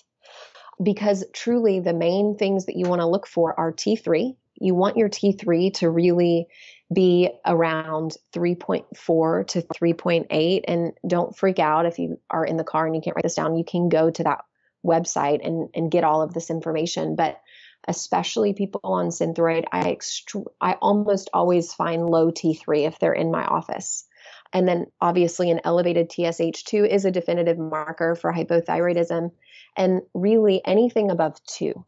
Because 0.83 1.25
truly 1.33 1.81
the 1.81 1.93
main 1.93 2.37
things 2.37 2.67
that 2.67 2.77
you 2.77 2.89
want 2.89 3.01
to 3.01 3.07
look 3.07 3.27
for 3.27 3.59
are 3.59 3.73
T3 3.73 4.37
you 4.63 4.75
want 4.77 4.97
your 4.97 5.09
T3 5.09 5.75
to 5.75 5.91
really 5.91 6.47
be 6.93 7.31
around 7.45 8.17
3.4 8.33 9.47
to 9.49 9.63
3.8 9.63 10.61
and 10.69 10.93
don't 11.07 11.37
freak 11.37 11.59
out 11.59 11.87
if 11.87 11.99
you 11.99 12.21
are 12.31 12.45
in 12.45 12.57
the 12.57 12.65
car 12.65 12.87
and 12.87 12.95
you 12.95 13.01
can't 13.01 13.17
write 13.17 13.25
this 13.25 13.35
down. 13.35 13.57
You 13.57 13.65
can 13.65 13.89
go 13.89 14.11
to 14.11 14.25
that 14.25 14.45
website 14.87 15.45
and 15.47 15.71
and 15.75 15.91
get 15.91 16.05
all 16.05 16.23
of 16.23 16.33
this 16.33 16.49
information. 16.49 17.17
But 17.17 17.41
especially 17.89 18.53
people 18.53 18.81
on 18.85 19.09
synthroid 19.09 19.65
i 19.73 19.93
extr- 19.93 20.47
i 20.61 20.75
almost 20.75 21.29
always 21.35 21.75
find 21.75 22.09
low 22.09 22.31
t3 22.31 22.87
if 22.87 23.01
they're 23.01 23.13
in 23.13 23.33
my 23.33 23.45
office 23.45 24.05
and 24.53 24.69
then 24.69 24.87
obviously 25.01 25.51
an 25.51 25.61
elevated 25.65 26.11
TSH2 26.11 26.89
is 26.89 27.05
a 27.05 27.11
definitive 27.11 27.59
marker 27.59 28.15
for 28.15 28.33
hypothyroidism. 28.33 29.31
And 29.77 30.03
really 30.15 30.61
anything 30.65 31.11
above 31.11 31.43
two 31.45 31.85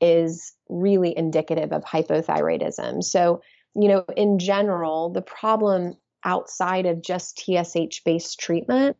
is 0.00 0.52
really 0.68 1.16
indicative 1.16 1.72
of 1.72 1.84
hypothyroidism. 1.84 3.02
So, 3.02 3.40
you 3.74 3.88
know, 3.88 4.04
in 4.16 4.38
general, 4.38 5.10
the 5.10 5.22
problem 5.22 5.94
outside 6.24 6.86
of 6.86 7.02
just 7.02 7.38
TSH 7.38 8.02
based 8.04 8.38
treatment 8.38 8.96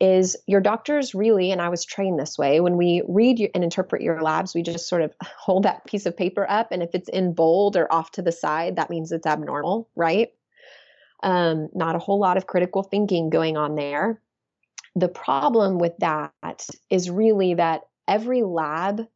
is 0.00 0.36
your 0.46 0.60
doctors 0.60 1.14
really, 1.14 1.50
and 1.50 1.60
I 1.60 1.68
was 1.68 1.84
trained 1.84 2.18
this 2.18 2.38
way, 2.38 2.60
when 2.60 2.76
we 2.76 3.02
read 3.08 3.50
and 3.54 3.62
interpret 3.64 4.02
your 4.02 4.22
labs, 4.22 4.54
we 4.54 4.62
just 4.62 4.88
sort 4.88 5.02
of 5.02 5.12
hold 5.22 5.64
that 5.64 5.84
piece 5.86 6.06
of 6.06 6.16
paper 6.16 6.46
up. 6.48 6.68
And 6.70 6.82
if 6.82 6.90
it's 6.94 7.08
in 7.08 7.34
bold 7.34 7.76
or 7.76 7.92
off 7.92 8.12
to 8.12 8.22
the 8.22 8.32
side, 8.32 8.76
that 8.76 8.90
means 8.90 9.12
it's 9.12 9.26
abnormal, 9.26 9.88
right? 9.96 10.28
Um, 11.22 11.68
not 11.74 11.94
a 11.94 12.00
whole 12.00 12.18
lot 12.18 12.36
of 12.36 12.46
critical 12.46 12.82
thinking 12.82 13.30
going 13.30 13.56
on 13.56 13.74
there. 13.76 14.20
The 14.96 15.08
problem 15.08 15.78
with 15.78 15.96
that 15.98 16.66
is 16.90 17.10
really 17.10 17.54
that 17.54 17.82
every 18.08 18.42
lab 18.42 19.06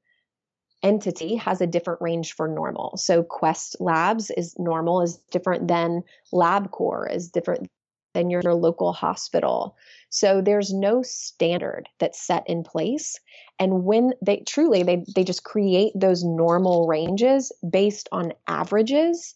entity 0.83 1.37
has 1.37 1.61
a 1.61 1.67
different 1.67 2.01
range 2.01 2.33
for 2.35 2.49
normal. 2.49 2.97
So 2.97 3.23
Quest 3.23 3.77
Labs 3.81 4.31
is 4.31 4.55
normal 4.59 5.03
is 5.03 5.19
different 5.31 5.69
than 5.69 6.03
LabCorp 6.33 7.13
is 7.13 7.29
different 7.29 7.69
than 8.15 8.31
your, 8.31 8.41
your 8.43 8.55
local 8.55 8.93
hospital. 8.93 9.77
So 10.09 10.41
there's 10.41 10.73
no 10.73 11.03
standard 11.03 11.89
that's 11.99 12.25
set 12.25 12.49
in 12.49 12.63
place. 12.63 13.19
And 13.59 13.85
when 13.85 14.13
they 14.23 14.39
truly 14.47 14.83
they 14.83 15.05
they 15.15 15.25
just 15.25 15.45
create 15.45 15.93
those 15.95 16.25
normal 16.25 16.87
ranges 16.87 17.53
based 17.69 18.09
on 18.13 18.33
averages. 18.47 19.35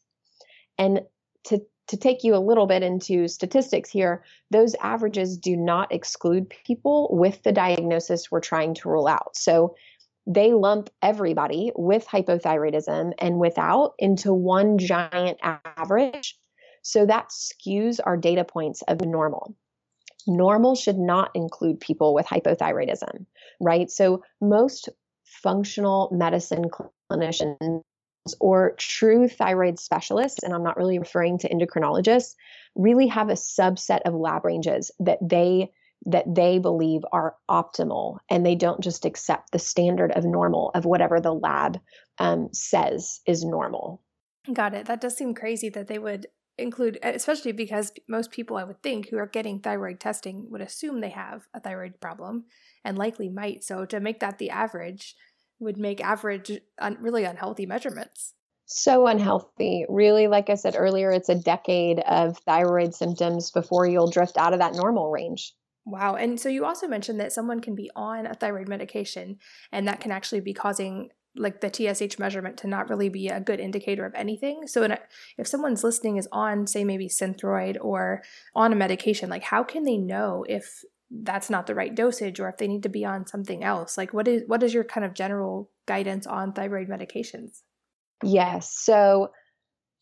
And 0.79 1.03
to 1.45 1.61
to 1.91 1.97
take 1.97 2.23
you 2.23 2.37
a 2.37 2.39
little 2.39 2.69
bit 2.69 2.85
into 2.85 3.27
statistics 3.27 3.91
here, 3.91 4.23
those 4.53 4.77
averages 4.77 5.37
do 5.37 5.57
not 5.57 5.93
exclude 5.93 6.49
people 6.49 7.09
with 7.11 7.43
the 7.43 7.51
diagnosis 7.51 8.31
we're 8.31 8.39
trying 8.39 8.75
to 8.75 8.89
rule 8.89 9.09
out. 9.09 9.37
So 9.37 9.75
they 10.25 10.53
lump 10.53 10.89
everybody 11.03 11.73
with 11.75 12.07
hypothyroidism 12.07 13.15
and 13.19 13.41
without 13.41 13.95
into 13.99 14.33
one 14.33 14.79
giant 14.79 15.39
average. 15.43 16.39
So 16.83 17.07
that 17.07 17.31
skews 17.31 17.99
our 18.05 18.17
data 18.17 18.45
points 18.45 18.83
of 18.83 19.01
normal. 19.01 19.57
Normal 20.29 20.77
should 20.77 20.99
not 20.99 21.33
include 21.35 21.81
people 21.81 22.15
with 22.15 22.27
hypothyroidism, 22.27 23.27
right? 23.61 23.91
So 23.91 24.23
most 24.41 24.89
functional 25.25 26.09
medicine 26.13 26.67
clinicians 27.11 27.83
or 28.39 28.75
true 28.79 29.29
thyroid 29.29 29.79
specialists, 29.79 30.43
and 30.43 30.55
I'm 30.55 30.63
not 30.63 30.77
really 30.77 30.99
referring 30.99 31.39
to 31.39 31.49
endocrinologists, 31.49 32.35
really 32.75 33.07
have 33.09 33.29
a 33.29 33.35
subset 33.35 34.01
of 34.05 34.15
lab 34.15 34.45
ranges 34.45 34.91
that 35.01 35.19
they 35.23 35.71
that 36.07 36.25
they 36.35 36.59
believe 36.59 37.03
are 37.13 37.37
optimal 37.51 38.21
and 38.31 38.45
they 38.45 38.55
don't 38.55 38.81
just 38.81 39.05
accept 39.05 39.53
the 39.53 39.59
standard 39.59 40.11
of 40.13 40.25
normal 40.25 40.71
of 40.75 40.87
whatever 40.87 41.21
the 41.21 41.35
lab 41.35 41.79
um, 42.19 42.49
says 42.55 43.21
is 43.27 43.45
normal. 43.45 44.01
Got 44.51 44.73
it. 44.73 44.87
That 44.87 45.03
does 45.03 45.15
seem 45.15 45.35
crazy 45.35 45.69
that 45.69 45.89
they 45.89 45.99
would 45.99 46.27
include 46.57 46.99
especially 47.03 47.53
because 47.53 47.91
most 48.07 48.31
people 48.31 48.59
i 48.59 48.65
would 48.65 48.83
think 48.83 49.09
who 49.09 49.17
are 49.17 49.27
getting 49.27 49.59
thyroid 49.59 49.99
testing 49.99 50.47
would 50.51 50.61
assume 50.61 51.01
they 51.01 51.09
have 51.09 51.49
a 51.55 51.61
thyroid 51.61 51.99
problem 52.01 52.45
and 52.85 52.99
likely 52.99 53.29
might. 53.29 53.65
So 53.65 53.85
to 53.87 54.01
make 54.01 54.21
that 54.21 54.39
the 54.39 54.51
average 54.51 55.15
would 55.61 55.77
make 55.77 56.03
average 56.03 56.51
un- 56.79 56.99
really 57.01 57.25
unhealthy 57.25 57.67
measurements. 57.67 58.35
So 58.67 59.07
unhealthy. 59.07 59.85
Really, 59.89 60.27
like 60.27 60.49
I 60.49 60.55
said 60.55 60.75
earlier, 60.77 61.11
it's 61.11 61.29
a 61.29 61.35
decade 61.35 62.01
of 62.01 62.39
thyroid 62.39 62.95
symptoms 62.95 63.51
before 63.51 63.87
you'll 63.87 64.11
drift 64.11 64.37
out 64.37 64.53
of 64.53 64.61
that 64.61 64.75
normal 64.75 65.11
range. 65.11 65.55
Wow. 65.85 66.15
And 66.15 66.39
so 66.39 66.49
you 66.49 66.65
also 66.65 66.87
mentioned 66.87 67.19
that 67.21 67.33
someone 67.33 67.61
can 67.61 67.75
be 67.75 67.91
on 67.97 68.27
a 68.27 68.35
thyroid 68.35 68.69
medication 68.69 69.39
and 69.73 69.89
that 69.89 70.01
can 70.01 70.13
actually 70.13 70.41
be 70.41 70.55
causing 70.55 71.11
like 71.37 71.61
the 71.61 71.69
TSH 71.69 72.19
measurement 72.19 72.57
to 72.59 72.67
not 72.67 72.89
really 72.89 73.09
be 73.09 73.29
a 73.29 73.41
good 73.41 73.61
indicator 73.61 74.05
of 74.05 74.15
anything. 74.15 74.67
So 74.67 74.83
a, 74.83 74.99
if 75.39 75.47
someone's 75.47 75.85
listening 75.85 76.17
is 76.17 76.29
on, 76.33 76.67
say, 76.67 76.85
maybe 76.85 77.09
Synthroid 77.09 77.77
or 77.81 78.23
on 78.55 78.73
a 78.73 78.77
medication, 78.77 79.31
like 79.31 79.45
how 79.45 79.63
can 79.63 79.85
they 79.85 79.97
know 79.97 80.45
if 80.49 80.85
that's 81.11 81.51
not 81.51 81.67
the 81.67 81.75
right 81.75 81.95
dosage 81.95 82.39
or 82.39 82.49
if 82.49 82.57
they 82.57 82.69
need 82.69 82.85
to 82.85 82.89
be 82.89 83.05
on 83.05 83.27
something 83.27 83.65
else? 83.65 83.99
Like 83.99 84.13
what 84.13 84.29
is 84.29 84.43
what 84.47 84.63
is 84.63 84.73
your 84.73 84.85
kind 84.85 85.05
of 85.05 85.15
general 85.15 85.71
guidance 85.87 86.27
on 86.27 86.53
thyroid 86.53 86.89
medications? 86.89 87.63
Yes. 88.23 88.73
So 88.73 89.31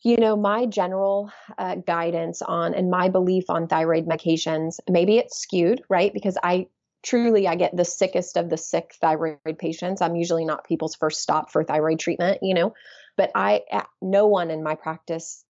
you 0.01 0.15
know, 0.15 0.37
my 0.37 0.65
general 0.65 1.29
uh, 1.57 1.75
guidance 1.75 2.41
on 2.41 2.73
and 2.73 2.89
my 2.89 3.09
belief 3.09 3.49
on 3.49 3.67
thyroid 3.67 4.05
medications, 4.05 4.79
maybe 4.89 5.17
it's 5.17 5.37
skewed, 5.37 5.81
right? 5.89 6.13
Because 6.13 6.37
I 6.41 6.67
truly 7.03 7.47
I 7.47 7.55
get 7.55 7.75
the 7.75 7.85
sickest 7.85 8.37
of 8.37 8.49
the 8.49 8.57
sick 8.57 8.95
thyroid 9.01 9.57
patients. 9.57 10.01
I'm 10.01 10.15
usually 10.15 10.45
not 10.45 10.65
people's 10.65 10.95
first 10.95 11.21
stop 11.21 11.51
for 11.51 11.63
thyroid 11.63 11.99
treatment, 11.99 12.39
you 12.41 12.53
know, 12.53 12.73
but 13.17 13.31
I 13.35 13.63
no 14.01 14.27
one 14.27 14.51
in 14.51 14.63
my 14.63 14.75
practice 14.75 15.43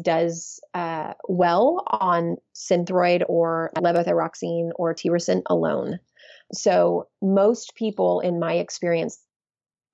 does 0.00 0.60
uh, 0.74 1.14
well 1.28 1.84
on 1.86 2.36
Synthroid 2.54 3.24
or 3.28 3.70
levothyroxine 3.76 4.70
or 4.76 4.94
Tirosint 4.94 5.42
alone. 5.46 6.00
So 6.52 7.08
most 7.22 7.74
people 7.74 8.20
in 8.20 8.38
my 8.38 8.54
experience 8.54 9.18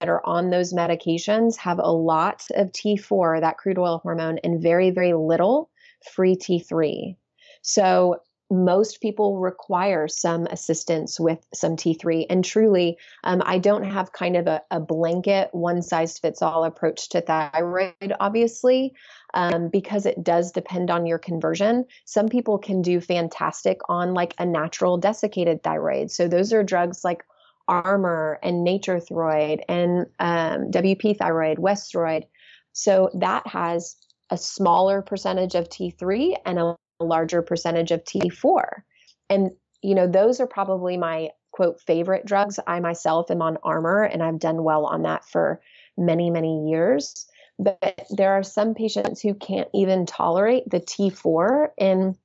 that 0.00 0.08
are 0.08 0.24
on 0.24 0.50
those 0.50 0.72
medications 0.72 1.56
have 1.58 1.78
a 1.78 1.92
lot 1.92 2.46
of 2.54 2.72
T4, 2.72 3.40
that 3.40 3.58
crude 3.58 3.78
oil 3.78 4.00
hormone, 4.02 4.38
and 4.42 4.62
very, 4.62 4.90
very 4.90 5.12
little 5.12 5.70
free 6.12 6.36
T3. 6.36 7.16
So 7.62 8.22
most 8.50 9.00
people 9.00 9.38
require 9.38 10.08
some 10.08 10.46
assistance 10.46 11.20
with 11.20 11.38
some 11.54 11.76
T3. 11.76 12.26
And 12.28 12.44
truly, 12.44 12.98
um, 13.22 13.42
I 13.44 13.58
don't 13.58 13.84
have 13.84 14.12
kind 14.12 14.36
of 14.36 14.48
a, 14.48 14.62
a 14.70 14.80
blanket, 14.80 15.50
one 15.52 15.82
size 15.82 16.18
fits 16.18 16.42
all 16.42 16.64
approach 16.64 17.10
to 17.10 17.20
thyroid, 17.20 18.12
obviously, 18.18 18.94
um, 19.34 19.68
because 19.68 20.04
it 20.04 20.24
does 20.24 20.50
depend 20.50 20.90
on 20.90 21.06
your 21.06 21.18
conversion. 21.18 21.84
Some 22.04 22.28
people 22.28 22.58
can 22.58 22.82
do 22.82 23.00
fantastic 23.00 23.78
on 23.88 24.14
like 24.14 24.34
a 24.38 24.44
natural 24.44 24.98
desiccated 24.98 25.62
thyroid. 25.62 26.10
So 26.10 26.26
those 26.26 26.52
are 26.52 26.64
drugs 26.64 27.04
like 27.04 27.24
Armour 27.68 28.40
and 28.42 28.64
Nature-Throid 28.64 29.60
and 29.68 30.06
um, 30.18 30.72
WP 30.72 31.18
Thyroid, 31.18 31.58
Westhroid. 31.58 32.24
So 32.72 33.10
that 33.14 33.46
has 33.46 33.96
a 34.28 34.36
smaller 34.36 35.02
percentage 35.02 35.54
of 35.54 35.68
T3 35.68 36.34
and 36.44 36.58
a 36.58 36.76
larger 37.00 37.42
percentage 37.42 37.90
of 37.90 38.04
T4. 38.04 38.82
And, 39.28 39.50
you 39.82 39.94
know, 39.94 40.06
those 40.06 40.40
are 40.40 40.46
probably 40.46 40.96
my 40.96 41.30
quote 41.52 41.80
favorite 41.80 42.26
drugs. 42.26 42.58
I 42.66 42.80
myself 42.80 43.30
am 43.30 43.42
on 43.42 43.58
Armour 43.62 44.02
and 44.02 44.22
I've 44.22 44.38
done 44.38 44.62
well 44.64 44.86
on 44.86 45.02
that 45.02 45.24
for 45.24 45.60
many, 45.96 46.30
many 46.30 46.68
years. 46.68 47.26
But 47.58 48.06
there 48.10 48.32
are 48.32 48.42
some 48.42 48.74
patients 48.74 49.20
who 49.20 49.34
can't 49.34 49.68
even 49.74 50.06
tolerate 50.06 50.64
the 50.70 50.80
T4 50.80 51.68
in 51.76 52.16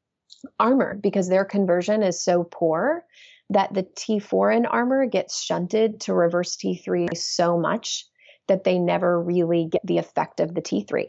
Armour 0.59 0.97
because 1.01 1.27
their 1.27 1.43
conversion 1.43 2.03
is 2.03 2.23
so 2.23 2.43
poor 2.43 3.03
that 3.49 3.73
the 3.73 3.83
T4 3.83 4.55
in 4.55 4.65
Armour 4.65 5.05
gets 5.05 5.43
shunted 5.43 5.99
to 6.01 6.13
reverse 6.13 6.55
T3 6.55 7.15
so 7.15 7.59
much 7.59 8.05
that 8.47 8.63
they 8.63 8.79
never 8.79 9.21
really 9.21 9.67
get 9.69 9.85
the 9.85 9.97
effect 9.97 10.39
of 10.39 10.53
the 10.53 10.61
T3. 10.61 11.05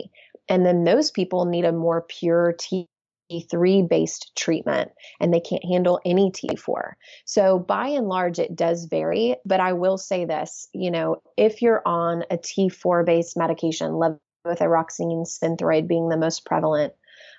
And 0.49 0.65
then 0.65 0.85
those 0.85 1.11
people 1.11 1.45
need 1.45 1.65
a 1.65 1.73
more 1.73 2.03
pure 2.03 2.55
T3 3.31 3.89
based 3.89 4.33
treatment 4.37 4.93
and 5.21 5.33
they 5.33 5.41
can't 5.41 5.65
handle 5.65 6.01
any 6.05 6.31
T4. 6.31 6.93
So 7.25 7.59
by 7.59 7.89
and 7.89 8.09
large, 8.09 8.39
it 8.39 8.57
does 8.57 8.87
vary. 8.87 9.37
But 9.45 9.61
I 9.61 9.73
will 9.73 9.99
say 9.99 10.25
this 10.25 10.69
you 10.73 10.91
know, 10.91 11.23
if 11.37 11.63
you're 11.63 11.83
on 11.87 12.25
a 12.31 12.37
T4 12.37 13.05
based 13.05 13.37
medication, 13.37 13.93
levothyroxine, 13.93 15.27
synthroid 15.27 15.89
being 15.89 16.09
the 16.09 16.17
most 16.17 16.45
prevalent, 16.45 16.95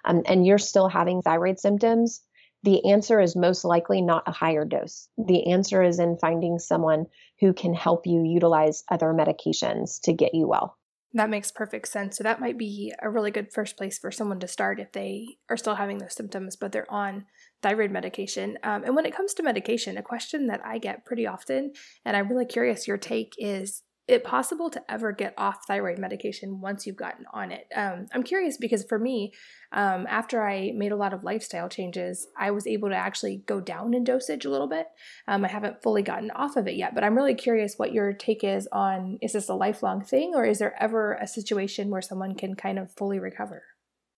um, 0.05 0.23
and 0.25 0.45
you're 0.45 0.57
still 0.57 0.89
having 0.89 1.21
thyroid 1.21 1.59
symptoms, 1.59 2.21
the 2.63 2.89
answer 2.91 3.19
is 3.19 3.35
most 3.35 3.63
likely 3.63 4.01
not 4.01 4.27
a 4.27 4.31
higher 4.31 4.65
dose. 4.65 5.07
The 5.17 5.51
answer 5.51 5.83
is 5.83 5.99
in 5.99 6.17
finding 6.17 6.59
someone 6.59 7.05
who 7.39 7.53
can 7.53 7.73
help 7.73 8.07
you 8.07 8.23
utilize 8.23 8.83
other 8.89 9.13
medications 9.13 10.01
to 10.01 10.13
get 10.13 10.33
you 10.33 10.47
well. 10.47 10.76
That 11.17 11.31
makes 11.31 11.49
perfect 11.49 11.87
sense. 11.87 12.15
So 12.15 12.23
that 12.23 12.39
might 12.39 12.59
be 12.59 12.93
a 13.01 13.09
really 13.09 13.31
good 13.31 13.51
first 13.51 13.75
place 13.75 13.97
for 13.97 14.11
someone 14.11 14.39
to 14.39 14.47
start 14.47 14.79
if 14.79 14.91
they 14.91 15.37
are 15.49 15.57
still 15.57 15.73
having 15.73 15.97
those 15.97 16.13
symptoms, 16.13 16.55
but 16.55 16.71
they're 16.71 16.91
on 16.91 17.25
thyroid 17.63 17.89
medication. 17.89 18.59
Um, 18.61 18.83
and 18.83 18.95
when 18.95 19.07
it 19.07 19.15
comes 19.15 19.33
to 19.33 19.43
medication, 19.43 19.97
a 19.97 20.03
question 20.03 20.45
that 20.45 20.63
I 20.63 20.77
get 20.77 21.05
pretty 21.05 21.25
often, 21.25 21.73
and 22.05 22.15
I'm 22.15 22.29
really 22.29 22.45
curious 22.45 22.87
your 22.87 22.99
take 22.99 23.33
is 23.39 23.81
it 24.07 24.23
possible 24.23 24.69
to 24.69 24.91
ever 24.91 25.11
get 25.11 25.33
off 25.37 25.65
thyroid 25.67 25.99
medication 25.99 26.61
once 26.61 26.85
you've 26.85 26.95
gotten 26.95 27.25
on 27.33 27.51
it? 27.51 27.67
Um, 27.75 28.07
I'm 28.13 28.23
curious 28.23 28.57
because 28.57 28.83
for 28.83 28.97
me, 28.97 29.33
um, 29.71 30.07
after 30.09 30.41
I 30.41 30.71
made 30.75 30.91
a 30.91 30.95
lot 30.95 31.13
of 31.13 31.23
lifestyle 31.23 31.67
changes, 31.67 32.27
I 32.37 32.51
was 32.51 32.65
able 32.65 32.89
to 32.89 32.95
actually 32.95 33.43
go 33.45 33.59
down 33.59 33.93
in 33.93 34.03
dosage 34.03 34.45
a 34.45 34.49
little 34.49 34.67
bit. 34.67 34.87
Um, 35.27 35.43
I 35.43 35.49
haven't 35.49 35.83
fully 35.83 36.03
gotten 36.03 36.31
off 36.31 36.55
of 36.55 36.67
it 36.67 36.75
yet, 36.75 36.95
but 36.95 37.03
I'm 37.03 37.15
really 37.15 37.35
curious 37.35 37.75
what 37.77 37.93
your 37.93 38.13
take 38.13 38.43
is 38.43 38.67
on 38.71 39.17
is 39.21 39.33
this 39.33 39.49
a 39.49 39.55
lifelong 39.55 40.03
thing 40.03 40.33
or 40.35 40.45
is 40.45 40.59
there 40.59 40.81
ever 40.81 41.13
a 41.13 41.27
situation 41.27 41.89
where 41.89 42.01
someone 42.01 42.35
can 42.35 42.55
kind 42.55 42.79
of 42.79 42.91
fully 42.93 43.19
recover? 43.19 43.63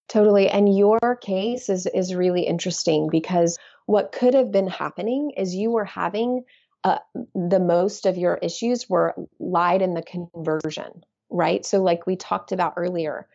Totally. 0.07 0.49
And 0.49 0.75
your 0.75 1.17
case 1.21 1.69
is 1.69 1.85
is 1.85 2.15
really 2.15 2.41
interesting 2.41 3.09
because 3.11 3.57
what 3.85 4.11
could 4.11 4.33
have 4.33 4.51
been 4.51 4.67
happening 4.67 5.31
is 5.37 5.55
you 5.55 5.71
were 5.71 5.85
having 5.85 6.43
uh, 6.83 6.99
the 7.33 7.59
most 7.59 8.05
of 8.05 8.17
your 8.17 8.35
issues 8.35 8.89
were 8.89 9.15
lied 9.39 9.81
in 9.81 9.93
the 9.93 10.01
conversion, 10.01 11.03
right? 11.29 11.65
So, 11.65 11.83
like 11.83 12.07
we 12.07 12.15
talked 12.15 12.51
about 12.51 12.73
earlier, 12.77 13.27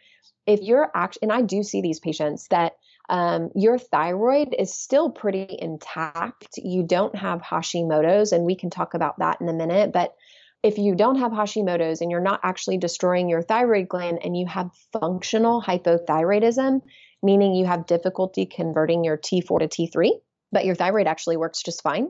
if 0.46 0.60
you're 0.60 0.90
actually, 0.94 1.22
and 1.22 1.32
I 1.32 1.42
do 1.42 1.62
see 1.62 1.82
these 1.82 2.00
patients 2.00 2.48
that 2.48 2.74
um, 3.08 3.50
your 3.54 3.78
thyroid 3.78 4.54
is 4.58 4.72
still 4.74 5.10
pretty 5.10 5.46
intact. 5.58 6.56
You 6.56 6.82
don't 6.82 7.14
have 7.14 7.42
Hashimoto's, 7.42 8.32
and 8.32 8.44
we 8.44 8.56
can 8.56 8.70
talk 8.70 8.94
about 8.94 9.18
that 9.18 9.40
in 9.40 9.48
a 9.48 9.52
minute. 9.52 9.92
But 9.92 10.14
if 10.62 10.78
you 10.78 10.94
don't 10.94 11.18
have 11.18 11.32
Hashimoto's 11.32 12.00
and 12.00 12.10
you're 12.10 12.20
not 12.20 12.40
actually 12.42 12.78
destroying 12.78 13.28
your 13.28 13.42
thyroid 13.42 13.88
gland 13.88 14.20
and 14.24 14.34
you 14.34 14.46
have 14.46 14.70
functional 14.98 15.60
hypothyroidism, 15.60 16.80
meaning 17.22 17.54
you 17.54 17.66
have 17.66 17.86
difficulty 17.86 18.46
converting 18.46 19.04
your 19.04 19.18
T4 19.18 19.60
to 19.60 19.68
T3, 19.68 20.12
but 20.50 20.64
your 20.64 20.74
thyroid 20.74 21.06
actually 21.06 21.36
works 21.36 21.62
just 21.62 21.82
fine, 21.82 22.08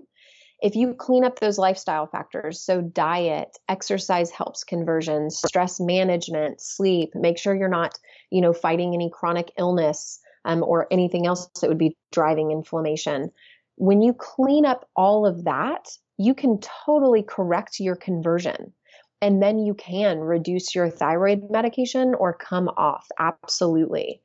if 0.65 0.75
you 0.75 0.95
clean 0.95 1.25
up 1.25 1.41
those 1.41 1.59
lifestyle 1.59 2.07
factors, 2.07 2.59
so 2.59 2.81
diet, 2.81 3.59
exercise 3.69 4.31
helps 4.31 4.65
conversions, 4.65 5.37
stress 5.37 5.79
management, 5.79 6.59
sleep, 6.59 7.11
make 7.15 7.37
sure 7.37 7.55
you're 7.55 7.69
not, 7.69 7.99
you 8.31 8.41
know, 8.41 8.55
fighting 8.55 8.95
any 8.95 9.11
chronic 9.11 9.53
illness 9.59 10.19
um, 10.47 10.63
or 10.63 10.87
anything 10.91 11.27
else 11.27 11.51
that 11.61 11.69
would 11.69 11.77
be 11.77 11.95
driving 12.13 12.51
inflammation. 12.51 13.31
When 13.75 14.01
you 14.01 14.15
clean 14.15 14.65
up 14.65 14.89
all 14.97 15.27
of 15.27 15.45
that, 15.45 15.87
you 16.17 16.33
can 16.33 16.59
totally 16.87 17.23
correct 17.23 17.79
your 17.79 17.95
conversion. 17.95 18.73
And 19.21 19.43
then 19.43 19.59
you 19.59 19.75
can 19.75 20.21
reduce 20.21 20.75
your 20.75 20.89
thyroid 20.89 21.43
medication 21.51 22.15
or 22.15 22.33
come 22.33 22.71
off. 22.79 23.07
Absolutely. 23.19 24.23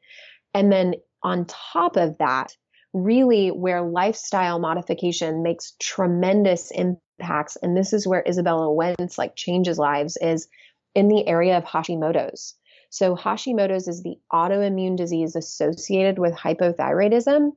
And 0.53 0.71
then 0.71 0.93
on 1.21 1.47
top 1.47 1.97
of 1.97 2.17
that, 2.19 2.55
really 2.93 3.49
where 3.49 3.81
lifestyle 3.81 4.59
modification 4.59 5.43
makes 5.43 5.73
tremendous 5.79 6.71
impacts. 6.71 7.55
And 7.61 7.75
this 7.75 7.93
is 7.93 8.07
where 8.07 8.23
izabella 8.23 8.73
wentz 8.73 9.17
like 9.17 9.35
changes 9.35 9.77
lives 9.77 10.17
is 10.17 10.47
in 10.95 11.07
the 11.07 11.27
area 11.27 11.57
of 11.57 11.65
hashimoto's. 11.65 12.55
So 12.89 13.15
hashimoto's 13.15 13.87
is 13.87 14.01
the 14.01 14.17
autoimmune 14.33 14.97
disease 14.97 15.35
associated 15.35 16.17
with 16.17 16.33
hypothyroidism. 16.33 17.51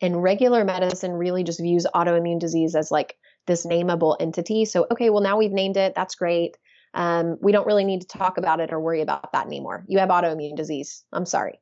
And 0.00 0.22
regular 0.22 0.64
medicine 0.64 1.12
really 1.12 1.44
just 1.44 1.60
views 1.60 1.86
autoimmune 1.92 2.38
disease 2.38 2.74
as 2.74 2.90
like 2.90 3.16
this 3.46 3.66
nameable 3.66 4.16
entity. 4.20 4.64
So 4.64 4.86
okay 4.90 5.10
well 5.10 5.22
now 5.22 5.38
we've 5.38 5.52
named 5.52 5.76
it. 5.76 5.94
That's 5.96 6.14
great. 6.14 6.56
Um, 6.92 7.38
we 7.40 7.50
don't 7.50 7.66
really 7.66 7.84
need 7.84 8.02
to 8.02 8.06
talk 8.06 8.38
about 8.38 8.60
it 8.60 8.72
or 8.72 8.78
worry 8.78 9.00
about 9.00 9.32
that 9.32 9.46
anymore. 9.46 9.84
You 9.88 9.98
have 9.98 10.10
autoimmune 10.10 10.56
disease. 10.56 11.04
I'm 11.12 11.26
sorry 11.26 11.58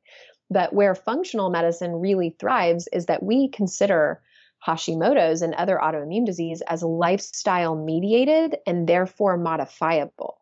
but 0.53 0.73
where 0.73 0.95
functional 0.95 1.49
medicine 1.49 1.93
really 1.93 2.35
thrives 2.39 2.87
is 2.93 3.07
that 3.07 3.23
we 3.23 3.49
consider 3.49 4.21
Hashimoto's 4.65 5.41
and 5.41 5.53
other 5.55 5.79
autoimmune 5.81 6.25
disease 6.25 6.61
as 6.61 6.83
lifestyle 6.83 7.75
mediated 7.75 8.57
and 8.65 8.87
therefore 8.87 9.37
modifiable. 9.37 10.37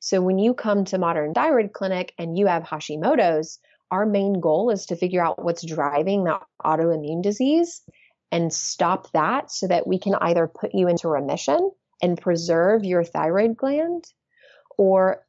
So 0.00 0.20
when 0.20 0.38
you 0.38 0.52
come 0.52 0.84
to 0.86 0.98
Modern 0.98 1.32
Thyroid 1.32 1.72
Clinic 1.72 2.12
and 2.18 2.36
you 2.36 2.46
have 2.46 2.64
Hashimoto's, 2.64 3.58
our 3.90 4.04
main 4.04 4.40
goal 4.40 4.70
is 4.70 4.86
to 4.86 4.96
figure 4.96 5.24
out 5.24 5.42
what's 5.42 5.64
driving 5.64 6.24
that 6.24 6.42
autoimmune 6.64 7.22
disease 7.22 7.82
and 8.32 8.52
stop 8.52 9.10
that 9.12 9.50
so 9.50 9.68
that 9.68 9.86
we 9.86 9.98
can 9.98 10.16
either 10.16 10.46
put 10.46 10.74
you 10.74 10.88
into 10.88 11.08
remission 11.08 11.70
and 12.02 12.20
preserve 12.20 12.84
your 12.84 13.04
thyroid 13.04 13.56
gland 13.56 14.04
or 14.76 15.24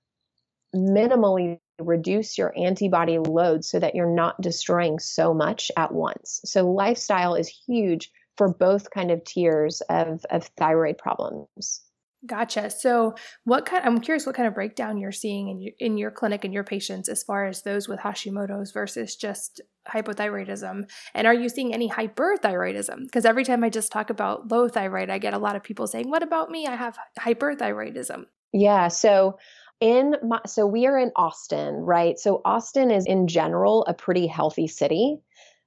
minimally 0.76 1.59
reduce 1.80 2.38
your 2.38 2.53
antibody 2.57 3.17
load 3.17 3.63
so 3.63 3.80
that 3.80 3.95
you're 3.95 4.13
not 4.13 4.39
destroying 4.41 4.99
so 4.99 5.34
much 5.34 5.71
at 5.78 5.93
once. 5.93 6.41
So 6.45 6.71
lifestyle 6.71 7.36
is 7.36 7.47
huge 7.47 8.11
for 8.38 8.53
both 8.53 8.91
kind 8.91 9.11
of 9.11 9.23
tiers 9.23 9.82
of, 9.89 10.25
of 10.30 10.45
thyroid 10.57 10.97
problems. 10.97 11.82
Gotcha. 12.25 12.71
So, 12.71 13.13
what 13.43 13.65
kind? 13.65 13.86
I'm 13.86 14.01
curious 14.01 14.25
what 14.25 14.36
kind 14.36 14.47
of 14.47 14.55
breakdown 14.55 14.97
you're 14.97 15.11
seeing 15.11 15.49
in 15.49 15.61
your, 15.61 15.73
in 15.80 15.97
your 15.97 16.09
clinic 16.09 16.43
and 16.43 16.53
your 16.53 16.63
patients 16.63 17.09
as 17.09 17.21
far 17.21 17.45
as 17.45 17.61
those 17.61 17.88
with 17.88 17.99
Hashimoto's 17.99 18.71
versus 18.71 19.15
just 19.15 19.61
hypothyroidism. 19.88 20.89
And 21.13 21.28
are 21.28 21.34
you 21.34 21.47
seeing 21.47 21.75
any 21.75 21.88
hyperthyroidism? 21.89 23.03
Because 23.03 23.23
every 23.23 23.45
time 23.45 23.63
I 23.63 23.69
just 23.69 23.91
talk 23.91 24.09
about 24.09 24.51
low 24.51 24.67
thyroid, 24.67 25.11
I 25.11 25.19
get 25.19 25.36
a 25.36 25.39
lot 25.39 25.55
of 25.55 25.63
people 25.63 25.86
saying, 25.86 26.09
"What 26.09 26.23
about 26.23 26.49
me? 26.49 26.65
I 26.65 26.75
have 26.75 26.97
hyperthyroidism." 27.19 28.25
Yeah. 28.51 28.88
So, 28.88 29.38
in 29.80 30.15
my, 30.23 30.39
so 30.45 30.65
we 30.65 30.88
are 30.88 30.97
in 30.97 31.11
Austin, 31.15 31.75
right? 31.75 32.17
So 32.19 32.41
Austin 32.45 32.91
is 32.91 33.05
in 33.05 33.28
general 33.28 33.86
a 33.86 33.93
pretty 33.93 34.28
healthy 34.28 34.67
city, 34.67 35.17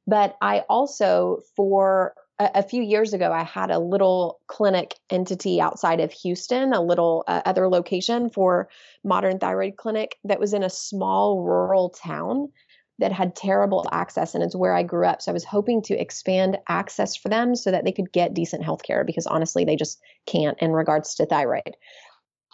but 0.07 0.37
I 0.41 0.65
also 0.69 1.41
for 1.55 2.15
a, 2.39 2.51
a 2.57 2.63
few 2.63 2.83
years 2.83 3.13
ago 3.13 3.31
I 3.33 3.45
had 3.45 3.71
a 3.71 3.79
little 3.79 4.41
clinic 4.49 4.97
entity 5.11 5.61
outside 5.61 6.01
of 6.01 6.13
Houston, 6.13 6.73
a 6.73 6.83
little 6.83 7.25
uh, 7.29 7.43
other 7.45 7.69
location 7.69 8.31
for 8.31 8.69
modern 9.05 9.39
thyroid 9.39 9.77
clinic 9.77 10.17
that 10.25 10.41
was 10.41 10.55
in 10.55 10.65
a 10.65 10.71
small 10.71 11.43
rural 11.43 11.91
town 11.91 12.49
that 12.99 13.13
had 13.13 13.35
terrible 13.35 13.89
access 13.93 14.35
and 14.35 14.45
it's 14.45 14.57
where 14.57 14.75
I 14.75 14.83
grew 14.83 15.07
up. 15.07 15.23
So 15.23 15.33
I 15.33 15.35
was 15.35 15.45
hoping 15.45 15.81
to 15.83 15.99
expand 15.99 16.59
access 16.69 17.17
for 17.17 17.29
them 17.29 17.55
so 17.55 17.71
that 17.71 17.85
they 17.85 17.93
could 17.93 18.13
get 18.13 18.35
decent 18.35 18.63
health 18.63 18.83
care 18.83 19.05
because 19.05 19.27
honestly 19.27 19.65
they 19.65 19.77
just 19.77 20.01
can't 20.27 20.59
in 20.61 20.73
regards 20.73 21.15
to 21.15 21.27
thyroid. 21.27 21.77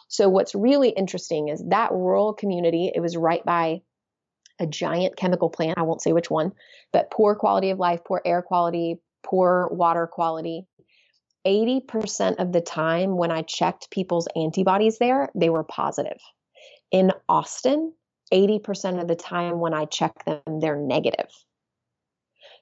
So 0.09 0.29
what's 0.29 0.55
really 0.55 0.91
interesting 0.91 1.49
is 1.49 1.63
that 1.69 1.93
rural 1.93 2.33
community, 2.33 2.93
it 2.95 3.01
was 3.01 3.17
right 3.17 3.45
by 3.45 3.83
a 4.59 4.67
giant 4.67 5.17
chemical 5.17 5.51
plant. 5.51 5.79
I 5.79 5.83
won't 5.83 6.03
say 6.03 6.13
which 6.13 6.31
one, 6.31 6.53
but 6.93 7.11
poor 7.11 7.35
quality 7.35 7.71
of 7.71 7.79
life, 7.79 8.01
poor 8.05 8.23
air 8.25 8.43
quality, 8.43 9.01
poor 9.25 9.69
water 9.71 10.07
quality. 10.07 10.67
80% 11.47 12.37
of 12.39 12.53
the 12.53 12.61
time 12.61 13.17
when 13.17 13.31
I 13.31 13.43
checked 13.43 13.91
people's 13.91 14.27
antibodies 14.35 14.99
there, 14.99 15.29
they 15.35 15.51
were 15.51 15.65
positive. 15.65 16.19
In 16.91 17.13
Austin, 17.29 17.93
80% 18.33 19.01
of 19.01 19.09
the 19.09 19.15
time 19.15 19.61
when 19.61 19.75
I 19.75 19.85
check 19.85 20.25
them, 20.25 20.41
they're 20.61 20.77
negative. 20.77 21.29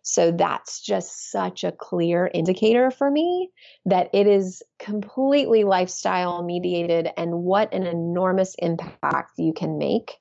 So 0.06 0.32
that's 0.32 0.82
just 0.82 1.30
such 1.30 1.64
a 1.64 1.72
clear 1.72 2.30
indicator 2.32 2.90
for 2.90 3.10
me 3.10 3.50
that 3.86 4.10
it 4.12 4.26
is 4.26 4.62
completely 4.78 5.64
lifestyle 5.64 6.42
mediated 6.42 7.08
and 7.16 7.32
what 7.32 7.72
an 7.72 7.86
enormous 7.86 8.54
impact 8.58 9.38
you 9.38 9.54
can 9.54 9.78
make, 9.78 10.12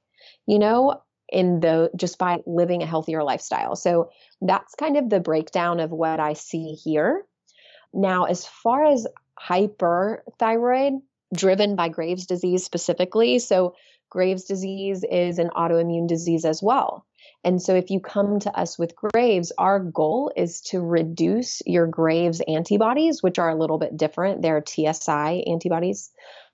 you 0.47 0.57
know, 0.57 1.01
in 1.27 1.59
the 1.59 1.91
just 1.97 2.17
by 2.17 2.39
living 2.45 2.81
a 2.81 2.85
healthier 2.85 3.23
lifestyle. 3.23 3.75
So 3.75 4.09
that's 4.39 4.73
kind 4.75 4.95
of 4.95 5.09
the 5.09 5.19
breakdown 5.19 5.81
of 5.81 5.91
what 5.91 6.21
I 6.21 6.31
see 6.31 6.75
here. 6.81 7.25
Now, 7.93 8.23
as 8.23 8.45
far 8.45 8.85
as 8.85 9.05
hyperthyroid 9.37 11.01
driven 11.35 11.75
by 11.75 11.89
Graves' 11.89 12.25
disease 12.25 12.63
specifically, 12.63 13.37
so 13.39 13.75
Graves' 14.09 14.45
disease 14.45 15.03
is 15.03 15.39
an 15.39 15.49
autoimmune 15.49 16.07
disease 16.07 16.45
as 16.45 16.63
well. 16.63 17.02
And 17.43 17.61
so 17.61 17.75
if 17.75 17.89
you 17.89 17.99
come 17.99 18.39
to 18.39 18.57
us 18.57 18.79
with 18.79 18.95
Graves, 18.95 19.51
our 19.57 19.79
goal 19.79 20.31
is 20.35 20.61
to 20.61 20.79
reduce 20.79 21.61
your 21.65 21.87
Graves 21.87 22.41
antibodies, 22.47 23.21
which 23.21 23.37
are 23.37 23.49
a 23.49 23.57
little 23.57 23.77
bit 23.77 23.97
different. 23.97 24.41
They're 24.41 24.63
TSI 24.65 25.43
antibodies. 25.47 26.11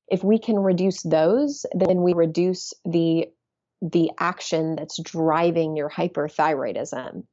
If 0.07 0.23
we 0.23 0.39
can 0.39 0.57
reduce 0.57 1.03
those, 1.03 1.65
then 1.73 2.01
we 2.01 2.13
reduce 2.13 2.73
the 2.85 3.27
the 3.81 4.11
action 4.19 4.75
that's 4.75 5.01
driving 5.01 5.77
your 5.77 5.89
hyperthyroidism. 5.89 7.23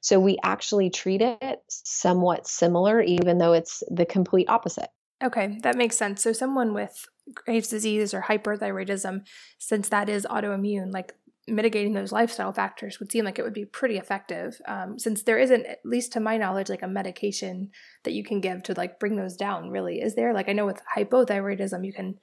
So 0.00 0.18
we 0.18 0.38
actually 0.42 0.88
treat 0.88 1.20
it 1.20 1.60
somewhat 1.68 2.46
similar, 2.46 3.02
even 3.02 3.36
though 3.36 3.52
it's 3.52 3.82
the 3.90 4.06
complete 4.06 4.48
opposite. 4.48 4.88
Okay, 5.22 5.58
that 5.62 5.76
makes 5.76 5.96
sense. 5.96 6.22
So 6.22 6.32
someone 6.32 6.74
with 6.74 7.06
Graves' 7.34 7.68
disease 7.68 8.12
or 8.12 8.22
hyperthyroidism, 8.22 9.24
since 9.58 9.88
that 9.90 10.08
is 10.08 10.26
autoimmune, 10.28 10.92
like 10.92 11.14
mitigating 11.48 11.92
those 11.92 12.12
lifestyle 12.12 12.52
factors 12.52 13.00
would 13.00 13.10
seem 13.10 13.24
like 13.24 13.38
it 13.38 13.42
would 13.42 13.52
be 13.52 13.64
pretty 13.64 13.98
effective 13.98 14.60
um, 14.66 14.98
since 14.98 15.22
there 15.22 15.38
isn't 15.38 15.66
at 15.66 15.78
least 15.84 16.12
to 16.12 16.20
my 16.20 16.36
knowledge 16.36 16.68
like 16.68 16.82
a 16.82 16.88
medication 16.88 17.70
that 18.04 18.12
you 18.12 18.22
can 18.22 18.40
give 18.40 18.62
to 18.62 18.74
like 18.74 19.00
bring 19.00 19.16
those 19.16 19.36
down 19.36 19.70
really 19.70 20.00
is 20.00 20.14
there? 20.14 20.32
Like 20.32 20.48
i 20.48 20.52
know 20.52 20.66
with 20.66 20.80
hypothyroidism 20.96 21.84
you 21.84 21.92
can 21.92 22.18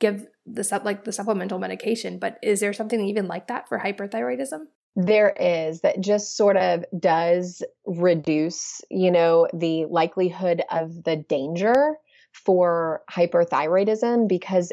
give 0.00 0.26
the 0.46 0.64
sub 0.64 0.84
like 0.84 1.04
the 1.04 1.12
supplemental 1.12 1.58
medication 1.58 2.18
but 2.18 2.38
is 2.42 2.60
there 2.60 2.72
something 2.72 3.00
even 3.08 3.26
like 3.26 3.48
that 3.48 3.68
for 3.68 3.78
hyperthyroidism? 3.78 4.60
There 4.96 5.34
is. 5.38 5.80
That 5.82 6.00
just 6.00 6.36
sort 6.36 6.56
of 6.56 6.84
does 6.98 7.62
reduce 7.86 8.80
you 8.90 9.10
know 9.10 9.48
the 9.54 9.86
likelihood 9.86 10.62
of 10.70 11.04
the 11.04 11.16
danger 11.16 11.96
for 12.32 13.02
hyperthyroidism 13.10 14.28
because 14.28 14.72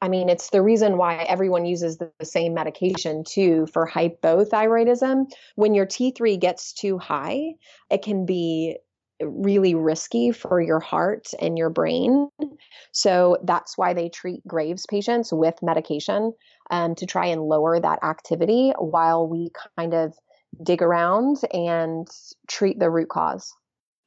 I 0.00 0.08
mean, 0.08 0.28
it's 0.28 0.50
the 0.50 0.62
reason 0.62 0.96
why 0.96 1.24
everyone 1.24 1.66
uses 1.66 1.98
the, 1.98 2.10
same 2.22 2.54
medication 2.54 3.24
too 3.24 3.66
for 3.72 3.88
hypothyroidism. 3.88 5.30
When 5.56 5.74
your 5.74 5.86
T3 5.86 6.38
gets 6.38 6.72
too 6.72 6.98
high, 6.98 7.54
it 7.90 8.02
can 8.02 8.26
be 8.26 8.76
really 9.20 9.74
risky 9.74 10.30
for 10.30 10.60
your 10.60 10.80
heart 10.80 11.28
and 11.40 11.58
your 11.58 11.70
brain. 11.70 12.28
So 12.92 13.38
that's 13.44 13.76
why 13.76 13.94
they 13.94 14.08
treat 14.08 14.46
Graves 14.46 14.86
patients 14.86 15.32
with 15.32 15.54
medication 15.62 16.32
um, 16.70 16.94
to 16.96 17.06
try 17.06 17.26
and 17.26 17.42
lower 17.42 17.80
that 17.80 18.02
activity 18.02 18.72
while 18.78 19.26
we 19.26 19.50
kind 19.78 19.94
of 19.94 20.14
dig 20.62 20.82
around 20.82 21.38
and 21.52 22.06
treat 22.48 22.78
the 22.78 22.90
root 22.90 23.08
cause. 23.08 23.52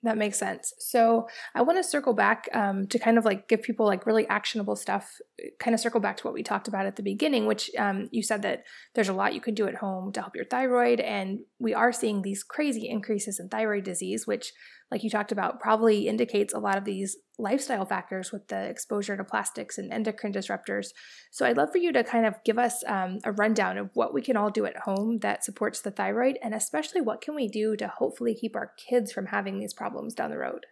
That 0.04 0.18
makes 0.18 0.40
sense. 0.40 0.74
So 0.80 1.28
I 1.54 1.62
want 1.62 1.78
to 1.78 1.84
circle 1.84 2.14
back 2.14 2.50
um, 2.54 2.88
to 2.88 2.98
kind 2.98 3.20
of 3.20 3.26
like 3.26 3.48
give 3.48 3.62
people 3.62 3.86
like 3.86 4.08
really 4.08 4.28
actionable 4.28 4.76
stuff, 4.76 5.20
kind 5.60 5.76
of 5.76 5.80
circle 5.80 6.00
back 6.00 6.18
to 6.18 6.24
what 6.24 6.34
we 6.34 6.42
talked 6.42 6.68
about 6.68 6.88
at 6.88 6.96
the 6.96 7.04
beginning, 7.04 7.46
which 7.46 7.70
um, 7.78 8.10
you 8.12 8.24
said 8.24 8.42
that 8.42 8.64
there's 8.96 9.10
a 9.10 9.14
lot 9.14 9.36
you 9.36 9.42
can 9.42 9.54
do 9.54 9.68
at 9.68 9.76
home 9.76 10.12
to 10.14 10.22
help 10.22 10.36
your 10.36 10.46
thyroid. 10.46 11.00
And 11.00 11.42
we 11.60 11.76
are 11.76 11.92
seeing 11.92 12.24
these 12.24 12.42
crazy 12.42 12.90
increases 12.90 13.40
in 13.40 13.50
thyroid 13.50 13.84
disease, 13.84 14.26
which 14.26 14.54
like 14.92 15.04
you 15.04 15.10
talked 15.10 15.32
about, 15.32 15.62
probably 15.62 16.08
indicates 16.08 16.54
a 16.54 16.60
lot 16.60 16.78
of 16.78 16.84
these 16.84 17.18
lifestyle 17.40 17.86
factors 17.86 18.32
with 18.32 18.48
the 18.50 18.66
exposure 18.66 19.16
to 19.16 19.24
plastics 19.24 19.78
and 19.78 19.92
endocrine 19.92 20.34
disruptors. 20.34 20.88
So 21.32 21.46
I'd 21.46 21.56
love 21.56 21.72
for 21.72 21.78
you 21.78 21.94
to 21.94 22.04
kind 22.04 22.26
of 22.26 22.36
give 22.44 22.60
us 22.60 22.84
um, 22.86 23.20
a 23.24 23.32
rundown 23.32 23.78
of 23.78 23.90
what 23.94 24.14
we 24.14 24.22
can 24.22 24.36
all 24.36 24.50
do 24.50 24.66
at 24.66 24.76
home 24.78 25.20
that 25.20 25.46
supports 25.46 25.80
the 25.80 25.92
thyroid, 25.92 26.38
and 26.44 26.54
especially 26.54 27.00
what 27.00 27.22
can 27.22 27.36
we 27.36 27.48
do 27.48 27.78
to 27.78 27.88
hopefully 27.88 28.36
keep 28.36 28.56
our 28.56 28.74
kids 28.78 29.14
from 29.14 29.28
having 29.28 29.60
these 29.60 29.74
problems 29.74 30.14
down 30.14 30.30
the 30.30 30.38
road. 30.38 30.66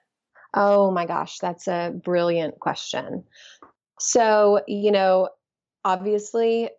Oh 0.53 0.91
my 0.91 1.05
gosh, 1.05 1.37
that's 1.39 1.67
a 1.67 1.93
brilliant 2.03 2.59
question. 2.59 3.23
So, 3.99 4.61
you 4.67 4.91
know, 4.91 5.29
obviously 5.85 6.69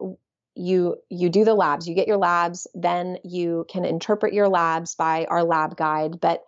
you 0.56 0.96
you 1.08 1.30
do 1.30 1.44
the 1.44 1.54
labs 1.54 1.88
you 1.88 1.94
get 1.94 2.08
your 2.08 2.16
labs 2.18 2.66
then 2.74 3.16
you 3.24 3.64
can 3.70 3.84
interpret 3.84 4.34
your 4.34 4.48
labs 4.48 4.94
by 4.94 5.24
our 5.26 5.44
lab 5.44 5.76
guide 5.76 6.20
but 6.20 6.42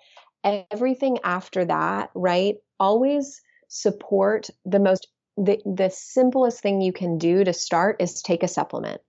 everything 0.44 1.18
after 1.24 1.64
that, 1.64 2.10
right? 2.14 2.56
Always 2.78 3.40
support 3.68 4.50
the 4.64 4.78
most 4.78 5.08
the 5.36 5.58
the 5.64 5.90
simplest 5.90 6.60
thing 6.60 6.80
you 6.80 6.92
can 6.92 7.18
do 7.18 7.42
to 7.42 7.52
start 7.52 7.96
is 8.00 8.22
take 8.22 8.42
a 8.42 8.48
supplement. 8.48 9.00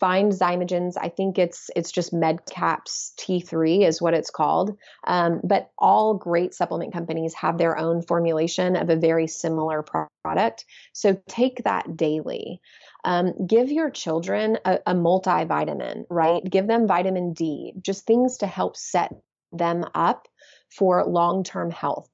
Find 0.00 0.32
Xymogens. 0.32 0.94
I 1.00 1.08
think 1.08 1.38
it's 1.38 1.70
it's 1.76 1.92
just 1.92 2.12
MedCaps 2.12 3.14
T3 3.14 3.86
is 3.86 4.02
what 4.02 4.14
it's 4.14 4.30
called. 4.30 4.76
Um, 5.06 5.40
but 5.44 5.70
all 5.78 6.14
great 6.14 6.52
supplement 6.52 6.92
companies 6.92 7.34
have 7.34 7.58
their 7.58 7.78
own 7.78 8.02
formulation 8.02 8.76
of 8.76 8.90
a 8.90 8.96
very 8.96 9.26
similar 9.26 9.84
product. 10.22 10.64
So 10.92 11.20
take 11.28 11.64
that 11.64 11.96
daily. 11.96 12.60
Um, 13.04 13.46
give 13.46 13.70
your 13.70 13.90
children 13.90 14.58
a, 14.64 14.80
a 14.86 14.94
multivitamin, 14.94 16.04
right? 16.10 16.42
Give 16.44 16.66
them 16.66 16.88
vitamin 16.88 17.32
D, 17.32 17.72
just 17.80 18.04
things 18.04 18.38
to 18.38 18.46
help 18.46 18.76
set 18.76 19.14
them 19.52 19.84
up 19.94 20.28
for 20.70 21.04
long 21.04 21.44
term 21.44 21.70
health. 21.70 22.08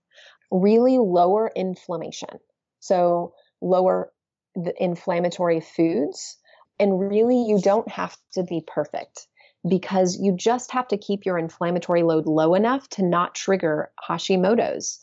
Really 0.51 0.99
lower 0.99 1.51
inflammation. 1.55 2.39
So, 2.81 3.35
lower 3.61 4.13
the 4.55 4.75
inflammatory 4.83 5.61
foods. 5.61 6.37
And 6.79 6.99
really, 6.99 7.45
you 7.45 7.61
don't 7.61 7.89
have 7.89 8.17
to 8.35 8.43
be 8.43 8.65
perfect 8.67 9.27
because 9.69 10.19
you 10.21 10.35
just 10.37 10.73
have 10.73 10.89
to 10.89 10.99
keep 10.99 11.25
your 11.25 11.39
inflammatory 11.39 12.03
load 12.03 12.27
low 12.27 12.55
enough 12.55 12.89
to 12.91 13.05
not 13.05 13.35
trigger 13.35 13.93
Hashimoto's 14.09 14.99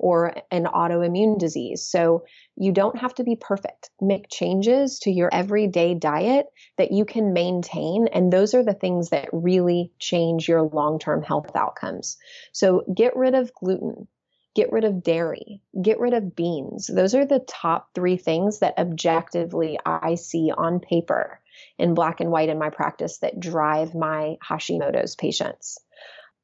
or 0.00 0.34
an 0.50 0.64
autoimmune 0.64 1.38
disease. 1.38 1.82
So 1.82 2.24
you 2.56 2.72
don't 2.72 2.98
have 2.98 3.14
to 3.16 3.22
be 3.22 3.36
perfect. 3.36 3.90
Make 4.00 4.30
changes 4.30 4.98
to 5.00 5.10
your 5.10 5.28
everyday 5.30 5.92
diet 5.94 6.46
that 6.78 6.90
you 6.90 7.04
can 7.04 7.34
maintain. 7.34 8.08
And 8.10 8.32
those 8.32 8.54
are 8.54 8.64
the 8.64 8.72
things 8.72 9.10
that 9.10 9.28
really 9.30 9.92
change 9.98 10.48
your 10.48 10.62
long 10.62 10.98
term 10.98 11.22
health 11.22 11.54
outcomes. 11.54 12.16
So 12.52 12.82
get 12.92 13.14
rid 13.14 13.34
of 13.34 13.52
gluten. 13.52 14.08
Get 14.56 14.72
rid 14.72 14.82
of 14.82 15.04
dairy, 15.04 15.62
get 15.80 16.00
rid 16.00 16.12
of 16.12 16.34
beans. 16.34 16.88
Those 16.92 17.14
are 17.14 17.24
the 17.24 17.38
top 17.38 17.90
three 17.94 18.16
things 18.16 18.58
that 18.58 18.78
objectively 18.78 19.78
I 19.86 20.16
see 20.16 20.50
on 20.50 20.80
paper 20.80 21.40
in 21.78 21.94
black 21.94 22.18
and 22.20 22.32
white 22.32 22.48
in 22.48 22.58
my 22.58 22.70
practice 22.70 23.18
that 23.18 23.38
drive 23.38 23.94
my 23.94 24.38
Hashimoto's 24.44 25.14
patients 25.14 25.78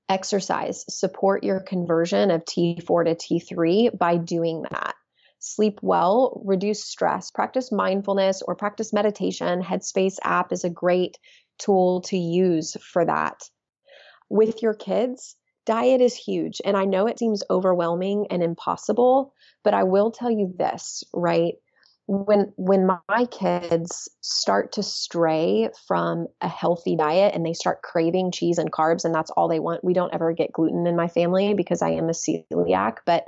exercise 0.08 0.84
support 0.88 1.44
your 1.44 1.60
conversion 1.60 2.30
of 2.30 2.44
T4 2.44 3.04
to 3.04 3.14
T3 3.14 3.96
by 3.96 4.16
doing 4.16 4.62
that. 4.70 4.94
sleep 5.38 5.78
well, 5.82 6.40
reduce 6.44 6.84
stress, 6.84 7.30
practice 7.30 7.70
mindfulness 7.70 8.42
or 8.42 8.56
practice 8.56 8.92
meditation. 8.92 9.62
Headspace 9.62 10.16
app 10.24 10.52
is 10.52 10.64
a 10.64 10.70
great 10.70 11.18
tool 11.58 12.00
to 12.02 12.16
use 12.16 12.76
for 12.80 13.04
that. 13.04 13.38
With 14.28 14.62
your 14.62 14.74
kids, 14.74 15.36
diet 15.66 16.00
is 16.00 16.16
huge. 16.16 16.60
And 16.64 16.76
I 16.76 16.84
know 16.84 17.06
it 17.06 17.18
seems 17.18 17.42
overwhelming 17.50 18.26
and 18.30 18.42
impossible, 18.42 19.34
but 19.62 19.74
I 19.74 19.84
will 19.84 20.10
tell 20.10 20.30
you 20.30 20.54
this, 20.56 21.04
right? 21.12 21.54
When 22.08 22.52
when 22.56 22.86
my 22.86 23.24
kids 23.26 24.08
start 24.20 24.72
to 24.72 24.82
stray 24.82 25.70
from 25.88 26.28
a 26.40 26.48
healthy 26.48 26.94
diet 26.96 27.34
and 27.34 27.44
they 27.44 27.52
start 27.52 27.82
craving 27.82 28.30
cheese 28.30 28.58
and 28.58 28.70
carbs 28.70 29.04
and 29.04 29.14
that's 29.14 29.30
all 29.32 29.48
they 29.48 29.58
want, 29.58 29.82
we 29.82 29.92
don't 29.92 30.14
ever 30.14 30.32
get 30.32 30.52
gluten 30.52 30.86
in 30.86 30.94
my 30.94 31.08
family 31.08 31.54
because 31.54 31.82
I 31.82 31.90
am 31.90 32.08
a 32.08 32.12
celiac, 32.12 32.98
but 33.06 33.26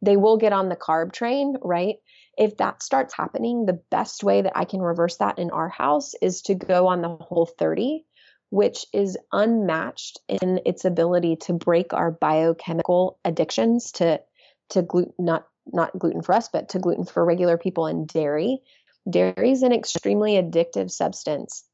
they 0.00 0.16
will 0.16 0.36
get 0.36 0.52
on 0.52 0.68
the 0.68 0.76
carb 0.76 1.12
train, 1.12 1.56
right? 1.62 1.96
If 2.38 2.56
that 2.58 2.82
starts 2.82 3.14
happening, 3.14 3.66
the 3.66 3.80
best 3.90 4.22
way 4.22 4.42
that 4.42 4.56
I 4.56 4.64
can 4.64 4.80
reverse 4.80 5.16
that 5.16 5.38
in 5.38 5.50
our 5.50 5.68
house 5.68 6.14
is 6.22 6.42
to 6.42 6.54
go 6.54 6.86
on 6.86 7.02
the 7.02 7.08
whole 7.08 7.46
30, 7.58 8.04
which 8.50 8.86
is 8.94 9.18
unmatched 9.32 10.20
in 10.28 10.60
its 10.64 10.84
ability 10.84 11.36
to 11.42 11.52
break 11.52 11.92
our 11.92 12.12
biochemical 12.12 13.18
addictions 13.24 13.92
to 13.92 14.20
to 14.70 14.82
gluten 14.82 15.12
not 15.18 15.46
not 15.66 15.98
gluten 15.98 16.22
for 16.22 16.34
us, 16.34 16.48
but 16.48 16.70
to 16.70 16.78
gluten 16.78 17.04
for 17.04 17.24
regular 17.24 17.58
people 17.58 17.86
and 17.86 18.06
dairy. 18.06 18.60
Dairy 19.08 19.50
is 19.50 19.62
an 19.62 19.72
extremely 19.72 20.32
addictive 20.34 20.90
substance. 20.90 21.64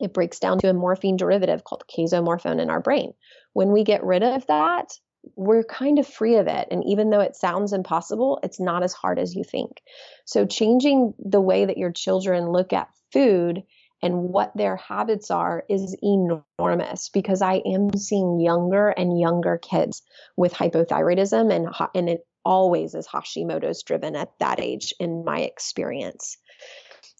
It 0.00 0.14
breaks 0.14 0.38
down 0.38 0.58
to 0.60 0.70
a 0.70 0.74
morphine 0.74 1.16
derivative 1.16 1.64
called 1.64 1.84
casomorphin 1.86 2.60
in 2.60 2.70
our 2.70 2.80
brain. 2.80 3.12
When 3.52 3.72
we 3.72 3.84
get 3.84 4.04
rid 4.04 4.22
of 4.22 4.46
that, 4.46 4.92
we're 5.36 5.64
kind 5.64 5.98
of 5.98 6.06
free 6.06 6.36
of 6.36 6.46
it. 6.46 6.68
And 6.70 6.82
even 6.86 7.10
though 7.10 7.20
it 7.20 7.36
sounds 7.36 7.72
impossible, 7.72 8.40
it's 8.42 8.60
not 8.60 8.82
as 8.82 8.94
hard 8.94 9.18
as 9.18 9.34
you 9.34 9.44
think. 9.44 9.82
So, 10.24 10.46
changing 10.46 11.14
the 11.18 11.40
way 11.40 11.66
that 11.66 11.76
your 11.76 11.92
children 11.92 12.50
look 12.50 12.72
at 12.72 12.88
food 13.12 13.62
and 14.02 14.30
what 14.30 14.56
their 14.56 14.76
habits 14.76 15.30
are 15.30 15.64
is 15.68 15.94
enormous 16.02 17.10
because 17.10 17.42
I 17.42 17.56
am 17.66 17.94
seeing 17.96 18.40
younger 18.40 18.88
and 18.88 19.20
younger 19.20 19.58
kids 19.58 20.02
with 20.36 20.54
hypothyroidism, 20.54 21.52
and, 21.54 21.68
and 21.94 22.18
always 22.44 22.94
is 22.94 23.06
Hashimoto's 23.06 23.82
driven 23.82 24.16
at 24.16 24.38
that 24.38 24.60
age, 24.60 24.94
in 24.98 25.24
my 25.24 25.40
experience. 25.40 26.36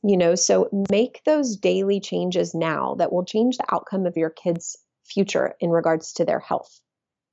You 0.02 0.16
know, 0.16 0.34
so 0.34 0.68
make 0.90 1.22
those 1.24 1.56
daily 1.56 2.00
changes 2.00 2.54
now 2.54 2.94
that 2.96 3.12
will 3.12 3.24
change 3.24 3.58
the 3.58 3.74
outcome 3.74 4.06
of 4.06 4.16
your 4.16 4.30
kids' 4.30 4.76
future 5.04 5.54
in 5.60 5.70
regards 5.70 6.14
to 6.14 6.24
their 6.24 6.40
health. 6.40 6.80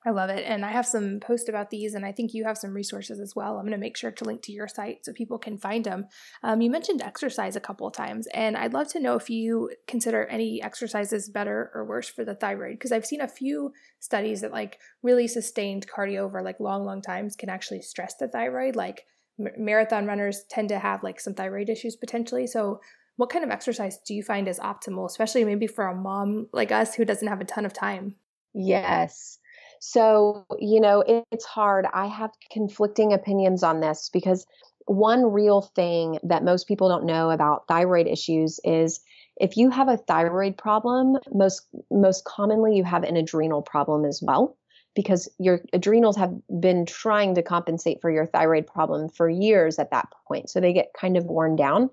I 0.07 0.11
love 0.11 0.29
it. 0.29 0.45
And 0.45 0.63
I 0.63 0.71
have 0.71 0.85
some 0.85 1.19
posts 1.19 1.49
about 1.49 1.69
these, 1.69 1.93
and 1.93 2.05
I 2.05 2.13
think 2.13 2.33
you 2.33 2.45
have 2.45 2.57
some 2.57 2.73
resources 2.73 3.19
as 3.19 3.35
well. 3.35 3.57
I'm 3.57 3.63
going 3.63 3.71
to 3.73 3.77
make 3.77 3.97
sure 3.97 4.09
to 4.09 4.23
link 4.23 4.41
to 4.43 4.53
your 4.53 4.69
site 4.69 5.03
so 5.03 5.11
people 5.11 5.37
can 5.37 5.57
find 5.57 5.83
them. 5.83 6.05
Um, 6.43 6.61
you 6.61 6.71
mentioned 6.71 7.01
exercise 7.01 7.57
a 7.57 7.59
couple 7.59 7.85
of 7.85 7.93
times, 7.93 8.25
and 8.33 8.55
I'd 8.55 8.71
love 8.71 8.87
to 8.93 9.01
know 9.01 9.15
if 9.15 9.29
you 9.29 9.69
consider 9.85 10.25
any 10.27 10.61
exercises 10.63 11.27
better 11.27 11.71
or 11.75 11.83
worse 11.83 12.07
for 12.07 12.23
the 12.23 12.35
thyroid. 12.35 12.75
Because 12.75 12.93
I've 12.93 13.05
seen 13.05 13.19
a 13.19 13.27
few 13.27 13.73
studies 13.99 14.39
that, 14.39 14.53
like, 14.53 14.79
really 15.03 15.27
sustained 15.27 15.87
cardio 15.89 16.19
over 16.19 16.41
like 16.41 16.61
long, 16.61 16.85
long 16.85 17.01
times 17.01 17.35
can 17.35 17.49
actually 17.49 17.81
stress 17.81 18.15
the 18.15 18.29
thyroid. 18.29 18.77
Like, 18.77 19.05
m- 19.37 19.51
marathon 19.57 20.05
runners 20.05 20.45
tend 20.49 20.69
to 20.69 20.79
have 20.79 21.03
like 21.03 21.19
some 21.19 21.33
thyroid 21.33 21.67
issues 21.69 21.97
potentially. 21.97 22.47
So, 22.47 22.79
what 23.17 23.29
kind 23.29 23.43
of 23.43 23.51
exercise 23.51 23.97
do 24.07 24.13
you 24.13 24.23
find 24.23 24.47
is 24.47 24.59
optimal, 24.59 25.05
especially 25.05 25.43
maybe 25.43 25.67
for 25.67 25.85
a 25.87 25.95
mom 25.95 26.47
like 26.53 26.71
us 26.71 26.95
who 26.95 27.03
doesn't 27.03 27.27
have 27.27 27.41
a 27.41 27.45
ton 27.45 27.65
of 27.65 27.73
time? 27.73 28.15
Yes. 28.53 29.39
So, 29.79 30.45
you 30.59 30.79
know, 30.79 31.01
it, 31.01 31.23
it's 31.31 31.45
hard. 31.45 31.85
I 31.93 32.07
have 32.07 32.31
conflicting 32.51 33.13
opinions 33.13 33.63
on 33.63 33.79
this 33.79 34.09
because 34.11 34.45
one 34.85 35.31
real 35.31 35.61
thing 35.61 36.17
that 36.23 36.43
most 36.43 36.67
people 36.67 36.87
don't 36.89 37.05
know 37.05 37.29
about 37.29 37.67
thyroid 37.67 38.07
issues 38.07 38.59
is 38.63 39.01
if 39.35 39.57
you 39.57 39.69
have 39.69 39.89
a 39.89 39.97
thyroid 39.97 40.57
problem, 40.57 41.17
most 41.31 41.67
most 41.91 42.23
commonly 42.25 42.75
you 42.75 42.83
have 42.83 43.03
an 43.03 43.17
adrenal 43.17 43.61
problem 43.61 44.05
as 44.05 44.21
well 44.21 44.57
because 44.95 45.29
your 45.37 45.61
adrenals 45.73 46.15
have 46.15 46.33
been 46.59 46.85
trying 46.85 47.35
to 47.35 47.43
compensate 47.43 48.01
for 48.01 48.09
your 48.09 48.25
thyroid 48.25 48.65
problem 48.65 49.09
for 49.09 49.29
years 49.29 49.77
at 49.77 49.91
that 49.91 50.07
point. 50.27 50.49
So 50.49 50.59
they 50.59 50.73
get 50.73 50.91
kind 50.99 51.17
of 51.17 51.25
worn 51.25 51.55
down. 51.55 51.91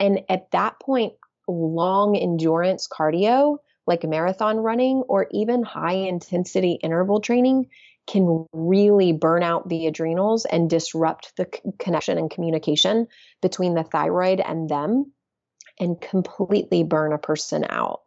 And 0.00 0.22
at 0.28 0.50
that 0.50 0.80
point, 0.80 1.12
long 1.46 2.16
endurance 2.16 2.88
cardio 2.88 3.58
like 3.86 4.04
marathon 4.04 4.58
running 4.58 5.02
or 5.08 5.26
even 5.30 5.62
high 5.62 5.94
intensity 5.94 6.78
interval 6.82 7.20
training 7.20 7.68
can 8.06 8.46
really 8.52 9.12
burn 9.12 9.42
out 9.42 9.68
the 9.68 9.86
adrenals 9.86 10.44
and 10.44 10.68
disrupt 10.68 11.36
the 11.36 11.48
c- 11.52 11.60
connection 11.78 12.18
and 12.18 12.30
communication 12.30 13.06
between 13.40 13.74
the 13.74 13.84
thyroid 13.84 14.40
and 14.40 14.68
them 14.68 15.12
and 15.80 16.00
completely 16.00 16.84
burn 16.84 17.12
a 17.12 17.18
person 17.18 17.64
out. 17.68 18.00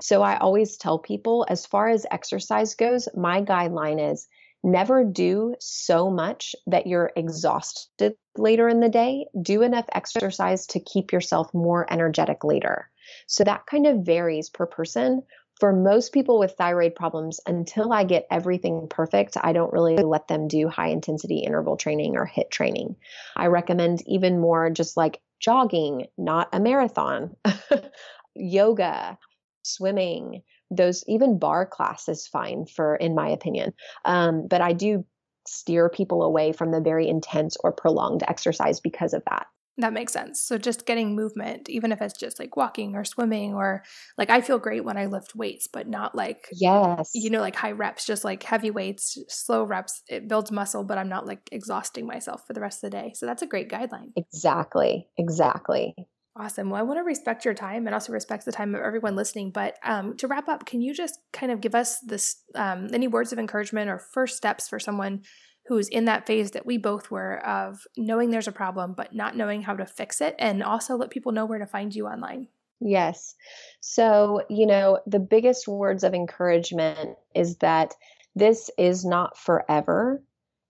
So 0.00 0.22
I 0.22 0.38
always 0.38 0.76
tell 0.76 0.98
people 0.98 1.46
as 1.48 1.66
far 1.66 1.88
as 1.88 2.06
exercise 2.10 2.74
goes, 2.74 3.08
my 3.14 3.42
guideline 3.42 4.12
is 4.12 4.28
never 4.62 5.04
do 5.04 5.54
so 5.58 6.10
much 6.10 6.54
that 6.66 6.86
you're 6.86 7.10
exhausted 7.16 8.14
later 8.36 8.68
in 8.68 8.80
the 8.80 8.88
day. 8.88 9.26
Do 9.40 9.62
enough 9.62 9.86
exercise 9.92 10.66
to 10.68 10.80
keep 10.80 11.12
yourself 11.12 11.52
more 11.54 11.90
energetic 11.90 12.44
later. 12.44 12.90
So 13.26 13.44
that 13.44 13.66
kind 13.66 13.86
of 13.86 13.98
varies 13.98 14.48
per 14.48 14.66
person. 14.66 15.22
For 15.58 15.72
most 15.74 16.12
people 16.12 16.38
with 16.38 16.52
thyroid 16.52 16.94
problems, 16.94 17.38
until 17.46 17.92
I 17.92 18.04
get 18.04 18.26
everything 18.30 18.86
perfect, 18.88 19.36
I 19.42 19.52
don't 19.52 19.72
really 19.72 19.96
let 19.96 20.28
them 20.28 20.48
do 20.48 20.68
high 20.68 20.88
intensity 20.88 21.40
interval 21.40 21.76
training 21.76 22.16
or 22.16 22.26
HIIT 22.26 22.50
training. 22.50 22.96
I 23.36 23.46
recommend 23.46 24.02
even 24.06 24.40
more 24.40 24.70
just 24.70 24.96
like 24.96 25.20
jogging, 25.38 26.06
not 26.16 26.48
a 26.52 26.60
marathon, 26.60 27.36
yoga, 28.34 29.18
swimming, 29.62 30.42
those 30.70 31.04
even 31.06 31.38
bar 31.38 31.66
class 31.66 32.08
is 32.08 32.26
fine 32.26 32.64
for 32.64 32.96
in 32.96 33.14
my 33.14 33.28
opinion 33.28 33.72
um, 34.04 34.46
but 34.46 34.60
i 34.60 34.72
do 34.72 35.04
steer 35.46 35.88
people 35.88 36.22
away 36.22 36.52
from 36.52 36.70
the 36.70 36.80
very 36.80 37.08
intense 37.08 37.56
or 37.64 37.72
prolonged 37.72 38.22
exercise 38.28 38.78
because 38.78 39.12
of 39.12 39.22
that 39.28 39.46
that 39.78 39.92
makes 39.92 40.12
sense. 40.12 40.42
So 40.42 40.58
just 40.58 40.86
getting 40.86 41.14
movement, 41.14 41.68
even 41.70 41.92
if 41.92 42.02
it's 42.02 42.18
just 42.18 42.38
like 42.38 42.56
walking 42.56 42.94
or 42.96 43.04
swimming 43.04 43.54
or 43.54 43.82
like 44.18 44.30
I 44.30 44.40
feel 44.40 44.58
great 44.58 44.84
when 44.84 44.96
I 44.96 45.06
lift 45.06 45.34
weights, 45.34 45.66
but 45.66 45.88
not 45.88 46.14
like 46.14 46.48
yes, 46.50 47.10
you 47.14 47.30
know, 47.30 47.40
like 47.40 47.56
high 47.56 47.72
reps, 47.72 48.06
just 48.06 48.24
like 48.24 48.42
heavy 48.42 48.70
weights, 48.70 49.16
slow 49.28 49.64
reps. 49.64 50.02
It 50.08 50.28
builds 50.28 50.52
muscle, 50.52 50.84
but 50.84 50.98
I'm 50.98 51.08
not 51.08 51.26
like 51.26 51.48
exhausting 51.52 52.06
myself 52.06 52.46
for 52.46 52.52
the 52.52 52.60
rest 52.60 52.84
of 52.84 52.90
the 52.90 52.96
day. 52.96 53.12
So 53.14 53.26
that's 53.26 53.42
a 53.42 53.46
great 53.46 53.68
guideline. 53.70 54.12
Exactly. 54.14 55.08
Exactly. 55.18 55.96
Awesome. 56.36 56.70
Well, 56.70 56.78
I 56.78 56.84
want 56.84 56.98
to 56.98 57.02
respect 57.02 57.44
your 57.44 57.54
time 57.54 57.86
and 57.86 57.94
also 57.94 58.12
respect 58.12 58.44
the 58.44 58.52
time 58.52 58.74
of 58.74 58.80
everyone 58.80 59.16
listening. 59.16 59.50
But 59.50 59.76
um, 59.82 60.16
to 60.18 60.28
wrap 60.28 60.48
up, 60.48 60.64
can 60.64 60.80
you 60.80 60.94
just 60.94 61.18
kind 61.32 61.50
of 61.50 61.60
give 61.60 61.74
us 61.74 61.98
this 62.00 62.44
um, 62.54 62.88
any 62.92 63.08
words 63.08 63.32
of 63.32 63.38
encouragement 63.40 63.90
or 63.90 63.98
first 63.98 64.36
steps 64.36 64.68
for 64.68 64.78
someone 64.78 65.22
who's 65.70 65.88
in 65.88 66.04
that 66.06 66.26
phase 66.26 66.50
that 66.50 66.66
we 66.66 66.76
both 66.76 67.12
were 67.12 67.38
of 67.46 67.86
knowing 67.96 68.30
there's 68.30 68.48
a 68.48 68.52
problem 68.52 68.92
but 68.92 69.14
not 69.14 69.36
knowing 69.36 69.62
how 69.62 69.74
to 69.74 69.86
fix 69.86 70.20
it, 70.20 70.34
and 70.36 70.64
also 70.64 70.96
let 70.96 71.10
people 71.10 71.30
know 71.30 71.46
where 71.46 71.60
to 71.60 71.66
find 71.66 71.94
you 71.94 72.08
online? 72.08 72.48
Yes. 72.80 73.36
So, 73.80 74.42
you 74.50 74.66
know, 74.66 74.98
the 75.06 75.20
biggest 75.20 75.68
words 75.68 76.02
of 76.02 76.12
encouragement 76.12 77.16
is 77.36 77.58
that 77.58 77.94
this 78.34 78.68
is 78.76 79.04
not 79.04 79.38
forever 79.38 80.20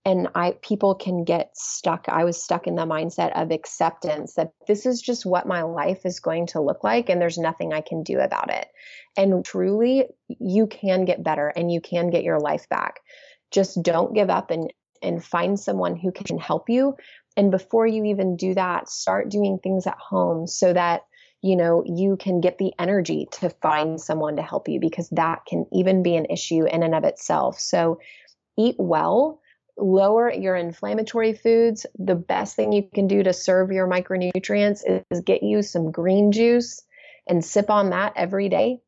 and 0.04 0.28
i 0.34 0.52
people 0.62 0.94
can 0.94 1.24
get 1.24 1.50
stuck 1.54 2.06
i 2.08 2.24
was 2.24 2.42
stuck 2.42 2.66
in 2.66 2.74
the 2.74 2.86
mindset 2.86 3.32
of 3.40 3.50
acceptance 3.50 4.34
that 4.34 4.52
this 4.66 4.86
is 4.86 5.00
just 5.00 5.26
what 5.26 5.46
my 5.46 5.62
life 5.62 6.06
is 6.06 6.20
going 6.20 6.46
to 6.46 6.60
look 6.60 6.82
like 6.82 7.10
and 7.10 7.20
there's 7.20 7.36
nothing 7.36 7.72
i 7.72 7.82
can 7.82 8.02
do 8.02 8.18
about 8.18 8.50
it 8.50 8.68
and 9.16 9.44
truly 9.44 10.06
you 10.28 10.66
can 10.66 11.04
get 11.04 11.22
better 11.22 11.48
and 11.48 11.70
you 11.70 11.82
can 11.82 12.08
get 12.08 12.24
your 12.24 12.40
life 12.40 12.66
back 12.70 13.00
just 13.50 13.82
don't 13.82 14.14
give 14.14 14.30
up 14.30 14.50
and 14.50 14.72
and 15.02 15.24
find 15.24 15.58
someone 15.58 15.96
who 15.96 16.12
can 16.12 16.38
help 16.38 16.68
you. 16.68 16.96
And 17.36 17.50
before 17.50 17.86
you 17.86 18.04
even 18.04 18.36
do 18.36 18.54
that 18.54 18.88
start 18.88 19.30
doing 19.30 19.58
things 19.58 19.86
at 19.86 19.98
home 19.98 20.46
so 20.46 20.72
that 20.72 21.02
you 21.42 21.56
know 21.56 21.82
you 21.86 22.16
can 22.16 22.40
get 22.40 22.58
the 22.58 22.72
energy 22.78 23.28
to 23.32 23.48
find 23.48 24.00
someone 24.00 24.36
to 24.36 24.42
help 24.42 24.68
you 24.68 24.78
because 24.80 25.08
that 25.10 25.46
can 25.46 25.66
even 25.72 26.02
be 26.02 26.16
an 26.16 26.26
issue 26.26 26.64
in 26.64 26.82
and 26.82 26.94
of 26.94 27.04
itself. 27.04 27.58
So 27.58 28.00
eat 28.58 28.76
well 28.78 29.40
lower 29.80 30.32
your 30.32 30.56
inflammatory 30.56 31.32
foods, 31.32 31.86
the 31.98 32.14
best 32.14 32.56
thing 32.56 32.72
you 32.72 32.82
can 32.94 33.06
do 33.06 33.22
to 33.22 33.32
serve 33.32 33.72
your 33.72 33.88
micronutrients 33.88 34.82
is 35.10 35.20
get 35.20 35.42
you 35.42 35.62
some 35.62 35.90
green 35.90 36.32
juice 36.32 36.82
and 37.26 37.44
sip 37.44 37.70
on 37.70 37.90
that 37.90 38.12
every 38.16 38.48
day. 38.48 38.80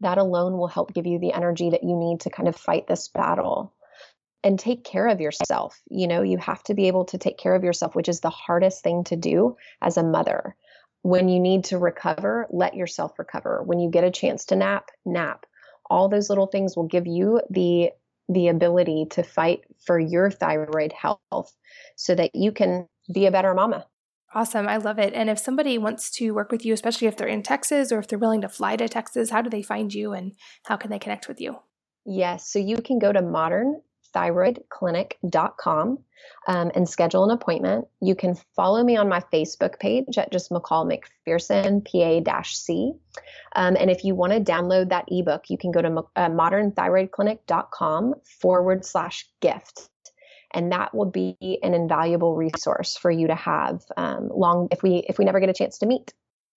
That 0.00 0.18
alone 0.18 0.58
will 0.58 0.68
help 0.68 0.92
give 0.94 1.06
you 1.06 1.18
the 1.18 1.32
energy 1.32 1.70
that 1.70 1.84
you 1.84 1.96
need 1.96 2.20
to 2.20 2.30
kind 2.30 2.48
of 2.48 2.56
fight 2.56 2.86
this 2.86 3.08
battle 3.08 3.72
and 4.44 4.58
take 4.58 4.84
care 4.84 5.06
of 5.08 5.20
yourself. 5.20 5.80
You 5.88 6.06
know, 6.06 6.22
you 6.22 6.38
have 6.38 6.62
to 6.64 6.74
be 6.74 6.88
able 6.88 7.04
to 7.06 7.18
take 7.18 7.38
care 7.38 7.54
of 7.54 7.64
yourself, 7.64 7.94
which 7.94 8.08
is 8.08 8.20
the 8.20 8.30
hardest 8.30 8.82
thing 8.82 9.04
to 9.04 9.16
do 9.16 9.56
as 9.80 9.96
a 9.96 10.02
mother. 10.02 10.56
When 11.02 11.28
you 11.28 11.40
need 11.40 11.64
to 11.64 11.78
recover, 11.78 12.46
let 12.50 12.74
yourself 12.74 13.18
recover. 13.18 13.62
When 13.64 13.80
you 13.80 13.90
get 13.90 14.04
a 14.04 14.10
chance 14.10 14.44
to 14.46 14.56
nap, 14.56 14.90
nap. 15.04 15.46
All 15.90 16.08
those 16.08 16.28
little 16.28 16.46
things 16.46 16.76
will 16.76 16.86
give 16.86 17.06
you 17.06 17.40
the 17.50 17.90
the 18.28 18.48
ability 18.48 19.06
to 19.10 19.22
fight 19.22 19.62
for 19.84 19.98
your 19.98 20.30
thyroid 20.30 20.92
health 20.92 21.54
so 21.96 22.14
that 22.14 22.30
you 22.34 22.52
can 22.52 22.86
be 23.12 23.26
a 23.26 23.32
better 23.32 23.52
mama. 23.52 23.84
Awesome. 24.34 24.66
I 24.66 24.78
love 24.78 24.98
it. 24.98 25.12
And 25.12 25.28
if 25.28 25.38
somebody 25.38 25.76
wants 25.76 26.10
to 26.12 26.30
work 26.30 26.50
with 26.50 26.64
you, 26.64 26.72
especially 26.72 27.08
if 27.08 27.16
they're 27.16 27.28
in 27.28 27.42
Texas 27.42 27.92
or 27.92 27.98
if 27.98 28.08
they're 28.08 28.18
willing 28.18 28.40
to 28.40 28.48
fly 28.48 28.76
to 28.76 28.88
Texas, 28.88 29.28
how 29.28 29.42
do 29.42 29.50
they 29.50 29.60
find 29.60 29.92
you 29.92 30.12
and 30.12 30.32
how 30.64 30.76
can 30.76 30.90
they 30.90 30.98
connect 30.98 31.28
with 31.28 31.40
you? 31.40 31.56
Yes. 32.06 32.48
So 32.48 32.58
you 32.58 32.78
can 32.78 32.98
go 32.98 33.12
to 33.12 33.20
modernthyroidclinic.com 34.14 35.98
um, 36.46 36.70
and 36.74 36.88
schedule 36.88 37.24
an 37.24 37.30
appointment. 37.30 37.86
You 38.00 38.14
can 38.14 38.36
follow 38.54 38.82
me 38.82 38.96
on 38.96 39.08
my 39.08 39.20
Facebook 39.32 39.78
page 39.78 40.18
at 40.18 40.32
just 40.32 40.50
McCall 40.50 40.86
McPherson, 41.26 41.84
PA 41.84 42.42
C. 42.44 42.92
Um, 43.54 43.76
and 43.78 43.90
if 43.90 44.04
you 44.04 44.14
want 44.14 44.32
to 44.32 44.40
download 44.40 44.90
that 44.90 45.04
ebook, 45.08 45.50
you 45.50 45.58
can 45.58 45.72
go 45.72 45.82
to 45.82 46.04
uh, 46.16 46.28
modernthyroidclinic.com 46.28 48.14
forward 48.40 48.84
slash 48.84 49.28
gift 49.40 49.88
and 50.54 50.70
that 50.72 50.94
will 50.94 51.10
be 51.10 51.36
an 51.62 51.72
invaluable 51.74 52.36
resource 52.36 52.96
for 52.96 53.10
you 53.10 53.26
to 53.26 53.34
have 53.34 53.82
um, 53.96 54.28
long 54.28 54.68
if 54.70 54.82
we 54.82 54.96
if 55.08 55.18
we 55.18 55.24
never 55.24 55.40
get 55.40 55.48
a 55.48 55.54
chance 55.54 55.78
to 55.78 55.86
meet 55.86 56.12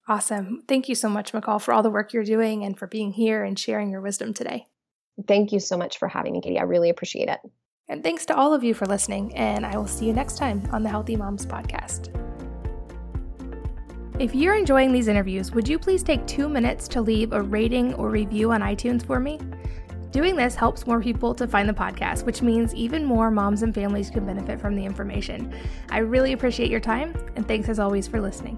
awesome 0.07 0.63
thank 0.67 0.89
you 0.89 0.95
so 0.95 1.07
much 1.07 1.31
mccall 1.31 1.61
for 1.61 1.73
all 1.73 1.81
the 1.81 1.89
work 1.89 2.11
you're 2.11 2.23
doing 2.23 2.65
and 2.65 2.77
for 2.77 2.87
being 2.87 3.13
here 3.13 3.43
and 3.43 3.57
sharing 3.57 3.89
your 3.89 4.01
wisdom 4.01 4.33
today 4.33 4.67
thank 5.27 5.51
you 5.51 5.59
so 5.59 5.77
much 5.77 5.97
for 5.97 6.07
having 6.07 6.33
me 6.33 6.41
katie 6.41 6.59
i 6.59 6.63
really 6.63 6.89
appreciate 6.89 7.29
it 7.29 7.39
and 7.87 8.03
thanks 8.03 8.25
to 8.25 8.35
all 8.35 8.53
of 8.53 8.63
you 8.63 8.73
for 8.73 8.85
listening 8.85 9.33
and 9.35 9.65
i 9.65 9.77
will 9.77 9.87
see 9.87 10.05
you 10.05 10.13
next 10.13 10.37
time 10.37 10.61
on 10.71 10.83
the 10.83 10.89
healthy 10.89 11.15
moms 11.15 11.45
podcast 11.45 12.13
if 14.17 14.33
you're 14.33 14.55
enjoying 14.55 14.93
these 14.93 15.09
interviews, 15.09 15.51
would 15.51 15.67
you 15.67 15.77
please 15.77 16.01
take 16.01 16.25
two 16.25 16.47
minutes 16.47 16.87
to 16.87 17.01
leave 17.01 17.33
a 17.33 17.41
rating 17.41 17.93
or 17.95 18.09
review 18.09 18.53
on 18.53 18.61
iTunes 18.61 19.05
for 19.05 19.19
me? 19.19 19.37
Doing 20.11 20.37
this 20.37 20.55
helps 20.55 20.87
more 20.87 21.01
people 21.01 21.35
to 21.35 21.45
find 21.45 21.67
the 21.67 21.73
podcast, 21.73 22.23
which 22.23 22.41
means 22.41 22.73
even 22.73 23.03
more 23.03 23.29
moms 23.29 23.61
and 23.61 23.75
families 23.75 24.09
can 24.09 24.25
benefit 24.25 24.61
from 24.61 24.73
the 24.73 24.85
information. 24.85 25.53
I 25.89 25.97
really 25.97 26.31
appreciate 26.31 26.71
your 26.71 26.79
time, 26.79 27.13
and 27.35 27.45
thanks 27.45 27.67
as 27.67 27.77
always 27.77 28.07
for 28.07 28.21
listening. 28.21 28.57